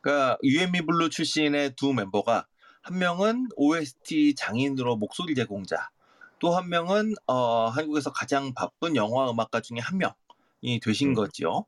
그러니까 0.00 0.38
유앤미 0.42 0.86
블루 0.86 1.10
출신의 1.10 1.74
두 1.76 1.92
멤버가 1.92 2.46
한 2.80 2.98
명은 2.98 3.48
OST 3.56 4.34
장인으로 4.36 4.96
목소리 4.96 5.34
제공자, 5.34 5.90
또 6.38 6.56
한 6.56 6.68
명은 6.70 7.14
어, 7.26 7.66
한국에서 7.68 8.12
가장 8.12 8.54
바쁜 8.54 8.96
영화 8.96 9.30
음악가 9.30 9.60
중에 9.60 9.78
한 9.78 9.98
명이 9.98 10.80
되신 10.80 11.10
음. 11.10 11.14
거죠. 11.14 11.66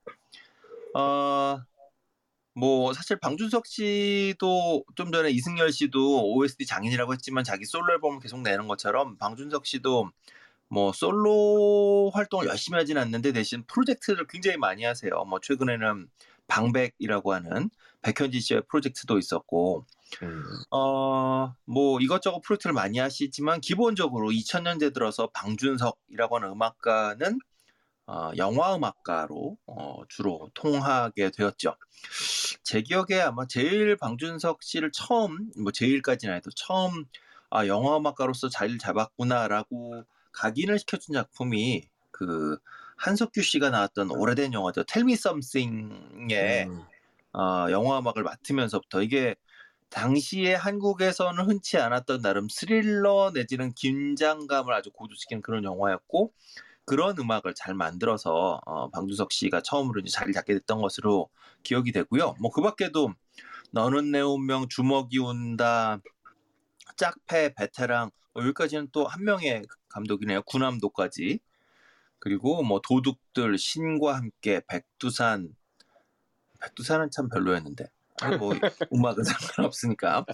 어, 0.94 1.62
뭐 2.54 2.92
사실 2.92 3.18
방준석 3.18 3.66
씨도 3.66 4.84
좀 4.94 5.10
전에 5.10 5.30
이승열 5.30 5.72
씨도 5.72 6.32
OST 6.34 6.66
장인이라고 6.66 7.12
했지만 7.14 7.44
자기 7.44 7.64
솔로 7.64 7.92
앨범을 7.94 8.20
계속 8.20 8.40
내는 8.42 8.68
것처럼 8.68 9.16
방준석 9.16 9.66
씨도 9.66 10.10
뭐 10.68 10.92
솔로 10.92 12.10
활동을 12.14 12.46
열심히 12.46 12.78
하진 12.78 12.98
않는데 12.98 13.32
대신 13.32 13.64
프로젝트를 13.66 14.26
굉장히 14.26 14.56
많이 14.56 14.84
하세요. 14.84 15.24
뭐 15.26 15.38
최근에는 15.40 16.08
방백이라고 16.46 17.32
하는 17.32 17.70
백현지 18.02 18.40
씨의 18.40 18.62
프로젝트도 18.68 19.18
있었고 19.18 19.86
음. 20.22 20.42
어, 20.70 21.54
뭐 21.64 22.00
이것저것 22.00 22.40
프로젝트를 22.40 22.74
많이 22.74 22.98
하시지만 22.98 23.60
기본적으로 23.60 24.30
2000년대 24.30 24.92
들어서 24.92 25.28
방준석이라고 25.32 26.36
하는 26.36 26.50
음악가는 26.50 27.38
어, 28.12 28.30
영화 28.36 28.76
음악가로 28.76 29.56
어, 29.66 30.02
주로 30.06 30.50
통하게 30.52 31.30
되었죠. 31.30 31.74
제 32.62 32.82
기억에 32.82 33.18
아마 33.22 33.46
제일 33.46 33.96
방준석 33.96 34.62
씨를 34.62 34.92
처음 34.92 35.50
뭐 35.58 35.72
제일까지는 35.72 36.34
아니도 36.34 36.50
처음 36.54 37.06
아, 37.48 37.66
영화 37.66 37.96
음악가로서 37.96 38.50
자리를 38.50 38.78
잡았구나라고 38.78 40.04
각인을 40.32 40.78
시켜준 40.78 41.14
작품이 41.14 41.88
그 42.10 42.58
한석규 42.98 43.40
씨가 43.40 43.70
나왔던 43.70 44.10
오래된 44.10 44.52
영화죠. 44.52 44.84
텔미 44.84 45.16
썸씽의 45.16 46.66
음. 46.68 46.82
어, 47.32 47.70
영화 47.70 47.98
음악을 47.98 48.24
맡으면서부터 48.24 49.02
이게 49.02 49.36
당시에 49.88 50.54
한국에서는 50.54 51.46
흔치 51.46 51.78
않았던 51.78 52.20
나름 52.20 52.48
스릴러 52.50 53.30
내지는 53.32 53.72
긴장감을 53.72 54.74
아주 54.74 54.90
고조시키는 54.90 55.40
그런 55.40 55.64
영화였고 55.64 56.30
그런 56.84 57.16
음악을 57.18 57.54
잘 57.54 57.74
만들어서 57.74 58.60
어, 58.66 58.90
방주석 58.90 59.32
씨가 59.32 59.62
처음으로 59.62 60.00
이제 60.00 60.10
자리를 60.10 60.32
잡게 60.34 60.54
됐던 60.54 60.80
것으로 60.80 61.28
기억이 61.62 61.92
되고요. 61.92 62.34
뭐 62.40 62.50
그밖에도 62.50 63.14
너는 63.72 64.10
내 64.10 64.20
운명, 64.20 64.68
주먹이 64.68 65.18
온다, 65.18 65.98
짝패, 66.96 67.54
베테랑 67.54 68.10
뭐 68.34 68.42
여기까지는 68.44 68.88
또 68.92 69.06
한 69.06 69.24
명의 69.24 69.62
감독이네요. 69.88 70.42
구남도까지 70.42 71.40
그리고 72.18 72.62
뭐 72.62 72.80
도둑들, 72.80 73.58
신과 73.58 74.16
함께, 74.16 74.60
백두산 74.68 75.54
백두산은 76.60 77.10
참 77.10 77.28
별로였는데 77.28 77.86
아니, 78.20 78.36
뭐 78.36 78.50
음악은 78.92 79.24
상관없으니까 79.24 80.24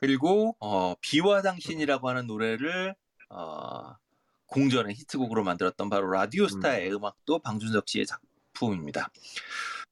그리고 0.00 0.56
어, 0.60 0.94
비와 1.00 1.42
당신이라고 1.42 2.08
하는 2.08 2.26
노래를 2.26 2.94
어, 3.30 3.96
공전의 4.54 4.94
히트곡으로 4.94 5.42
만들었던 5.42 5.90
바로 5.90 6.08
라디오스타의 6.10 6.92
음. 6.92 7.04
악도 7.04 7.40
방준석 7.40 7.88
씨의 7.88 8.06
작품입니다. 8.06 9.10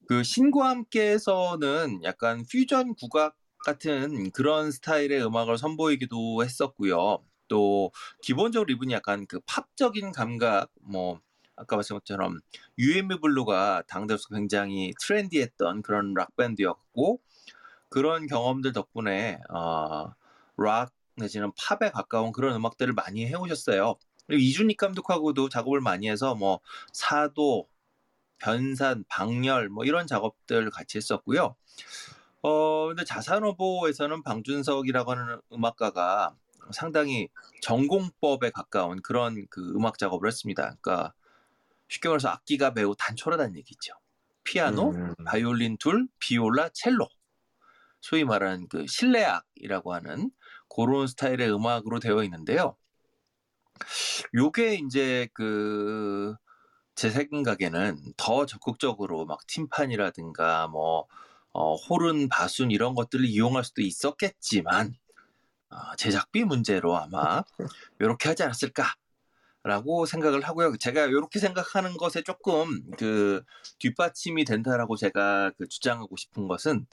그 0.07 0.23
신과 0.23 0.69
함께에서는 0.69 2.01
약간 2.03 2.45
퓨전 2.49 2.95
국악 2.95 3.35
같은 3.65 4.31
그런 4.31 4.71
스타일의 4.71 5.25
음악을 5.25 5.57
선보이기도 5.57 6.43
했었고요. 6.43 7.23
또 7.49 7.91
기본적으로 8.21 8.71
이분이 8.71 8.93
약간 8.93 9.25
그 9.27 9.41
팝적인 9.45 10.13
감각, 10.13 10.69
뭐 10.81 11.19
아까 11.57 11.75
말씀한 11.75 11.99
것처럼 11.99 12.39
UMB 12.77 13.19
블루가 13.19 13.83
당대로서 13.87 14.29
굉장히 14.29 14.93
트렌디했던 15.01 15.81
그런 15.81 16.13
락 16.13 16.35
밴드였고 16.37 17.19
그런 17.89 18.27
경험들 18.27 18.71
덕분에 18.71 19.39
어, 19.49 20.13
락 20.57 20.93
내지는 21.15 21.51
팝에 21.57 21.91
가까운 21.91 22.31
그런 22.31 22.55
음악들을 22.55 22.93
많이 22.93 23.27
해오셨어요. 23.27 23.95
그리고 24.27 24.41
이준익 24.41 24.77
감독하고도 24.77 25.49
작업을 25.49 25.81
많이 25.81 26.09
해서 26.09 26.35
뭐 26.35 26.59
사도, 26.91 27.67
변산, 28.37 29.03
방열 29.07 29.69
뭐 29.69 29.85
이런 29.85 30.07
작업들 30.07 30.69
같이 30.69 30.97
했었고요. 30.97 31.55
어 32.41 32.87
근데 32.87 33.03
자산오보에서는 33.05 34.23
방준석이라고 34.23 35.11
하는 35.11 35.41
음악가가 35.51 36.35
상당히 36.71 37.29
전공법에 37.61 38.51
가까운 38.51 39.01
그런 39.01 39.45
그 39.49 39.73
음악 39.75 39.97
작업을 39.97 40.27
했습니다. 40.27 40.75
그러니까 40.81 41.13
쉽게 41.87 42.09
말해서 42.09 42.29
악기가 42.29 42.71
매우 42.71 42.95
단촐하다는 42.97 43.57
얘기죠. 43.57 43.93
피아노, 44.43 44.91
음. 44.91 45.13
바이올린 45.25 45.77
둘, 45.77 46.07
비올라, 46.19 46.69
첼로. 46.73 47.07
소위 48.01 48.25
말하는 48.25 48.67
그 48.67 48.85
실내악이라고 48.87 49.93
하는 49.93 50.31
그런 50.67 51.07
스타일의 51.07 51.53
음악으로 51.53 51.99
되어 51.99 52.23
있는데요. 52.23 52.75
요게 54.33 54.75
이제 54.75 55.27
그 55.33 56.35
제 56.95 57.09
생각에는 57.09 58.13
더 58.17 58.45
적극적으로 58.45 59.25
막 59.25 59.45
팀판이라든가 59.47 60.67
뭐 60.67 61.07
어, 61.51 61.75
호른, 61.75 62.29
바순 62.29 62.71
이런 62.71 62.95
것들을 62.95 63.25
이용할 63.25 63.63
수도 63.63 63.81
있었겠지만 63.81 64.95
어, 65.69 65.95
제작비 65.97 66.43
문제로 66.43 66.97
아마 66.97 67.43
이렇게 67.99 68.29
하지 68.29 68.43
않았을까 68.43 68.95
라고 69.63 70.05
생각을 70.05 70.41
하고요. 70.41 70.77
제가 70.77 71.05
이렇게 71.05 71.39
생각하는 71.39 71.97
것에 71.97 72.21
조금 72.21 72.83
그 72.97 73.43
뒷받침이 73.79 74.45
된다라고 74.45 74.97
제가 74.97 75.51
그 75.57 75.67
주장하고 75.67 76.15
싶은 76.17 76.47
것은 76.47 76.85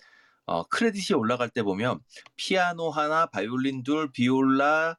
어, 0.47 0.65
크레딧이 0.65 1.17
올라갈 1.17 1.51
때 1.51 1.63
보면 1.63 2.01
피아노 2.37 2.91
하나, 2.91 3.27
바이올린 3.27 3.83
둘, 3.83 4.11
비올라, 4.13 4.97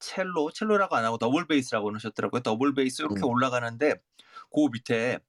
첼로, 0.00 0.50
첼로라고 0.50 0.96
안 0.96 1.04
하고 1.04 1.18
더블 1.18 1.46
베이스라고 1.46 1.94
하셨더라고요. 1.94 2.40
더블 2.42 2.74
베이스 2.74 3.02
이렇게 3.02 3.20
음. 3.20 3.24
올라가는데 3.24 3.94
그 4.52 4.68
밑에 4.72 5.20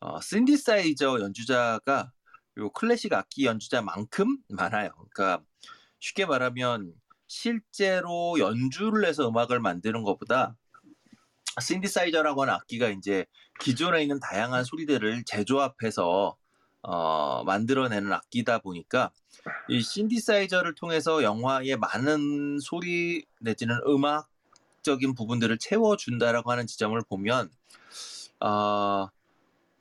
어, 0.00 0.20
신디사이저 0.20 1.20
연주자가 1.20 2.12
요 2.58 2.70
클래식 2.70 3.12
악기 3.12 3.46
연주자만큼 3.46 4.38
많아요. 4.48 4.90
그러니까 5.10 5.44
쉽게 6.00 6.26
말하면 6.26 6.94
실제로 7.28 8.38
연주를 8.38 9.06
해서 9.06 9.28
음악을 9.28 9.60
만드는 9.60 10.02
것보다 10.02 10.56
신디사이저라고 11.60 12.42
하는 12.42 12.54
악기가 12.54 12.88
이제 12.88 13.26
기존에 13.60 14.02
있는 14.02 14.18
다양한 14.20 14.64
소리들을 14.64 15.24
재조합해서 15.24 16.36
어, 16.82 17.44
만들어내는 17.44 18.12
악기다 18.12 18.58
보니까 18.58 19.10
이 19.68 19.80
신디사이저를 19.82 20.74
통해서 20.74 21.22
영화의 21.22 21.76
많은 21.76 22.58
소리 22.60 23.24
내지는 23.40 23.78
음악적인 23.86 25.14
부분들을 25.14 25.58
채워준다라고 25.58 26.50
하는 26.50 26.66
지점을 26.66 27.00
보면 27.08 27.50
어, 28.40 29.08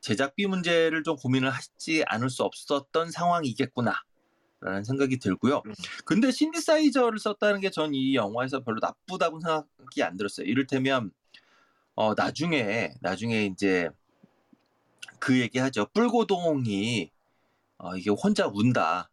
제작비 0.02 0.48
문제를 0.48 1.04
좀 1.04 1.16
고민을 1.16 1.50
하지 1.50 2.04
않을 2.08 2.30
수 2.30 2.44
없었던 2.44 3.12
상황이겠구나. 3.12 3.94
라는 4.64 4.84
생각이 4.84 5.18
들고요. 5.18 5.64
음. 5.66 5.74
근데 6.06 6.32
신디사이저를 6.32 7.18
썼다는 7.18 7.62
게 7.62 7.72
전 7.72 7.96
이 7.96 8.16
영화에서 8.16 8.64
별로 8.64 8.80
나쁘다고 8.80 9.40
생각이 9.40 10.04
안 10.04 10.18
들었어요. 10.18 10.46
이를테면 10.46 11.12
어 11.96 12.14
나중에 12.14 12.94
나중에 13.02 13.46
이제 13.48 13.90
그 15.22 15.40
얘기하죠. 15.40 15.86
뿔고동이 15.94 17.12
어 17.78 17.96
이게 17.96 18.10
혼자 18.10 18.48
운다. 18.48 19.10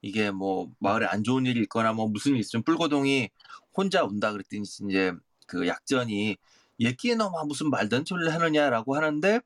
이게 0.00 0.30
뭐 0.30 0.70
마을에 0.78 1.06
안 1.06 1.24
좋은 1.24 1.44
일이 1.44 1.60
있거나 1.62 1.92
뭐 1.92 2.08
무슨 2.08 2.34
일 2.34 2.38
있으면 2.40 2.62
뿔고동이 2.62 3.28
혼자 3.74 4.04
운다 4.04 4.32
그랬더니 4.32 4.62
이제 4.62 5.12
그 5.46 5.66
약전이 5.66 6.36
얘끼 6.80 7.16
놈아 7.16 7.44
무슨 7.44 7.68
말든 7.68 8.04
소리를 8.06 8.32
하느냐라고 8.32 8.94
하는데 8.96 9.40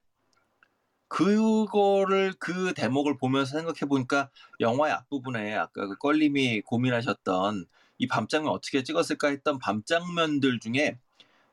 그거를 1.08 2.34
그 2.38 2.74
대목을 2.74 3.16
보면서 3.16 3.56
생각해 3.56 3.88
보니까 3.88 4.30
영화의 4.60 4.92
앞부분에 4.94 5.54
아까 5.54 5.86
그 5.86 5.96
껄림이 5.96 6.62
고민하셨던 6.62 7.66
이 7.98 8.06
밤장면 8.08 8.50
어떻게 8.50 8.82
찍었을까 8.82 9.28
했던 9.28 9.58
밤장면들 9.58 10.60
중에 10.60 10.98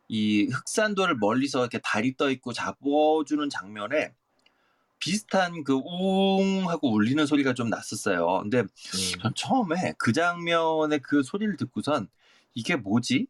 이 0.10 0.48
흑산도를 0.52 1.18
멀리서 1.18 1.60
이렇게 1.60 1.80
달이 1.80 2.18
떠 2.18 2.30
있고 2.32 2.52
잡아주는 2.54 3.50
장면에 3.50 4.14
비슷한 5.02 5.64
그 5.66 5.74
우웅 5.74 6.70
하고 6.70 6.94
울리는 6.94 7.26
소리가 7.26 7.54
좀 7.54 7.70
났었어요. 7.70 8.40
근데 8.44 8.60
음. 8.62 8.68
전 9.22 9.34
처음에 9.36 9.94
그 9.98 10.14
장면의 10.14 11.00
그 11.00 11.24
소리를 11.24 11.58
듣고선 11.58 12.08
이게 12.54 12.78
뭐지? 12.78 13.28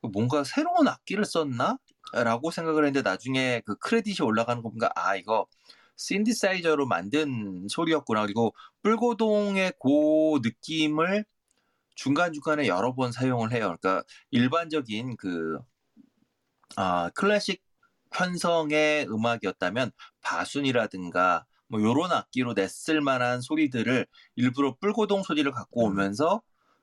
뭔가 0.00 0.44
새로운 0.44 0.88
악기를 0.88 1.26
썼나? 1.26 1.76
라고 2.12 2.50
생각을 2.50 2.86
했는데 2.86 3.08
나중에 3.08 3.60
그 3.64 3.76
크레딧이 3.76 4.26
올라가는 4.26 4.60
거 4.62 4.70
보니까 4.70 4.90
아 4.96 5.14
이거 5.14 5.46
신디사이저로 5.96 6.86
만든 6.86 7.66
소리였구나. 7.68 8.22
그리고 8.22 8.54
뿔고동의 8.82 9.74
그 9.80 10.40
느낌을 10.42 11.24
중간중간에 11.94 12.66
여러 12.66 12.94
번 12.94 13.12
사용을 13.12 13.52
해요. 13.52 13.76
그러니까 13.80 14.02
일반적인 14.30 15.16
그 15.18 15.58
아, 16.76 17.10
클래식 17.14 17.62
편성의 18.10 19.06
음악이었다면 19.08 19.92
바순이라든가 20.22 21.44
뭐 21.68 21.80
요런 21.80 22.12
악기로 22.12 22.54
냈을 22.54 23.00
만한 23.00 23.40
소리들을 23.40 24.06
일부러 24.36 24.76
뿔고동 24.80 25.22
소리를 25.22 25.50
갖고 25.52 25.86
음. 25.86 25.92
오면서 25.92 26.42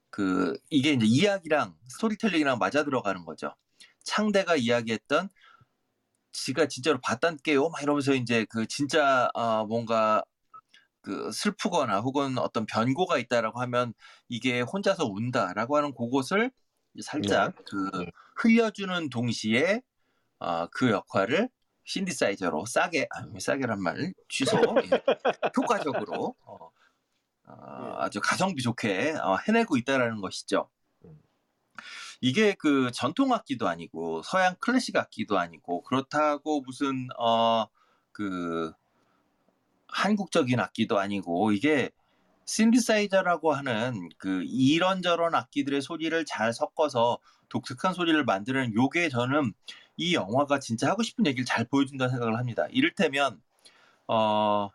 그 0.10 0.58
이게 0.70 0.94
이제 0.94 1.06
이야기랑 1.06 1.76
스토리텔링이랑 1.90 2.58
맞아 2.60 2.84
들어가는 2.84 3.26
거죠. 3.26 3.54
창대가 4.04 4.56
이야기했던 4.56 5.30
지가 6.32 6.68
진짜로 6.68 7.00
봤단게요 7.02 7.70
막 7.70 7.82
이러면서 7.82 8.14
이제 8.14 8.46
그 8.50 8.68
진짜 8.68 9.30
아 9.34 9.66
뭔가 9.68 10.24
그 11.02 11.32
슬프거나 11.32 12.00
혹은 12.00 12.38
어떤 12.38 12.66
변고가 12.66 13.18
있다라고 13.18 13.62
하면 13.62 13.94
이게 14.30 14.62
혼자서 14.62 15.06
운다라고 15.06 15.78
하는 15.78 15.94
그것을 15.94 16.52
살짝 17.02 17.54
그 17.66 17.90
네. 17.98 18.12
흘려주는 18.36 19.10
동시에 19.10 19.82
아, 20.40 20.68
그 20.72 20.92
역할을 20.92 21.50
신디사이저로 21.88 22.66
싸게 22.66 23.08
아, 23.10 23.26
왜 23.34 23.40
싸게란 23.40 23.82
말 23.82 24.14
취소 24.30 24.58
예. 24.58 25.02
효과적으로 25.58 26.36
어, 26.46 26.70
어, 27.48 27.96
아주 27.98 28.20
가성비 28.22 28.62
좋게 28.62 29.14
어, 29.14 29.38
해내고 29.48 29.78
있다라는 29.78 30.22
것이죠. 30.22 30.70
음. 31.06 31.20
이게 32.22 32.54
그 32.54 32.92
전통 32.94 33.34
악기도 33.34 33.68
아니고 33.68 34.22
서양 34.24 34.56
클래식 34.60 34.96
악기도 34.96 35.40
아니고 35.40 35.82
그렇다고 35.82 36.62
무슨 36.62 37.08
어 37.18 37.68
그 38.18 38.74
한국적인 39.90 40.60
악기도 40.60 40.98
아니고 40.98 41.52
이게 41.52 41.92
신디사이저라고 42.46 43.54
하는 43.54 44.10
그 44.18 44.42
이런저런 44.48 45.36
악기들의 45.36 45.84
소리를 45.84 46.26
잘 46.26 46.52
섞어서 46.52 47.20
독특한 47.50 47.94
소리를 47.94 48.24
만드는 48.26 48.74
요게 48.74 49.10
저는 49.10 49.54
이 49.98 50.14
영화가 50.16 50.60
진짜 50.60 50.90
하고 50.90 51.04
싶은 51.04 51.26
얘기를 51.28 51.46
잘 51.46 51.66
보여준다는 51.66 52.12
생각을 52.12 52.38
합니다. 52.38 52.68
이를테면 52.72 53.42
어 54.08 54.70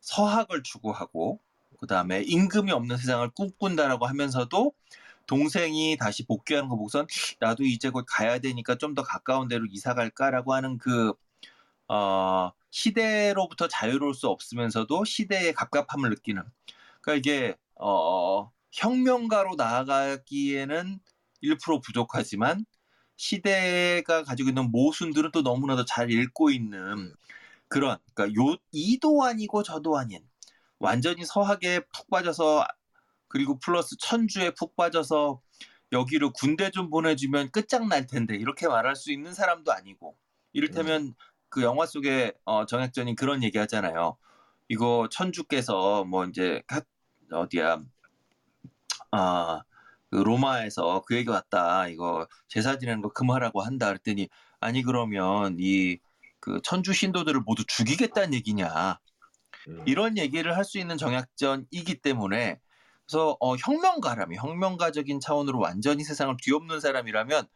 서학을 0.00 0.62
추구하고 0.62 1.40
그 1.78 1.86
다음에 1.86 2.22
임금이 2.22 2.70
없는 2.72 2.96
세상을 2.96 3.28
꿈꾼다라고 3.30 4.06
하면서도 4.06 4.72
동생이 5.26 5.96
다시 5.98 6.26
복귀하는 6.26 6.68
거 6.68 6.76
보고선 6.76 7.06
나도 7.40 7.64
이제 7.64 7.90
곧 7.90 8.04
가야 8.08 8.38
되니까 8.38 8.76
좀 8.76 8.94
더 8.94 9.02
가까운 9.02 9.48
데로 9.48 9.66
이사 9.70 9.94
갈까라고 9.94 10.54
하는 10.54 10.78
그 10.78 11.12
어, 11.88 12.52
시대로부터 12.70 13.68
자유로울 13.68 14.14
수 14.14 14.28
없으면서도 14.28 15.04
시대의 15.04 15.54
갑갑함을 15.54 16.10
느끼는. 16.10 16.42
그러니까 17.02 17.14
이게 17.18 17.56
어, 17.76 18.50
혁명가로 18.72 19.56
나아가기에는 19.56 21.00
1% 21.42 21.80
부족하지만 21.80 22.64
시대가 23.16 24.22
가지고 24.24 24.50
있는 24.50 24.70
모순들은 24.70 25.30
또 25.32 25.42
너무나도 25.42 25.84
잘 25.84 26.10
읽고 26.10 26.50
있는 26.50 27.14
그런 27.68 27.98
그러니까 28.14 28.40
요 28.42 28.56
이도 28.72 29.22
아니고 29.24 29.62
저도 29.62 29.96
아닌 29.98 30.20
완전히 30.78 31.24
서학에 31.24 31.80
푹 31.92 32.10
빠져서 32.10 32.66
그리고 33.28 33.58
플러스 33.58 33.96
천주에 33.98 34.50
푹 34.50 34.76
빠져서 34.76 35.40
여기로 35.92 36.32
군대 36.32 36.70
좀 36.70 36.90
보내주면 36.90 37.50
끝장날 37.50 38.06
텐데 38.06 38.36
이렇게 38.36 38.68
말할 38.68 38.96
수 38.96 39.12
있는 39.12 39.32
사람도 39.32 39.72
아니고 39.72 40.16
이를테면 40.52 41.14
그 41.48 41.62
영화 41.62 41.86
속에 41.86 42.32
어, 42.44 42.66
정약전이 42.66 43.14
그런 43.14 43.42
얘기 43.42 43.58
하잖아요. 43.58 44.16
이거 44.68 45.08
천주께서 45.10 46.04
뭐 46.04 46.24
이제 46.26 46.62
가- 46.66 46.82
어디야 47.30 47.82
아 49.12 49.62
그 50.14 50.18
로마에서 50.22 51.02
그 51.06 51.16
얘기 51.16 51.30
왔다. 51.30 51.88
이거 51.88 52.28
제사 52.48 52.78
지내는 52.78 53.02
거 53.02 53.10
그만하라고 53.10 53.62
한다. 53.62 53.88
그랬더니 53.88 54.28
아니 54.60 54.82
그러면 54.82 55.56
이 55.60 55.98
그 56.44 56.60
천주 56.62 56.92
신도들을 56.92 57.40
모두 57.40 57.64
죽이겠다는 57.66 58.34
얘기냐. 58.34 58.98
음. 59.68 59.82
이런 59.86 60.18
얘기를 60.18 60.56
할 60.56 60.64
수 60.64 60.78
있는 60.78 60.98
정약전이기 60.98 62.02
때문에 62.02 62.60
그래서 63.06 63.36
어, 63.40 63.56
혁명가라면 63.56 64.38
혁명가적인 64.38 65.20
차원으로 65.20 65.58
완전히 65.58 66.04
세상을 66.04 66.36
뒤엎는 66.42 66.80
사람이라면 66.80 67.46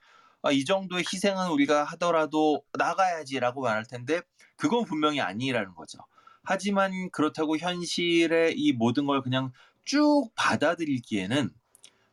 아, 0.43 0.53
이 0.53 0.65
정도의 0.65 1.05
희생은 1.13 1.51
우리가 1.51 1.85
하더라도 1.85 2.63
나가야지라고 2.79 3.61
말할 3.63 3.85
텐데 3.85 4.23
그건 4.57 4.85
분명히 4.87 5.21
아니라는 5.21 5.75
거죠. 5.75 5.99
하지만 6.45 7.11
그렇다고 7.13 7.59
현실의 7.59 8.55
이 8.57 8.73
모든 8.73 9.05
걸 9.07 9.23
그냥 9.23 9.53
쭉 9.85 10.31
받아들이기에는 10.35 11.51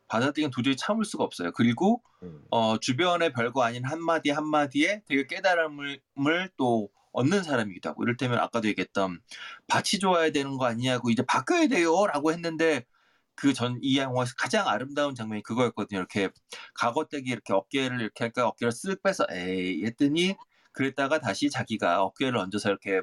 받아들이긴 0.08 0.50
도저히 0.50 0.76
참을 0.76 1.04
수가 1.04 1.24
없어요. 1.24 1.52
그리고 1.52 2.02
음. 2.22 2.42
어, 2.50 2.78
주변의 2.78 3.32
별거 3.32 3.62
아닌 3.62 3.84
한마디 3.84 4.30
한마디에 4.30 5.02
되게 5.06 5.26
깨달음을 5.26 6.00
을또 6.26 6.90
얻는 7.12 7.42
사람이기도 7.42 7.88
하고 7.90 8.02
이를테면 8.04 8.38
아까도 8.38 8.68
얘기했던 8.68 9.20
밭이 9.68 10.00
좋아야 10.00 10.30
되는 10.30 10.56
거 10.58 10.66
아니냐고 10.66 11.10
이제 11.10 11.22
바꿔야 11.24 11.66
돼요 11.68 12.06
라고 12.06 12.30
했는데 12.32 12.84
그 13.34 13.52
전 13.54 13.78
이 13.82 13.98
영화에서 13.98 14.34
가장 14.38 14.68
아름다운 14.68 15.14
장면이 15.14 15.42
그거였거든요 15.42 15.98
이렇게 15.98 16.30
가거대기 16.74 17.30
이렇게 17.30 17.52
어깨를 17.52 18.00
이렇게 18.00 18.24
할까 18.24 18.46
어깨를 18.48 18.72
쓱 18.72 19.02
빼서 19.02 19.26
에이 19.30 19.84
했더니 19.84 20.36
그랬다가 20.72 21.18
다시 21.20 21.50
자기가 21.50 22.02
어깨를 22.02 22.38
얹어서 22.38 22.68
이렇게 22.70 23.02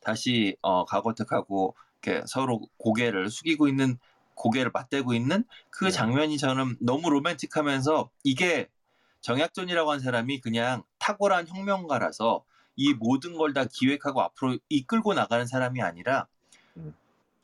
다시 0.00 0.56
어, 0.62 0.84
가거택하고 0.84 1.74
이렇게 2.02 2.22
서로 2.26 2.60
고개를 2.78 3.30
숙이고 3.30 3.68
있는 3.68 3.98
고개를 4.34 4.70
맞대고 4.72 5.14
있는 5.14 5.44
그 5.70 5.86
네. 5.86 5.90
장면이 5.90 6.38
저는 6.38 6.76
너무 6.80 7.10
로맨틱하면서 7.10 8.10
이게 8.24 8.68
정약전이라고 9.20 9.90
한 9.90 10.00
사람이 10.00 10.40
그냥 10.40 10.82
탁월한 10.98 11.48
혁명가라서 11.48 12.44
이 12.76 12.92
모든 12.92 13.36
걸 13.36 13.54
다 13.54 13.64
기획하고 13.64 14.20
앞으로 14.20 14.58
이끌고 14.68 15.14
나가는 15.14 15.46
사람이 15.46 15.80
아니라 15.80 16.26
음. 16.76 16.94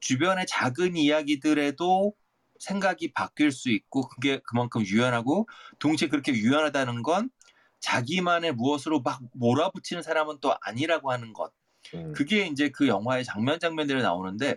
주변의 0.00 0.46
작은 0.46 0.96
이야기들에도 0.96 2.14
생각이 2.58 3.12
바뀔 3.12 3.52
수 3.52 3.70
있고 3.70 4.08
그게 4.08 4.40
그만큼 4.44 4.82
유연하고 4.82 5.48
동시에 5.78 6.08
그렇게 6.08 6.32
유연하다는 6.32 7.02
건 7.02 7.30
자기만의 7.78 8.52
무엇으로 8.52 9.00
막 9.00 9.20
몰아붙이는 9.32 10.02
사람은 10.02 10.38
또 10.40 10.54
아니라고 10.60 11.10
하는 11.10 11.32
것. 11.32 11.52
음. 11.94 12.12
그게 12.12 12.46
이제 12.46 12.68
그 12.68 12.88
영화의 12.88 13.24
장면 13.24 13.58
장면들이 13.58 14.02
나오는데 14.02 14.56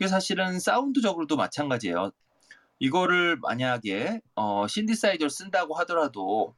이게 0.00 0.08
사실은 0.08 0.58
사운드적으로도 0.58 1.36
마찬가지예요. 1.36 2.10
이거를 2.78 3.36
만약에 3.36 4.22
어, 4.34 4.66
신디사이저를 4.66 5.28
쓴다고 5.28 5.74
하더라도 5.80 6.54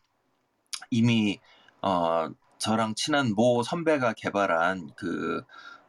이미 0.92 1.40
어, 1.80 2.28
저랑 2.58 2.94
친한 2.94 3.34
모 3.34 3.64
선배가 3.64 4.12
개발한 4.12 4.90
그 4.94 5.42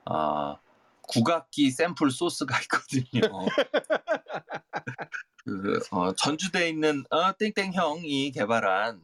어, 0.06 0.58
국악기 1.04 1.70
샘플 1.70 2.10
소스가 2.10 2.60
있거든요. 2.62 3.22
그 5.45 5.80
어, 5.91 6.12
전주대에 6.16 6.70
있는 6.70 7.04
어, 7.12 7.34
땡땡 7.34 7.74
형이 7.74 8.32
개발한 8.32 8.99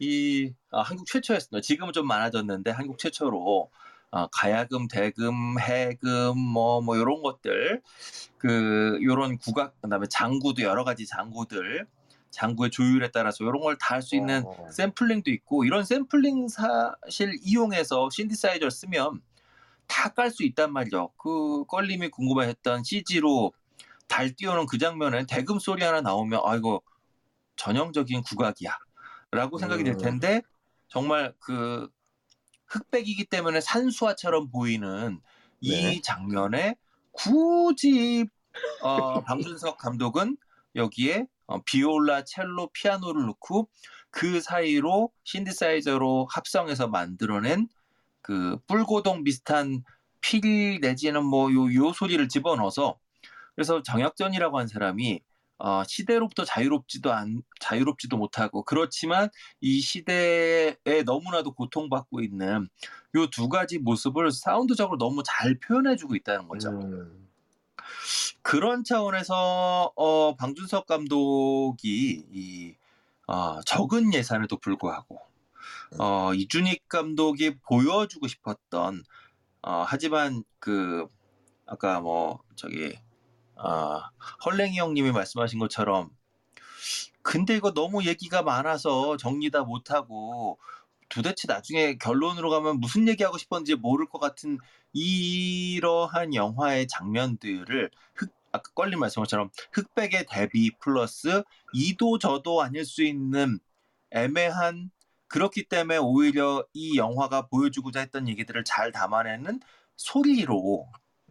이 0.00 0.52
아, 0.70 0.82
한국 0.82 1.06
최초였습니다. 1.06 1.62
지금은 1.62 1.94
좀 1.94 2.06
많아졌는데 2.06 2.72
한국 2.72 2.98
최초로 2.98 3.70
어, 4.12 4.26
가야금, 4.28 4.88
대금, 4.88 5.58
해금 5.60 6.38
뭐뭐 6.38 6.96
이런 6.96 7.22
것들 7.22 7.82
그 8.38 8.98
요런 9.02 9.38
국악 9.38 9.80
그 9.80 9.88
다음에 9.88 10.06
장구도 10.08 10.62
여러 10.62 10.84
가지 10.84 11.06
장구들 11.06 11.86
장구의 12.30 12.70
조율에 12.70 13.10
따라서 13.12 13.44
이런 13.44 13.60
걸 13.60 13.76
다 13.78 13.94
할 13.96 14.02
수 14.02 14.14
있는 14.16 14.42
어. 14.46 14.70
샘플링도 14.70 15.30
있고 15.30 15.64
이런 15.64 15.84
샘플링 15.84 16.48
사실 16.48 17.36
이용해서 17.42 18.10
신디사이저를 18.10 18.70
쓰면 18.70 19.20
다 19.86 20.10
깔 20.14 20.30
수 20.30 20.42
있단 20.44 20.72
말이죠. 20.72 21.10
그 21.16 21.64
껄림이 21.66 22.08
궁금해했던 22.10 22.84
CG로 22.84 23.52
달 24.08 24.34
띄우는 24.34 24.66
그 24.66 24.78
장면에 24.78 25.24
대금 25.26 25.58
소리 25.58 25.82
하나 25.84 26.00
나오면 26.00 26.40
아 26.44 26.56
이거 26.56 26.80
전형적인 27.56 28.22
국악이야 28.22 28.76
라고 29.30 29.58
생각이 29.58 29.84
들 29.84 29.92
음. 29.94 29.98
텐데 29.98 30.42
정말 30.88 31.34
그 31.40 31.88
흑백이기 32.68 33.26
때문에 33.26 33.60
산수화처럼 33.60 34.50
보이는 34.50 35.20
이 35.60 35.70
네. 35.70 36.00
장면에 36.02 36.76
굳이 37.12 38.26
어, 38.82 39.20
방준석 39.22 39.78
감독은 39.78 40.36
여기에 40.74 41.26
어, 41.46 41.62
비올라, 41.62 42.24
첼로, 42.24 42.68
피아노를 42.72 43.26
넣고 43.26 43.68
그 44.10 44.40
사이로 44.40 45.12
신디사이저로 45.24 46.28
합성해서 46.30 46.88
만들어낸 46.88 47.68
그 48.22 48.58
뿔고동 48.66 49.24
비슷한 49.24 49.84
필 50.20 50.80
내지는 50.80 51.24
뭐 51.24 51.50
요 51.52 51.72
요 51.74 51.92
소리를 51.92 52.28
집어넣어서 52.28 52.98
그래서 53.54 53.82
정혁전이라고 53.82 54.58
한 54.58 54.66
사람이 54.68 55.20
어, 55.58 55.82
시대로부터 55.84 56.44
자유롭지도 56.44 57.12
않 57.12 57.42
자유롭지도 57.60 58.16
못하고 58.16 58.62
그렇지만 58.64 59.30
이 59.60 59.80
시대에 59.80 60.76
너무나도 61.04 61.54
고통받고 61.54 62.20
있는 62.20 62.68
요 63.14 63.26
두 63.30 63.48
가지 63.48 63.78
모습을 63.78 64.30
사운드적으로 64.30 64.98
너무 64.98 65.22
잘 65.24 65.58
표현해주고 65.58 66.16
있다는 66.16 66.48
거죠. 66.48 66.70
음. 66.70 67.28
그런 68.42 68.84
차원에서 68.84 69.92
어, 69.96 70.36
방준석 70.36 70.86
감독이 70.86 72.24
이 72.30 72.74
어, 73.26 73.60
적은 73.62 74.14
예산에도 74.14 74.56
불구하고 74.58 75.20
어, 75.98 76.34
이준익 76.34 76.88
감독이 76.88 77.56
보여주고 77.60 78.28
싶었던 78.28 79.02
어, 79.62 79.84
하지만 79.86 80.44
그 80.58 81.06
아까 81.66 82.00
뭐 82.00 82.40
저기 82.54 82.96
어, 83.56 84.00
헐랭이 84.44 84.78
형님이 84.78 85.12
말씀하신 85.12 85.58
것처럼 85.58 86.10
근데 87.22 87.56
이거 87.56 87.72
너무 87.72 88.04
얘기가 88.04 88.42
많아서 88.42 89.16
정리 89.16 89.50
다 89.50 89.62
못하고 89.62 90.58
도대체 91.08 91.46
나중에 91.48 91.96
결론으로 91.96 92.50
가면 92.50 92.80
무슨 92.80 93.08
얘기하고 93.08 93.38
싶었는지 93.38 93.74
모를 93.74 94.06
것 94.06 94.18
같은 94.18 94.58
이러한 94.92 96.34
영화의 96.34 96.86
장면들을 96.88 97.90
흑, 98.14 98.30
아까 98.52 98.70
껄림 98.74 99.00
말씀한 99.00 99.24
것처럼 99.24 99.50
흑백의 99.72 100.26
대비 100.28 100.70
플러스 100.78 101.42
이도 101.72 102.18
저도 102.18 102.62
아닐 102.62 102.84
수 102.84 103.02
있는 103.02 103.58
애매한 104.10 104.90
그렇기 105.28 105.64
때문에 105.64 105.98
오히려 105.98 106.64
이 106.72 106.96
영화가 106.96 107.48
보여주고자 107.48 108.00
했던 108.00 108.28
얘기들을 108.28 108.64
잘 108.64 108.92
담아내는 108.92 109.60
소리로 109.96 110.88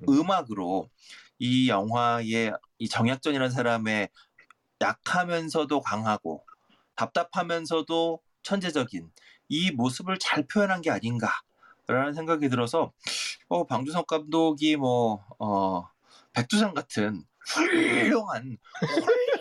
음악으로 0.10 0.90
이 1.40 1.70
영화의 1.70 2.54
이 2.78 2.90
정약전이라는 2.90 3.50
사람의 3.52 4.10
약하면서도 4.82 5.82
강하고 5.82 6.46
답답하면서도 6.96 8.22
천재적인 8.44 9.12
이 9.50 9.72
모습을 9.72 10.18
잘 10.20 10.46
표현한 10.48 10.82
게 10.82 10.92
아닌가라는 10.92 12.14
생각이 12.14 12.50
들어서 12.50 12.92
어, 13.48 13.66
방주석 13.66 14.08
감독이 14.08 14.76
뭐 14.76 15.26
어, 15.40 15.88
백두산 16.34 16.74
같은 16.74 17.24
훌륭한 17.48 18.58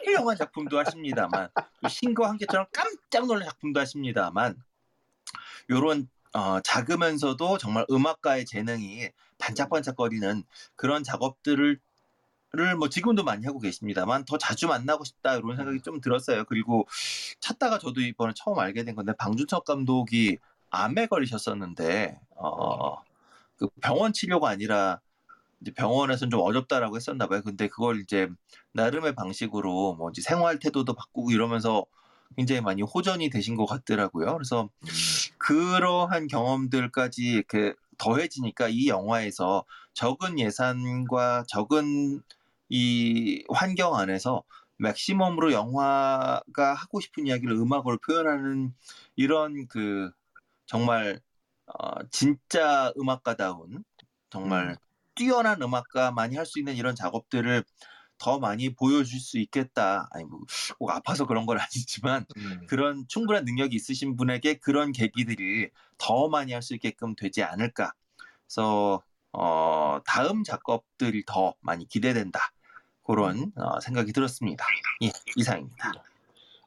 훌륭한 0.05 0.37
작품도 0.37 0.79
하십니다만 0.79 1.49
또 1.83 1.89
신과 1.89 2.29
함께처럼 2.29 2.67
깜짝 2.73 3.27
놀란 3.27 3.49
작품도 3.49 3.81
하십니다만 3.81 4.63
요런 5.71 6.09
어, 6.35 6.61
작으면서도 6.61 7.59
정말 7.59 7.87
음악가의 7.91 8.45
재능이 8.45 9.09
반짝반짝거리는 9.45 10.43
그런 10.77 11.05
작업들을 11.05 11.79
뭐 12.79 12.89
지금도 12.89 13.25
많이 13.25 13.45
하고 13.47 13.59
계십니다만 13.59 14.25
더 14.25 14.39
자주 14.39 14.69
만나고 14.69 15.05
싶다 15.05 15.37
이런 15.37 15.57
생각이 15.57 15.81
좀 15.83 16.01
들었어요. 16.01 16.45
그리고 16.45 16.87
찾다가 17.41 17.79
저도 17.79 18.01
이번에 18.01 18.33
처음 18.37 18.59
알게 18.59 18.85
된 18.85 18.95
건데 18.95 19.13
방준석 19.19 19.65
감독이 19.65 20.39
암에 20.71 21.07
걸리셨었는데 21.07 22.19
어, 22.37 23.03
그 23.57 23.69
병원 23.81 24.13
치료가 24.13 24.49
아니라 24.49 25.01
이제 25.61 25.73
병원에서는 25.73 26.31
좀 26.31 26.41
어렵다라고 26.41 26.97
했었나 26.97 27.27
봐요. 27.27 27.43
근데 27.43 27.69
그걸 27.69 28.01
이제 28.01 28.29
나름의 28.73 29.15
방식으로 29.15 29.95
뭐 29.95 30.11
이제 30.11 30.23
생활 30.23 30.59
태도도 30.59 30.95
바꾸고 30.95 31.33
이러면서 31.33 31.85
굉장히 32.37 32.61
많이 32.61 32.83
호전이 32.83 33.31
되신 33.31 33.57
것 33.57 33.67
같더라고요. 33.67 34.33
그래서 34.35 34.69
그러한 35.39 36.27
경험들까지 36.27 37.23
이렇게 37.23 37.75
더해지니까 37.99 38.69
이 38.69 38.89
영화에서 38.89 39.65
적은 39.95 40.39
예산과 40.39 41.45
적은 41.49 42.23
이 42.69 43.45
환경 43.51 43.97
안에서 43.97 44.43
맥시멈으로 44.79 45.53
영화가 45.53 46.75
하고 46.75 47.01
싶은 47.01 47.27
이야기를 47.27 47.55
음악으로 47.57 47.99
표현하는 47.99 48.75
이런 49.17 49.67
그 49.69 50.11
정말 50.67 51.21
어, 51.67 52.03
진짜 52.11 52.93
음악가다운 52.99 53.85
정말 54.31 54.77
뛰어난 55.15 55.63
음악가만이 55.63 56.37
할 56.37 56.47
수 56.47 56.59
있는 56.59 56.75
이런 56.77 56.95
작업들을 56.95 57.65
더 58.19 58.39
많이 58.39 58.75
보여줄 58.75 59.21
수 59.21 59.39
있겠다. 59.39 60.09
아니 60.13 60.25
뭐 60.25 60.41
꼭 60.79 60.91
아파서 60.91 61.27
그런 61.27 61.47
건 61.47 61.59
아니지만 61.61 62.27
음. 62.37 62.67
그런 62.69 63.07
충분한 63.09 63.45
능력이 63.45 63.75
있으신 63.77 64.17
분에게 64.17 64.55
그런 64.59 64.93
계기들이 64.93 65.71
더 65.99 66.29
많이 66.29 66.53
할 66.53 66.63
수 66.63 66.75
있게끔 66.75 67.15
되지 67.17 67.43
않을까. 67.43 67.93
그래서 68.47 69.03
어, 69.33 70.01
다음 70.07 70.45
작업들이 70.45 71.25
더 71.27 71.55
많이 71.61 71.87
기대된다. 71.89 72.41
그런 73.05 73.53
어, 73.57 73.81
생각이 73.81 74.13
들었습니다. 74.13 74.65
예, 75.03 75.11
이상입니다. 75.37 75.93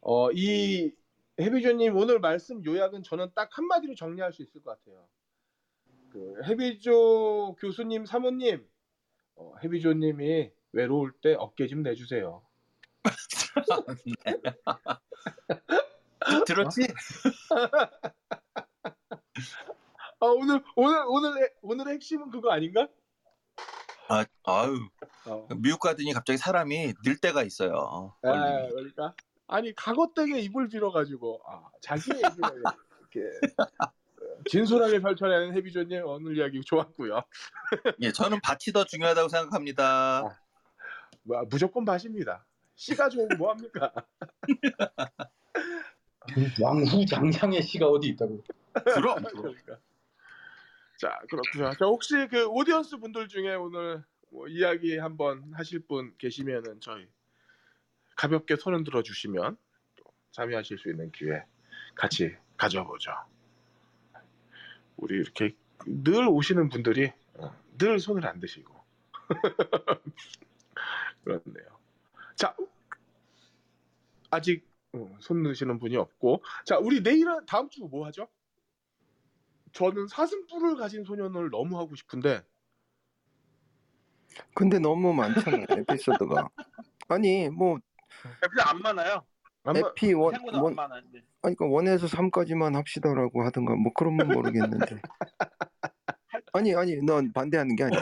어, 0.02 0.32
이 0.32 0.92
해비조님 1.40 1.96
오늘 1.96 2.20
말씀 2.20 2.64
요약은 2.66 3.04
저는 3.04 3.32
딱 3.36 3.50
한마디로 3.58 3.96
정리할 3.96 4.34
수 4.34 4.42
있을 4.44 4.62
것 4.62 4.78
같아요. 4.80 5.08
그 6.10 6.42
해비조 6.46 7.56
교수님 7.60 8.06
사모님, 8.06 8.68
어, 9.36 9.54
해비조님이 9.64 10.52
외로울 10.78 11.12
때 11.24 11.36
어깨 11.40 11.66
좀 11.66 11.82
내주세요. 11.82 12.44
들었지? 16.46 16.82
아 20.20 20.26
오늘 20.28 20.64
오늘 20.76 21.04
오늘 21.08 21.52
오늘의 21.64 21.96
핵심은 21.96 22.30
그거 22.30 22.52
아닌가? 22.52 22.88
아, 24.10 24.24
아유, 24.44 24.88
어. 25.26 25.48
미국 25.58 25.80
가더니 25.80 26.14
갑자기 26.14 26.38
사람이 26.38 26.94
늘 27.04 27.18
때가 27.18 27.42
있어요. 27.42 28.14
아. 28.22 28.68
그러니까 28.70 29.16
아니 29.48 29.74
가것되게 29.74 30.40
입을 30.42 30.68
빌어가지고 30.70 31.42
아, 31.48 31.72
자기 31.82 32.12
얘기를 32.12 32.64
이렇게 33.00 33.22
어, 33.58 33.66
진솔하게 34.48 35.02
펼쳐내는 35.02 35.56
해비조님 35.56 36.06
오늘 36.06 36.38
이야기 36.38 36.62
좋았고요. 36.62 37.24
예, 38.02 38.12
저는 38.12 38.42
밭이 38.42 38.74
더 38.74 38.84
중요하다고 38.84 39.30
생각합니다. 39.30 40.22
뭐, 40.22 40.32
무조건 41.50 41.86
밭입니다. 41.86 42.46
씨가 42.76 43.10
좋으면 43.10 43.38
뭐 43.38 43.52
합니까? 43.52 43.92
왕후장장의 46.62 47.62
시가 47.62 47.88
어디 47.88 48.10
있다고. 48.10 48.44
그럼. 48.74 49.24
그러니까. 49.34 49.80
자 50.98 51.20
그렇고요. 51.30 51.72
자 51.78 51.86
혹시 51.86 52.28
그 52.30 52.46
오디언스 52.48 52.98
분들 52.98 53.28
중에 53.28 53.54
오늘 53.56 54.04
뭐 54.30 54.48
이야기 54.48 54.98
한번 54.98 55.52
하실 55.54 55.80
분 55.80 56.14
계시면은 56.18 56.80
저희 56.82 57.08
가볍게 58.16 58.56
손을 58.56 58.84
들어 58.84 59.04
주시면 59.04 59.58
참여하실 60.32 60.80
수 60.80 60.90
있는 60.90 61.12
기회 61.12 61.44
같이 61.96 62.36
가져보죠. 62.58 63.12
우리 64.98 65.16
이렇게 65.16 65.56
늘 65.86 66.28
오시는 66.28 66.70
분들이 66.70 67.12
어, 67.36 67.56
늘 67.78 68.00
손을 68.00 68.26
안 68.26 68.40
드시고 68.40 68.74
그렇네요. 71.28 71.68
자 72.36 72.56
아직 74.30 74.66
어, 74.94 75.16
손 75.20 75.44
드시는 75.44 75.78
분이 75.80 75.98
없고 75.98 76.42
자 76.66 76.78
우리 76.78 77.02
내일은 77.02 77.46
다음 77.46 77.70
주 77.70 77.82
뭐 77.88 78.06
하죠? 78.08 78.28
저는 79.74 80.08
사슴뿔을 80.08 80.78
가진 80.78 81.04
소년을 81.04 81.50
너무 81.50 81.78
하고 81.78 81.94
싶은데 81.96 82.42
근데 84.56 84.80
너무 84.80 85.14
많잖아 85.14 85.66
에피소드가. 85.70 86.50
아니 87.10 87.50
뭐 87.50 87.78
에피소드 88.44 88.62
안 88.62 88.82
많아요. 88.82 89.26
에피 89.76 90.14
원, 90.14 90.34
원. 90.54 90.80
아니 90.80 91.56
그러니까 91.56 91.66
원에서 91.66 92.08
3까지만 92.08 92.74
합시다라고 92.76 93.44
하든가 93.46 93.76
뭐 93.76 93.92
그러면 93.94 94.30
모르겠는데. 94.30 95.02
아니 96.54 96.74
아니 96.74 96.96
넌 97.04 97.32
반대하는 97.34 97.76
게 97.76 97.84
아니야. 97.84 98.02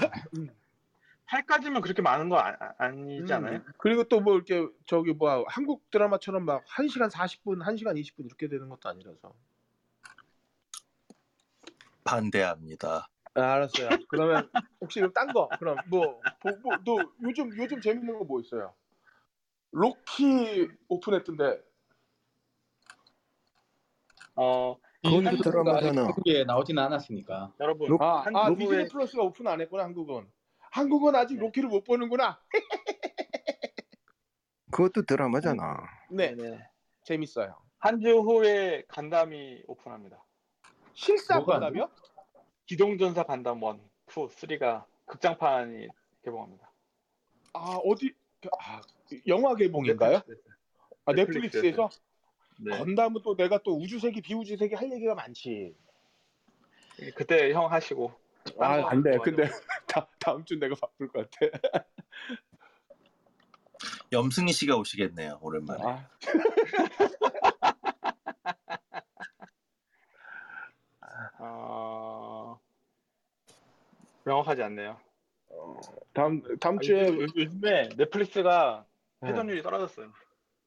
8까지면 1.28 1.82
그렇게 1.82 2.02
많은 2.02 2.30
거 2.30 2.38
아, 2.40 2.56
아니지 2.78 3.34
않아요? 3.34 3.56
음, 3.58 3.66
그리고 3.78 4.04
또 4.04 4.20
뭐 4.20 4.36
이렇게 4.36 4.68
저기 4.86 5.12
뭐야 5.14 5.44
한국 5.48 5.90
드라마처럼 5.90 6.46
막 6.46 6.64
1시간 6.68 7.10
40분, 7.10 7.64
1시간 7.64 7.96
20분 8.00 8.26
이렇게 8.26 8.48
되는 8.48 8.70
것도 8.70 8.90
아니라서. 8.90 9.34
반대합니다. 12.04 13.08
아, 13.34 13.42
알았어요. 13.42 13.90
그러면 14.08 14.50
혹시 14.80 15.02
딴 15.14 15.34
거? 15.34 15.50
그럼 15.60 15.78
뭐, 15.88 16.22
뭐, 16.44 16.54
뭐, 16.62 16.78
너 16.86 17.12
요즘 17.24 17.50
요즘 17.58 17.82
재밌는 17.82 18.20
거 18.20 18.24
뭐 18.26 18.40
있어요? 18.42 18.74
로키 19.72 20.70
오픈했던데. 20.88 21.62
어, 24.36 24.78
그건 25.04 25.24
드라마잖아. 25.42 26.04
한국에 26.06 26.44
나오진 26.46 26.78
않았으니까. 26.78 27.54
여러분 27.60 27.90
로- 27.90 27.98
아, 28.02 28.24
아 28.34 28.56
디즈니 28.56 28.88
플러스가 28.88 29.24
오픈 29.24 29.48
안 29.48 29.60
했구나 29.60 29.84
한국은. 29.84 30.28
한국은 30.80 31.16
아직 31.16 31.40
로키를 31.40 31.70
못 31.70 31.86
보는구나. 31.86 32.38
그것도 34.72 35.04
드라마잖아. 35.06 35.78
네, 36.12 36.36
네네. 36.36 36.68
재밌어요. 37.04 37.56
한 37.80 38.02
주 38.02 38.10
후에 38.20 38.84
건담이 38.90 39.64
오픈합니다. 39.68 40.22
실사 40.94 41.36
뭐가 41.38 41.54
건담이요? 41.60 41.90
기동전사 42.66 43.24
건담 43.24 43.62
1, 43.64 43.80
2, 44.10 44.12
3가 44.28 44.84
극장판이 45.06 45.88
개봉합니다. 46.26 46.70
아 47.54 47.80
어디? 47.86 48.14
아, 48.60 48.82
영화 49.28 49.56
개봉인가요? 49.56 50.22
아 51.06 51.14
넷플릭스에서? 51.14 51.90
네. 52.60 52.78
건담은 52.78 53.22
또 53.24 53.38
내가 53.38 53.60
또 53.60 53.78
우주세기 53.80 54.22
비우주세기 54.22 54.76
할 54.76 54.92
얘기가 54.92 55.16
많지. 55.16 55.74
그때 57.16 57.54
형 57.54 57.72
하시고. 57.72 58.12
아, 58.60 58.90
안 58.90 59.04
돼. 59.04 59.12
좋아요. 59.12 59.22
근데 59.22 59.50
다, 59.96 60.10
다음 60.20 60.44
주 60.44 60.60
내가 60.60 60.76
바쁠 60.76 61.08
것 61.08 61.30
같아. 61.30 61.58
염승희 64.12 64.52
씨가 64.52 64.76
오시겠네요, 64.76 65.40
오랜만에. 65.42 65.84
아. 65.86 66.10
어... 71.40 72.60
명확하지 74.26 74.64
않네요. 74.64 75.00
어, 75.50 75.80
다음 76.14 76.42
다음 76.60 76.78
아니, 76.78 76.88
주에 76.88 77.08
요- 77.08 77.28
요즘에 77.38 77.90
넷플릭스가 77.96 78.86
어. 79.22 79.28
회전율이 79.28 79.62
떨어졌어요. 79.62 80.12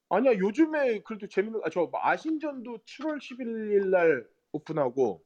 아니야 0.09 0.33
요즘에 0.39 1.01
그래도 1.01 1.27
재밌는 1.27 1.61
아, 1.65 1.71
저 1.71 1.91
아신전도 1.93 2.79
7월 2.79 3.19
11일 3.19 3.89
날 3.91 4.27
오픈하고 4.53 5.23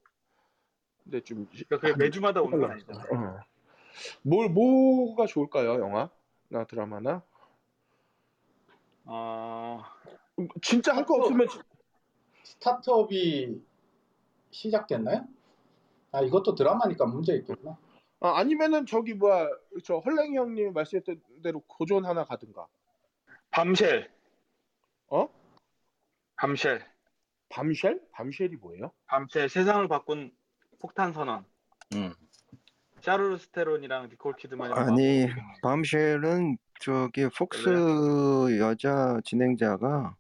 근데 1.04 1.20
좀 1.20 1.46
그러니까 1.46 1.78
그게 1.78 1.94
매주마다 1.96 2.40
오는 2.40 2.58
건 2.58 2.72
아니잖아요. 2.72 3.06
어. 3.12 3.51
뭘 4.22 4.48
뭐가 4.48 5.26
좋을까요 5.26 5.80
영화 5.80 6.10
나 6.48 6.64
드라마나 6.64 7.22
어... 9.04 9.82
진짜 10.62 10.94
할 10.94 11.04
거 11.04 11.16
없으면 11.16 11.48
지- 11.48 11.58
스타트업이 12.44 13.62
시작됐나요? 14.50 15.26
아 16.12 16.20
이것도 16.20 16.54
드라마니까 16.54 17.06
문제 17.06 17.34
있겠구나. 17.36 17.76
아, 18.20 18.38
아니면은 18.38 18.86
저기 18.86 19.14
뭐야 19.14 19.48
저 19.84 19.98
헐랭이 19.98 20.36
형님이 20.36 20.70
말씀했던 20.70 21.20
대로 21.42 21.60
고전 21.66 22.04
하나 22.04 22.24
가든가 22.24 22.66
밤쉘. 23.50 24.10
어? 25.08 25.28
밤쉘. 26.36 26.84
밤쉘? 27.48 28.00
밤쉘이 28.12 28.56
뭐예요? 28.60 28.92
밤쉘 29.06 29.48
세상을 29.48 29.86
바꾼 29.88 30.32
폭탄 30.78 31.12
선언. 31.12 31.44
음. 31.94 32.14
샤르르 33.02 33.36
스테론이랑 33.36 34.08
니콜 34.10 34.34
키드만이 34.36 34.72
아니 34.74 35.26
밤쉘은 35.62 36.56
저기 36.80 37.28
폭스 37.28 38.58
여자 38.58 39.20
진행자가 39.24 40.16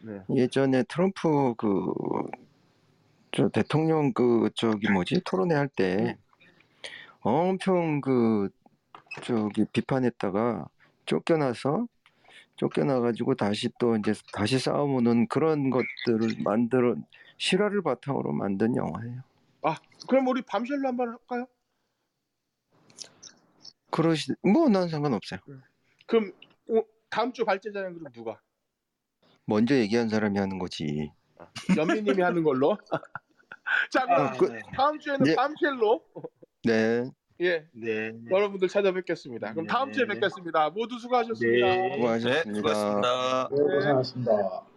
네. 0.00 0.22
예전에 0.30 0.84
트럼프 0.84 1.54
그 1.56 2.44
저 3.36 3.48
대통령 3.48 4.12
그 4.12 4.48
저기 4.54 4.88
뭐지 4.88 5.22
토론회 5.24 5.56
할 5.56 5.68
때 5.68 6.16
엄청 7.20 8.00
그 8.00 8.48
저기 9.24 9.64
비판했다가 9.72 10.68
쫓겨나서 11.06 11.88
쫓겨나가지고 12.54 13.34
다시 13.34 13.70
또 13.80 13.96
이제 13.96 14.14
다시 14.32 14.60
싸우는 14.60 15.26
그런 15.26 15.70
것들을 15.70 16.44
만들어 16.44 16.94
실화를 17.38 17.82
바탕으로 17.82 18.32
만든 18.32 18.76
영화예요. 18.76 19.22
그럼 20.08 20.28
우리 20.28 20.42
밤쉘로 20.42 20.86
한번 20.86 21.08
할까요? 21.08 21.46
그러시 23.94 24.32
뭐 24.42 24.68
난 24.68 24.88
상관없어요. 24.88 25.38
그럼 26.06 26.32
어, 26.68 26.82
다음 27.10 27.32
주 27.32 27.44
발제자는 27.44 27.94
그럼 27.94 28.12
누가? 28.12 28.40
먼저 29.46 29.76
얘기한 29.76 30.08
사람이 30.08 30.36
하는 30.36 30.58
거지. 30.58 31.12
연미님이 31.76 32.20
하는 32.20 32.42
걸로. 32.42 32.76
자, 33.92 34.04
그럼 34.04 34.20
아, 34.26 34.32
그- 34.32 34.46
네. 34.46 34.60
다음 34.74 34.98
주에는 34.98 35.22
네. 35.24 35.34
밤쉘로 35.36 36.02
네, 36.64 37.04
예 37.40 37.66
네. 37.72 38.12
여러분들 38.30 38.66
찾아뵙겠습니다. 38.68 39.52
그럼 39.52 39.66
다음 39.68 39.92
주에 39.92 40.06
네. 40.06 40.14
뵙겠습니다. 40.14 40.70
모두 40.70 40.98
수고하셨습니다. 40.98 41.66
네. 41.66 41.76
네, 41.88 41.94
수고하셨습니다. 41.94 42.52
수고하셨습니다. 42.68 43.48
네, 43.50 43.62
고생하셨습니다. 43.74 44.73